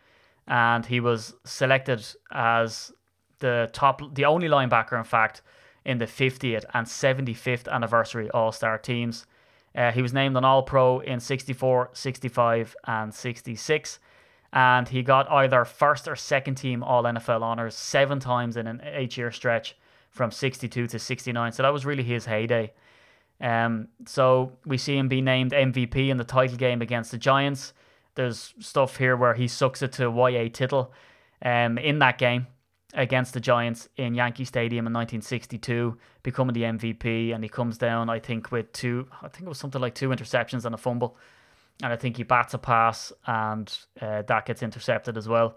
and 0.47 0.85
he 0.87 1.01
was 1.01 1.35
selected 1.45 2.05
as 2.31 2.93
the 3.39 3.71
top, 3.73 4.15
the 4.15 4.25
only 4.25 4.49
linebacker, 4.49 4.99
in 4.99 5.05
fact, 5.05 5.43
in 5.85 5.99
the 5.99 6.07
50th 6.07 6.65
and 6.75 6.87
75th 6.87 7.69
anniversary 7.69 8.31
All 8.31 8.53
Star 8.53 8.79
teams. 8.79 9.27
Uh, 9.75 9.91
he 9.91 10.03
was 10.03 10.13
named 10.13 10.37
an 10.37 10.45
All 10.45 10.63
Pro 10.63 11.01
in 11.01 11.19
64, 11.19 11.91
65, 11.93 12.77
and 12.87 13.15
66 13.15 13.99
and 14.53 14.89
he 14.89 15.03
got 15.03 15.31
either 15.31 15.65
first 15.65 16.07
or 16.07 16.17
second 16.17 16.57
team 16.57 16.83
All 16.83 17.05
NFL 17.05 17.43
honors 17.43 17.75
seven 17.75 18.21
times 18.21 18.57
in 18.57 18.67
an 18.67 18.83
eight 18.85 19.17
year 19.17 19.31
stretch 19.31 19.77
from 20.11 20.31
62 20.31 20.87
to 20.89 20.99
69. 20.99 21.53
So 21.53 21.63
that 21.63 21.73
was 21.73 21.87
really 21.87 22.03
his 22.03 22.27
heyday. 22.27 22.73
Um, 23.41 23.89
so 24.07 24.53
we 24.67 24.77
see 24.79 24.97
him 24.97 25.09
be 25.09 25.21
named 25.21 25.53
MVP 25.53 26.09
in 26.11 26.19
the 26.19 26.25
title 26.25 26.57
game 26.57 26.83
against 26.83 27.11
the 27.11 27.19
Giants. 27.19 27.73
There's 28.15 28.55
stuff 28.61 28.99
here 28.99 29.17
where 29.17 29.35
he 29.35 29.49
sucks 29.49 29.81
it 29.81 29.93
to 29.93 30.11
Y.A. 30.11 30.51
Tittle 30.51 30.93
um, 31.43 31.79
in 31.79 31.99
that 32.01 32.19
game 32.19 32.47
against 32.95 33.33
the 33.33 33.41
Giants 33.41 33.89
in 33.97 34.15
Yankee 34.15 34.45
Stadium 34.45 34.87
in 34.87 34.93
1962, 34.93 35.97
becoming 36.23 36.53
the 36.53 36.63
MVP. 36.63 37.35
And 37.35 37.43
he 37.43 37.49
comes 37.49 37.79
down, 37.79 38.11
I 38.11 38.21
think, 38.21 38.53
with 38.53 38.71
two, 38.73 39.09
I 39.23 39.29
think 39.29 39.47
it 39.47 39.49
was 39.49 39.59
something 39.59 39.81
like 39.81 39.95
two 39.95 40.11
interceptions 40.11 40.67
and 40.67 40.75
a 40.75 40.79
fumble 40.79 41.17
and 41.83 41.93
I 41.93 41.97
think 41.97 42.17
he 42.17 42.23
bats 42.23 42.55
a 42.55 42.59
pass 42.59 43.13
and 43.27 43.73
uh, 44.01 44.23
that 44.23 44.47
gets 44.47 44.63
intercepted 44.63 45.17
as 45.17 45.29
well. 45.29 45.57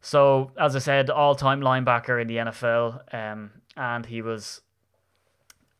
So, 0.00 0.52
as 0.58 0.74
I 0.76 0.78
said, 0.78 1.10
all 1.10 1.34
time 1.34 1.60
linebacker 1.60 2.20
in 2.20 2.26
the 2.26 2.36
NFL, 2.36 3.14
um, 3.14 3.50
and 3.76 4.06
he 4.06 4.22
was 4.22 4.62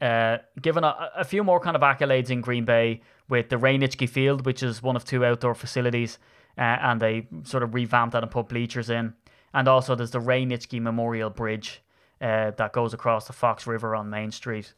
uh, 0.00 0.38
given 0.60 0.84
a, 0.84 1.10
a, 1.16 1.24
few 1.24 1.42
more 1.42 1.58
kind 1.58 1.74
of 1.74 1.82
accolades 1.82 2.30
in 2.30 2.42
Green 2.42 2.64
Bay 2.64 3.00
with 3.28 3.48
the 3.48 3.56
Ray 3.56 3.78
Nitschke 3.78 4.08
Field, 4.08 4.44
which 4.44 4.62
is 4.62 4.82
one 4.82 4.96
of 4.96 5.04
two 5.04 5.24
outdoor 5.24 5.54
facilities, 5.54 6.18
uh, 6.58 6.60
and 6.60 7.00
they 7.00 7.28
sort 7.44 7.62
of 7.62 7.74
revamped 7.74 8.12
that 8.12 8.22
and 8.22 8.30
put 8.30 8.48
bleachers 8.48 8.90
in. 8.90 9.14
And 9.54 9.68
also, 9.68 9.94
there's 9.94 10.10
the 10.10 10.20
Ray 10.20 10.44
Nitschke 10.44 10.80
Memorial 10.80 11.30
Bridge 11.30 11.82
uh, 12.20 12.50
that 12.52 12.72
goes 12.72 12.92
across 12.92 13.26
the 13.26 13.32
Fox 13.32 13.66
River 13.66 13.94
on 13.96 14.10
Main 14.10 14.30
Street, 14.30 14.74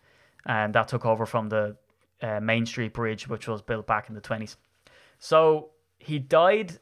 and 0.46 0.72
that 0.74 0.88
took 0.88 1.04
over 1.04 1.26
from 1.26 1.48
the 1.48 1.76
uh, 2.22 2.40
Main 2.40 2.64
Street 2.64 2.94
Bridge, 2.94 3.26
which 3.26 3.48
was 3.48 3.60
built 3.60 3.86
back 3.86 4.08
in 4.08 4.14
the 4.14 4.20
20s. 4.20 4.56
So 5.22 5.70
he 6.00 6.18
died 6.18 6.80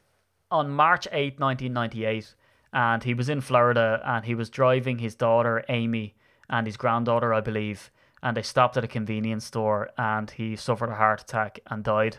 on 0.49 0.71
March 0.71 1.07
8, 1.11 1.39
1998, 1.39 2.33
and 2.73 3.03
he 3.03 3.13
was 3.13 3.29
in 3.29 3.39
Florida 3.39 4.01
and 4.03 4.25
he 4.25 4.33
was 4.33 4.49
driving 4.49 4.97
his 4.97 5.13
daughter 5.13 5.63
Amy 5.69 6.15
and 6.49 6.65
his 6.65 6.75
granddaughter, 6.75 7.35
I 7.35 7.41
believe, 7.41 7.91
and 8.23 8.35
they 8.35 8.41
stopped 8.41 8.77
at 8.77 8.83
a 8.83 8.87
convenience 8.87 9.45
store 9.45 9.91
and 9.95 10.31
he 10.31 10.55
suffered 10.55 10.89
a 10.89 10.95
heart 10.95 11.21
attack 11.21 11.59
and 11.67 11.83
died. 11.83 12.17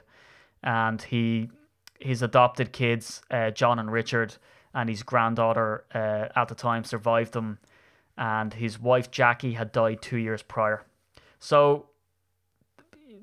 And 0.63 1.03
he 1.03 1.51
his 1.99 2.23
adopted 2.23 2.73
kids, 2.73 3.21
uh, 3.29 3.51
John 3.51 3.81
and 3.81 3.91
Richard, 3.91 4.37
and 4.73 4.89
his 4.89 5.03
granddaughter 5.03 5.87
uh, 5.93 6.39
at 6.39 6.47
the 6.47 6.55
time 6.55 6.85
survived 6.85 7.35
him, 7.35 7.59
and 8.17 8.55
his 8.55 8.79
wife 8.79 9.11
Jackie 9.11 9.55
had 9.55 9.73
died 9.73 10.01
two 10.01 10.19
years 10.19 10.43
prior. 10.43 10.85
So, 11.41 11.87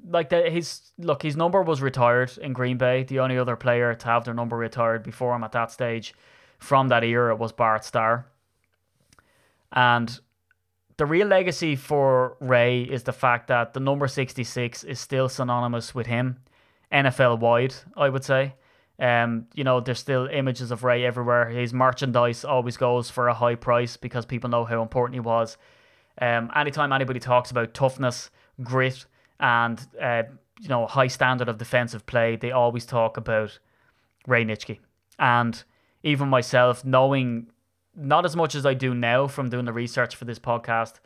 like 0.09 0.29
the, 0.29 0.49
his 0.49 0.91
look, 0.97 1.21
his 1.23 1.37
number 1.37 1.61
was 1.61 1.81
retired 1.81 2.37
in 2.41 2.53
Green 2.53 2.77
Bay. 2.77 3.03
The 3.03 3.19
only 3.19 3.37
other 3.37 3.55
player 3.55 3.93
to 3.93 4.05
have 4.05 4.25
their 4.25 4.33
number 4.33 4.57
retired 4.57 5.03
before 5.03 5.35
him 5.35 5.43
at 5.43 5.51
that 5.53 5.71
stage, 5.71 6.13
from 6.57 6.87
that 6.89 7.03
era, 7.03 7.35
was 7.35 7.51
Bart 7.51 7.85
Starr. 7.85 8.25
And 9.71 10.19
the 10.97 11.05
real 11.05 11.27
legacy 11.27 11.75
for 11.75 12.35
Ray 12.39 12.81
is 12.81 13.03
the 13.03 13.13
fact 13.13 13.47
that 13.47 13.73
the 13.73 13.79
number 13.79 14.07
66 14.07 14.83
is 14.83 14.99
still 14.99 15.29
synonymous 15.29 15.95
with 15.95 16.07
him, 16.07 16.37
NFL 16.91 17.39
wide, 17.39 17.75
I 17.95 18.09
would 18.09 18.23
say. 18.23 18.55
Um, 18.99 19.45
you 19.53 19.63
know, 19.63 19.79
there's 19.79 19.99
still 19.99 20.27
images 20.27 20.71
of 20.71 20.83
Ray 20.83 21.05
everywhere. 21.05 21.49
His 21.49 21.73
merchandise 21.73 22.43
always 22.43 22.75
goes 22.75 23.09
for 23.09 23.29
a 23.29 23.33
high 23.33 23.55
price 23.55 23.95
because 23.95 24.25
people 24.25 24.49
know 24.49 24.65
how 24.65 24.81
important 24.81 25.13
he 25.13 25.21
was. 25.21 25.57
Um, 26.21 26.51
anytime 26.53 26.91
anybody 26.91 27.21
talks 27.21 27.49
about 27.49 27.73
toughness, 27.73 28.29
grit, 28.61 29.05
and 29.39 29.85
uh, 30.01 30.23
you 30.59 30.69
know 30.69 30.87
high 30.87 31.07
standard 31.07 31.49
of 31.49 31.57
defensive 31.57 32.05
play, 32.05 32.35
they 32.35 32.51
always 32.51 32.85
talk 32.85 33.17
about 33.17 33.59
Ray 34.27 34.45
Nitschke. 34.45 34.79
And 35.17 35.63
even 36.03 36.29
myself, 36.29 36.85
knowing 36.85 37.47
not 37.95 38.25
as 38.25 38.35
much 38.35 38.55
as 38.55 38.65
I 38.65 38.73
do 38.73 38.93
now 38.93 39.27
from 39.27 39.49
doing 39.49 39.65
the 39.65 39.73
research 39.73 40.15
for 40.15 40.25
this 40.25 40.39
podcast, 40.39 40.99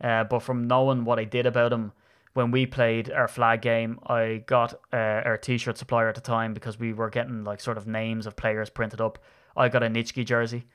uh, 0.00 0.24
but 0.24 0.40
from 0.40 0.68
knowing 0.68 1.04
what 1.04 1.18
I 1.18 1.24
did 1.24 1.46
about 1.46 1.72
him 1.72 1.92
when 2.34 2.50
we 2.50 2.66
played 2.66 3.10
our 3.10 3.28
flag 3.28 3.62
game, 3.62 3.98
I 4.06 4.42
got 4.46 4.74
uh, 4.92 5.22
our 5.24 5.38
t-shirt 5.38 5.78
supplier 5.78 6.08
at 6.08 6.14
the 6.14 6.20
time 6.20 6.52
because 6.52 6.78
we 6.78 6.92
were 6.92 7.08
getting 7.08 7.44
like 7.44 7.60
sort 7.60 7.78
of 7.78 7.86
names 7.86 8.26
of 8.26 8.36
players 8.36 8.68
printed 8.68 9.00
up. 9.00 9.18
I 9.56 9.70
got 9.70 9.82
a 9.82 9.86
Nitschke 9.86 10.26
jersey, 10.26 10.66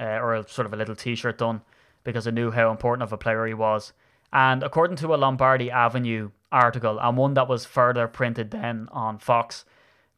uh, 0.00 0.04
or 0.04 0.34
a, 0.34 0.48
sort 0.48 0.64
of 0.64 0.72
a 0.72 0.76
little 0.76 0.96
t-shirt 0.96 1.36
done 1.36 1.60
because 2.04 2.26
I 2.26 2.30
knew 2.30 2.50
how 2.50 2.70
important 2.70 3.02
of 3.02 3.12
a 3.12 3.18
player 3.18 3.46
he 3.46 3.52
was. 3.52 3.92
And 4.34 4.64
according 4.64 4.96
to 4.98 5.14
a 5.14 5.16
Lombardi 5.16 5.70
Avenue 5.70 6.30
article, 6.50 6.98
and 6.98 7.16
one 7.16 7.34
that 7.34 7.48
was 7.48 7.64
further 7.64 8.08
printed 8.08 8.50
then 8.50 8.88
on 8.90 9.18
Fox, 9.18 9.64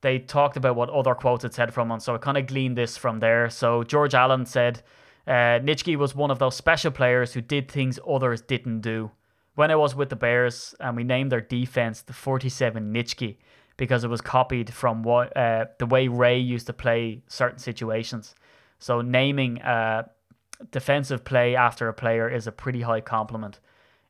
they 0.01 0.19
talked 0.19 0.57
about 0.57 0.75
what 0.75 0.89
other 0.89 1.15
quotes 1.15 1.43
had 1.43 1.53
said 1.53 1.75
from 1.75 1.91
him. 1.91 2.01
So 2.01 2.15
I 2.15 2.19
kind 2.19 2.39
of 2.39 2.47
gleaned 2.47 2.79
this 2.79 2.97
from 2.97 3.21
there. 3.21 3.51
So 3.51 3.83
George 3.85 4.15
Allen 4.15 4.47
said, 4.47 4.83
uh, 5.27 5.61
Nitschke 5.61 5.97
was 5.97 6.15
one 6.15 6.31
of 6.31 6.39
those 6.39 6.57
special 6.57 6.91
players 6.91 7.35
who 7.35 7.43
did 7.43 7.71
things 7.71 7.99
others 8.09 8.41
didn't 8.41 8.81
do 8.81 9.11
when 9.55 9.71
I 9.71 9.77
was 9.77 9.95
with 9.95 10.09
the 10.09 10.17
Bears 10.17 10.75
and 10.81 10.97
we 10.97 11.03
named 11.03 11.33
their 11.33 11.41
defense 11.41 12.03
the 12.03 12.13
47 12.13 12.93
Nitschke 12.93 13.37
because 13.77 14.05
it 14.05 14.09
was 14.09 14.21
copied 14.21 14.73
from 14.73 15.03
what 15.03 15.37
uh, 15.37 15.67
the 15.79 15.87
way 15.87 16.09
Ray 16.09 16.39
used 16.39 16.69
to 16.69 16.73
play 16.73 17.23
certain 17.27 17.59
situations. 17.59 18.35
So 18.79 19.03
naming 19.03 19.59
a 19.63 20.09
defensive 20.71 21.25
play 21.25 21.57
after 21.57 21.89
a 21.89 21.95
player 21.95 22.29
is 22.29 22.47
a 22.47 22.53
pretty 22.53 22.83
high 22.83 23.01
compliment 23.01 23.61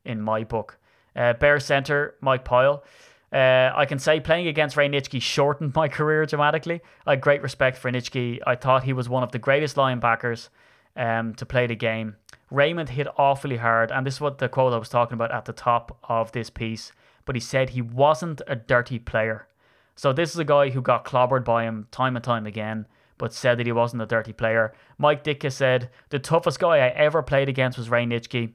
in 0.07 0.21
my 0.21 0.43
book. 0.43 0.77
Uh, 1.15 1.33
Bears 1.33 1.65
center 1.65 2.15
Mike 2.21 2.45
Pyle. 2.45 2.83
Uh, 3.31 3.71
I 3.75 3.85
can 3.85 3.99
say 3.99 4.19
playing 4.19 4.47
against 4.47 4.77
Ray 4.77 4.87
Nitschke 4.87 5.21
shortened 5.21 5.75
my 5.75 5.87
career 5.87 6.25
dramatically. 6.25 6.81
I 7.05 7.11
had 7.11 7.21
great 7.21 7.41
respect 7.41 7.77
for 7.77 7.91
Nitschke. 7.91 8.39
I 8.47 8.55
thought 8.55 8.83
he 8.83 8.93
was 8.93 9.09
one 9.09 9.23
of 9.23 9.31
the 9.31 9.39
greatest 9.39 9.75
linebackers 9.75 10.49
um, 10.95 11.33
to 11.35 11.45
play 11.45 11.67
the 11.67 11.75
game. 11.75 12.15
Raymond 12.49 12.89
hit 12.89 13.07
awfully 13.17 13.57
hard, 13.57 13.91
and 13.91 14.05
this 14.05 14.15
is 14.15 14.21
what 14.21 14.37
the 14.37 14.47
quote 14.47 14.73
I 14.73 14.77
was 14.77 14.89
talking 14.89 15.15
about 15.15 15.33
at 15.33 15.45
the 15.45 15.53
top 15.53 15.97
of 16.07 16.31
this 16.31 16.49
piece. 16.49 16.93
But 17.25 17.35
he 17.35 17.41
said 17.41 17.71
he 17.71 17.81
wasn't 17.81 18.41
a 18.47 18.55
dirty 18.55 18.99
player. 18.99 19.47
So 19.95 20.13
this 20.13 20.31
is 20.31 20.39
a 20.39 20.45
guy 20.45 20.69
who 20.69 20.81
got 20.81 21.03
clobbered 21.03 21.43
by 21.43 21.63
him 21.63 21.87
time 21.91 22.15
and 22.15 22.23
time 22.23 22.45
again, 22.45 22.87
but 23.17 23.33
said 23.33 23.59
that 23.59 23.65
he 23.65 23.71
wasn't 23.71 24.03
a 24.03 24.05
dirty 24.05 24.31
player. 24.31 24.73
Mike 24.97 25.23
Ditka 25.23 25.51
said 25.51 25.89
the 26.09 26.19
toughest 26.19 26.59
guy 26.59 26.77
I 26.77 26.89
ever 26.89 27.21
played 27.21 27.49
against 27.49 27.77
was 27.77 27.89
Ray 27.89 28.05
Nitschke. 28.05 28.53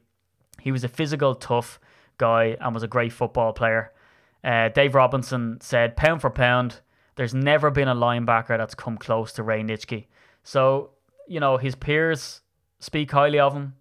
He 0.61 0.73
was 0.73 0.85
a 0.85 0.89
physical, 0.89 1.35
tough 1.35 1.81
guy 2.19 2.57
and 2.61 2.75
was 2.75 2.83
a 2.83 2.89
great 2.89 3.13
football 3.13 3.53
player. 3.53 3.93
Uh, 4.45 4.69
Dave 4.69 4.95
Robinson 4.95 5.59
said, 5.61 5.97
pound 5.97 6.21
for 6.21 6.31
pound, 6.31 6.81
there's 7.17 7.35
never 7.35 7.71
been 7.71 7.89
a 7.89 7.95
linebacker 7.95 8.57
that's 8.59 8.75
come 8.75 8.97
close 8.97 9.33
to 9.33 9.43
Ray 9.43 9.63
Nitschke. 9.63 10.07
So, 10.43 10.91
you 11.29 11.41
know, 11.41 11.57
his 11.57 11.75
peers 11.75 12.41
speak 12.81 13.11
highly 13.13 13.39
of 13.39 13.55
him 13.55 13.75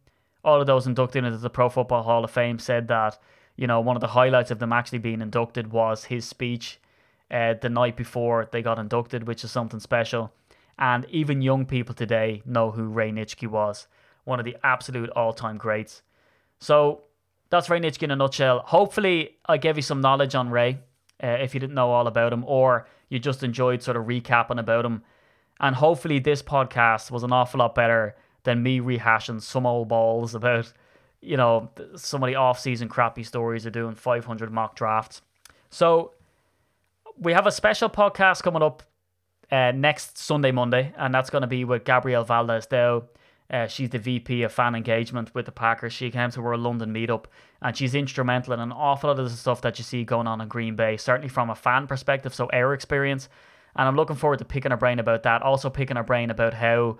all 0.43 0.59
of 0.59 0.67
those 0.67 0.87
inducted 0.87 1.23
into 1.23 1.37
the 1.37 1.49
Pro 1.49 1.69
Football 1.69 2.03
Hall 2.03 2.23
of 2.23 2.31
Fame 2.31 2.59
said 2.59 2.87
that 2.87 3.19
you 3.55 3.67
know 3.67 3.79
one 3.79 3.95
of 3.95 4.01
the 4.01 4.07
highlights 4.07 4.51
of 4.51 4.59
them 4.59 4.73
actually 4.73 4.99
being 4.99 5.21
inducted 5.21 5.71
was 5.71 6.05
his 6.05 6.25
speech 6.25 6.79
uh, 7.29 7.53
the 7.61 7.69
night 7.69 7.95
before 7.95 8.47
they 8.51 8.61
got 8.61 8.79
inducted, 8.79 9.27
which 9.27 9.43
is 9.43 9.51
something 9.51 9.79
special. 9.79 10.33
And 10.79 11.05
even 11.09 11.41
young 11.41 11.65
people 11.65 11.93
today 11.93 12.41
know 12.45 12.71
who 12.71 12.85
Ray 12.85 13.11
Nitschke 13.11 13.47
was, 13.47 13.87
one 14.23 14.39
of 14.39 14.45
the 14.45 14.57
absolute 14.63 15.09
all-time 15.11 15.57
greats. 15.57 16.01
So 16.61 17.01
that's 17.49 17.69
Ray 17.69 17.79
Nitschke 17.79 18.03
in 18.03 18.11
a 18.11 18.15
nutshell. 18.15 18.59
Hopefully, 18.65 19.37
I 19.45 19.57
gave 19.57 19.75
you 19.75 19.81
some 19.81 19.99
knowledge 19.99 20.35
on 20.35 20.49
Ray 20.49 20.79
uh, 21.21 21.27
if 21.27 21.53
you 21.53 21.59
didn't 21.59 21.75
know 21.75 21.91
all 21.91 22.07
about 22.07 22.31
him, 22.31 22.45
or 22.45 22.87
you 23.09 23.19
just 23.19 23.43
enjoyed 23.43 23.83
sort 23.83 23.97
of 23.97 24.05
recapping 24.05 24.59
about 24.59 24.85
him. 24.85 25.03
And 25.59 25.75
hopefully, 25.75 26.19
this 26.19 26.41
podcast 26.41 27.11
was 27.11 27.23
an 27.23 27.33
awful 27.33 27.59
lot 27.59 27.75
better 27.75 28.15
than 28.43 28.63
me 28.63 28.79
rehashing 28.79 29.41
some 29.41 29.65
old 29.65 29.89
balls 29.89 30.33
about, 30.33 30.71
you 31.19 31.35
know, 31.35 31.69
some 31.95 32.23
of 32.23 32.27
the 32.27 32.35
off-season 32.35 32.87
crappy 32.87 33.23
stories 33.23 33.65
of 33.65 33.73
doing 33.73 33.93
500 33.93 34.51
mock 34.51 34.75
drafts. 34.75 35.21
So 35.69 36.13
we 37.17 37.33
have 37.33 37.47
a 37.47 37.51
special 37.51 37.89
podcast 37.89 38.43
coming 38.43 38.63
up 38.63 38.83
uh, 39.51 39.71
next 39.73 40.17
Sunday, 40.17 40.51
Monday, 40.51 40.93
and 40.97 41.13
that's 41.13 41.29
going 41.29 41.41
to 41.41 41.47
be 41.47 41.65
with 41.65 41.83
Gabrielle 41.83 42.23
Valdez 42.23 42.65
Dow. 42.67 43.03
Uh, 43.51 43.67
she's 43.67 43.89
the 43.89 43.99
VP 43.99 44.43
of 44.43 44.53
fan 44.53 44.75
engagement 44.75 45.35
with 45.35 45.45
the 45.45 45.51
Packers. 45.51 45.91
She 45.91 46.09
came 46.09 46.31
to 46.31 46.41
our 46.41 46.57
London 46.57 46.93
meetup 46.93 47.25
and 47.61 47.75
she's 47.75 47.93
instrumental 47.93 48.53
in 48.53 48.61
an 48.61 48.71
awful 48.71 49.09
lot 49.09 49.19
of 49.19 49.29
the 49.29 49.35
stuff 49.35 49.61
that 49.61 49.77
you 49.77 49.83
see 49.83 50.05
going 50.05 50.25
on 50.25 50.39
in 50.39 50.47
Green 50.47 50.77
Bay, 50.77 50.95
certainly 50.95 51.27
from 51.27 51.49
a 51.49 51.55
fan 51.55 51.85
perspective, 51.85 52.33
so 52.33 52.49
our 52.53 52.73
experience. 52.73 53.27
And 53.75 53.87
I'm 53.87 53.97
looking 53.97 54.15
forward 54.15 54.39
to 54.39 54.45
picking 54.45 54.71
her 54.71 54.77
brain 54.77 54.99
about 54.99 55.23
that. 55.23 55.41
Also, 55.41 55.69
picking 55.69 55.97
her 55.97 56.03
brain 56.03 56.29
about 56.29 56.53
how 56.53 56.97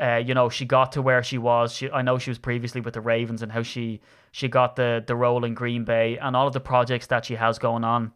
uh, 0.00 0.16
you 0.16 0.34
know, 0.34 0.48
she 0.48 0.64
got 0.64 0.92
to 0.92 1.02
where 1.02 1.22
she 1.22 1.38
was. 1.38 1.72
She, 1.72 1.90
I 1.90 2.02
know 2.02 2.18
she 2.18 2.30
was 2.30 2.38
previously 2.38 2.80
with 2.80 2.94
the 2.94 3.00
Ravens 3.00 3.42
and 3.42 3.52
how 3.52 3.62
she 3.62 4.00
she 4.32 4.48
got 4.48 4.76
the 4.76 5.04
the 5.06 5.14
role 5.14 5.44
in 5.44 5.54
Green 5.54 5.84
Bay 5.84 6.18
and 6.18 6.34
all 6.34 6.48
of 6.48 6.52
the 6.52 6.60
projects 6.60 7.06
that 7.08 7.24
she 7.24 7.36
has 7.36 7.58
going 7.58 7.84
on. 7.84 8.12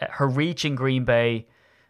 Uh, 0.00 0.06
her 0.10 0.26
reach 0.26 0.64
in 0.64 0.74
Green 0.74 1.04
Bay 1.04 1.46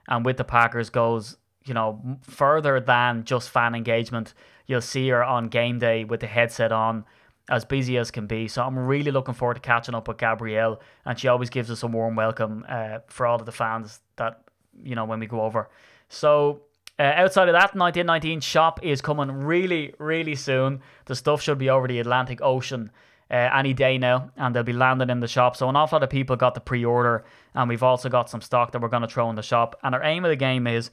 and 0.07 0.25
with 0.25 0.37
the 0.37 0.45
Packers 0.45 0.91
goes, 0.91 1.39
you 1.71 1.75
know, 1.75 2.19
further 2.23 2.81
than 2.81 3.23
just 3.23 3.49
fan 3.49 3.77
engagement. 3.77 4.35
You'll 4.67 4.81
see 4.81 5.09
her 5.11 5.23
on 5.23 5.47
game 5.47 5.79
day 5.79 6.03
with 6.03 6.19
the 6.19 6.27
headset 6.27 6.73
on, 6.73 7.05
as 7.49 7.65
busy 7.65 7.97
as 7.97 8.11
can 8.11 8.27
be. 8.27 8.49
So 8.49 8.65
I'm 8.65 8.77
really 8.77 9.13
looking 9.13 9.35
forward 9.35 9.55
to 9.55 9.61
catching 9.61 9.95
up 9.95 10.09
with 10.09 10.19
Gabrielle, 10.19 10.81
and 11.05 11.17
she 11.17 11.29
always 11.29 11.49
gives 11.49 11.71
us 11.71 11.85
a 11.85 11.87
warm 11.87 12.17
welcome 12.17 12.67
uh, 12.69 12.99
for 13.07 13.25
all 13.25 13.39
of 13.39 13.47
the 13.47 13.53
fans 13.53 14.01
that 14.17 14.43
you 14.83 14.97
know 14.97 15.05
when 15.05 15.21
we 15.21 15.29
go 15.29 15.43
over. 15.43 15.71
So 16.09 16.63
uh, 16.99 17.03
outside 17.03 17.49
of 17.49 17.53
that, 17.53 17.77
1919 17.77 18.41
shop 18.41 18.81
is 18.83 19.01
coming 19.01 19.31
really, 19.31 19.95
really 19.99 20.35
soon. 20.35 20.81
The 21.05 21.15
stuff 21.15 21.41
should 21.41 21.59
be 21.59 21.71
over 21.71 21.87
the 21.87 22.01
Atlantic 22.01 22.43
Ocean 22.43 22.91
uh, 23.31 23.49
any 23.55 23.75
day 23.75 23.97
now, 23.97 24.33
and 24.37 24.57
they'll 24.57 24.65
be 24.65 24.73
landing 24.73 25.09
in 25.09 25.21
the 25.21 25.29
shop. 25.29 25.55
So 25.55 25.69
an 25.69 25.77
awful 25.77 25.99
lot 25.99 26.03
of 26.03 26.11
people 26.11 26.35
got 26.35 26.55
the 26.55 26.61
pre-order, 26.61 27.25
and 27.55 27.69
we've 27.69 27.85
also 27.85 28.09
got 28.09 28.29
some 28.29 28.41
stock 28.41 28.73
that 28.73 28.83
we're 28.83 28.89
going 28.89 29.03
to 29.03 29.09
throw 29.09 29.31
in 29.31 29.37
the 29.37 29.43
shop. 29.43 29.79
And 29.85 29.95
our 29.95 30.03
aim 30.03 30.25
of 30.25 30.31
the 30.31 30.37
game 30.37 30.67
is 30.67 30.91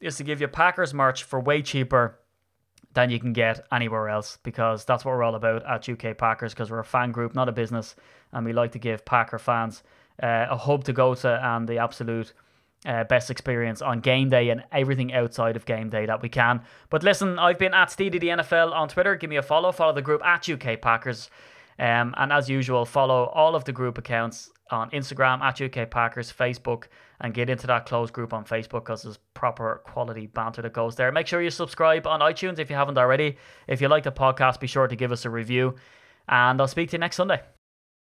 is 0.00 0.16
to 0.16 0.24
give 0.24 0.40
you 0.40 0.48
Packers 0.48 0.94
merch 0.94 1.24
for 1.24 1.40
way 1.40 1.62
cheaper 1.62 2.18
than 2.94 3.10
you 3.10 3.20
can 3.20 3.32
get 3.32 3.64
anywhere 3.70 4.08
else, 4.08 4.38
because 4.42 4.84
that's 4.84 5.04
what 5.04 5.12
we're 5.12 5.22
all 5.22 5.34
about 5.34 5.64
at 5.64 5.88
UK 5.88 6.16
Packers. 6.16 6.52
Because 6.52 6.70
we're 6.70 6.80
a 6.80 6.84
fan 6.84 7.12
group, 7.12 7.34
not 7.34 7.48
a 7.48 7.52
business, 7.52 7.94
and 8.32 8.44
we 8.44 8.52
like 8.52 8.72
to 8.72 8.78
give 8.78 9.04
Packer 9.04 9.38
fans 9.38 9.82
uh, 10.22 10.46
a 10.50 10.56
hub 10.56 10.84
to 10.84 10.92
go 10.92 11.14
to 11.14 11.46
and 11.46 11.68
the 11.68 11.78
absolute 11.78 12.32
uh, 12.86 13.04
best 13.04 13.30
experience 13.30 13.82
on 13.82 14.00
game 14.00 14.28
day 14.28 14.48
and 14.48 14.64
everything 14.72 15.12
outside 15.12 15.56
of 15.56 15.66
game 15.66 15.90
day 15.90 16.06
that 16.06 16.22
we 16.22 16.28
can. 16.28 16.62
But 16.88 17.02
listen, 17.02 17.38
I've 17.38 17.58
been 17.58 17.74
at 17.74 17.88
Steedy 17.88 18.18
the 18.18 18.28
NFL 18.28 18.72
on 18.72 18.88
Twitter. 18.88 19.16
Give 19.16 19.30
me 19.30 19.36
a 19.36 19.42
follow. 19.42 19.70
Follow 19.72 19.92
the 19.92 20.02
group 20.02 20.24
at 20.24 20.48
UK 20.48 20.80
Packers. 20.80 21.30
Um, 21.78 22.14
and 22.18 22.32
as 22.32 22.48
usual, 22.48 22.84
follow 22.84 23.24
all 23.34 23.54
of 23.54 23.64
the 23.64 23.72
group 23.72 23.98
accounts 23.98 24.50
on 24.70 24.90
Instagram 24.90 25.40
at 25.40 25.60
UK 25.60 25.90
Packers, 25.90 26.32
Facebook, 26.32 26.84
and 27.20 27.34
get 27.34 27.50
into 27.50 27.66
that 27.66 27.86
closed 27.86 28.12
group 28.12 28.32
on 28.32 28.44
Facebook 28.44 28.84
because 28.84 29.02
there's 29.02 29.18
proper 29.34 29.82
quality 29.84 30.26
banter 30.26 30.62
that 30.62 30.72
goes 30.72 30.96
there. 30.96 31.12
Make 31.12 31.26
sure 31.26 31.42
you 31.42 31.50
subscribe 31.50 32.06
on 32.06 32.20
iTunes 32.20 32.58
if 32.58 32.70
you 32.70 32.76
haven't 32.76 32.98
already. 32.98 33.36
If 33.68 33.80
you 33.80 33.88
like 33.88 34.04
the 34.04 34.12
podcast, 34.12 34.60
be 34.60 34.66
sure 34.66 34.88
to 34.88 34.96
give 34.96 35.12
us 35.12 35.24
a 35.24 35.30
review. 35.30 35.76
And 36.28 36.60
I'll 36.60 36.68
speak 36.68 36.90
to 36.90 36.96
you 36.96 37.00
next 37.00 37.16
Sunday. 37.16 37.40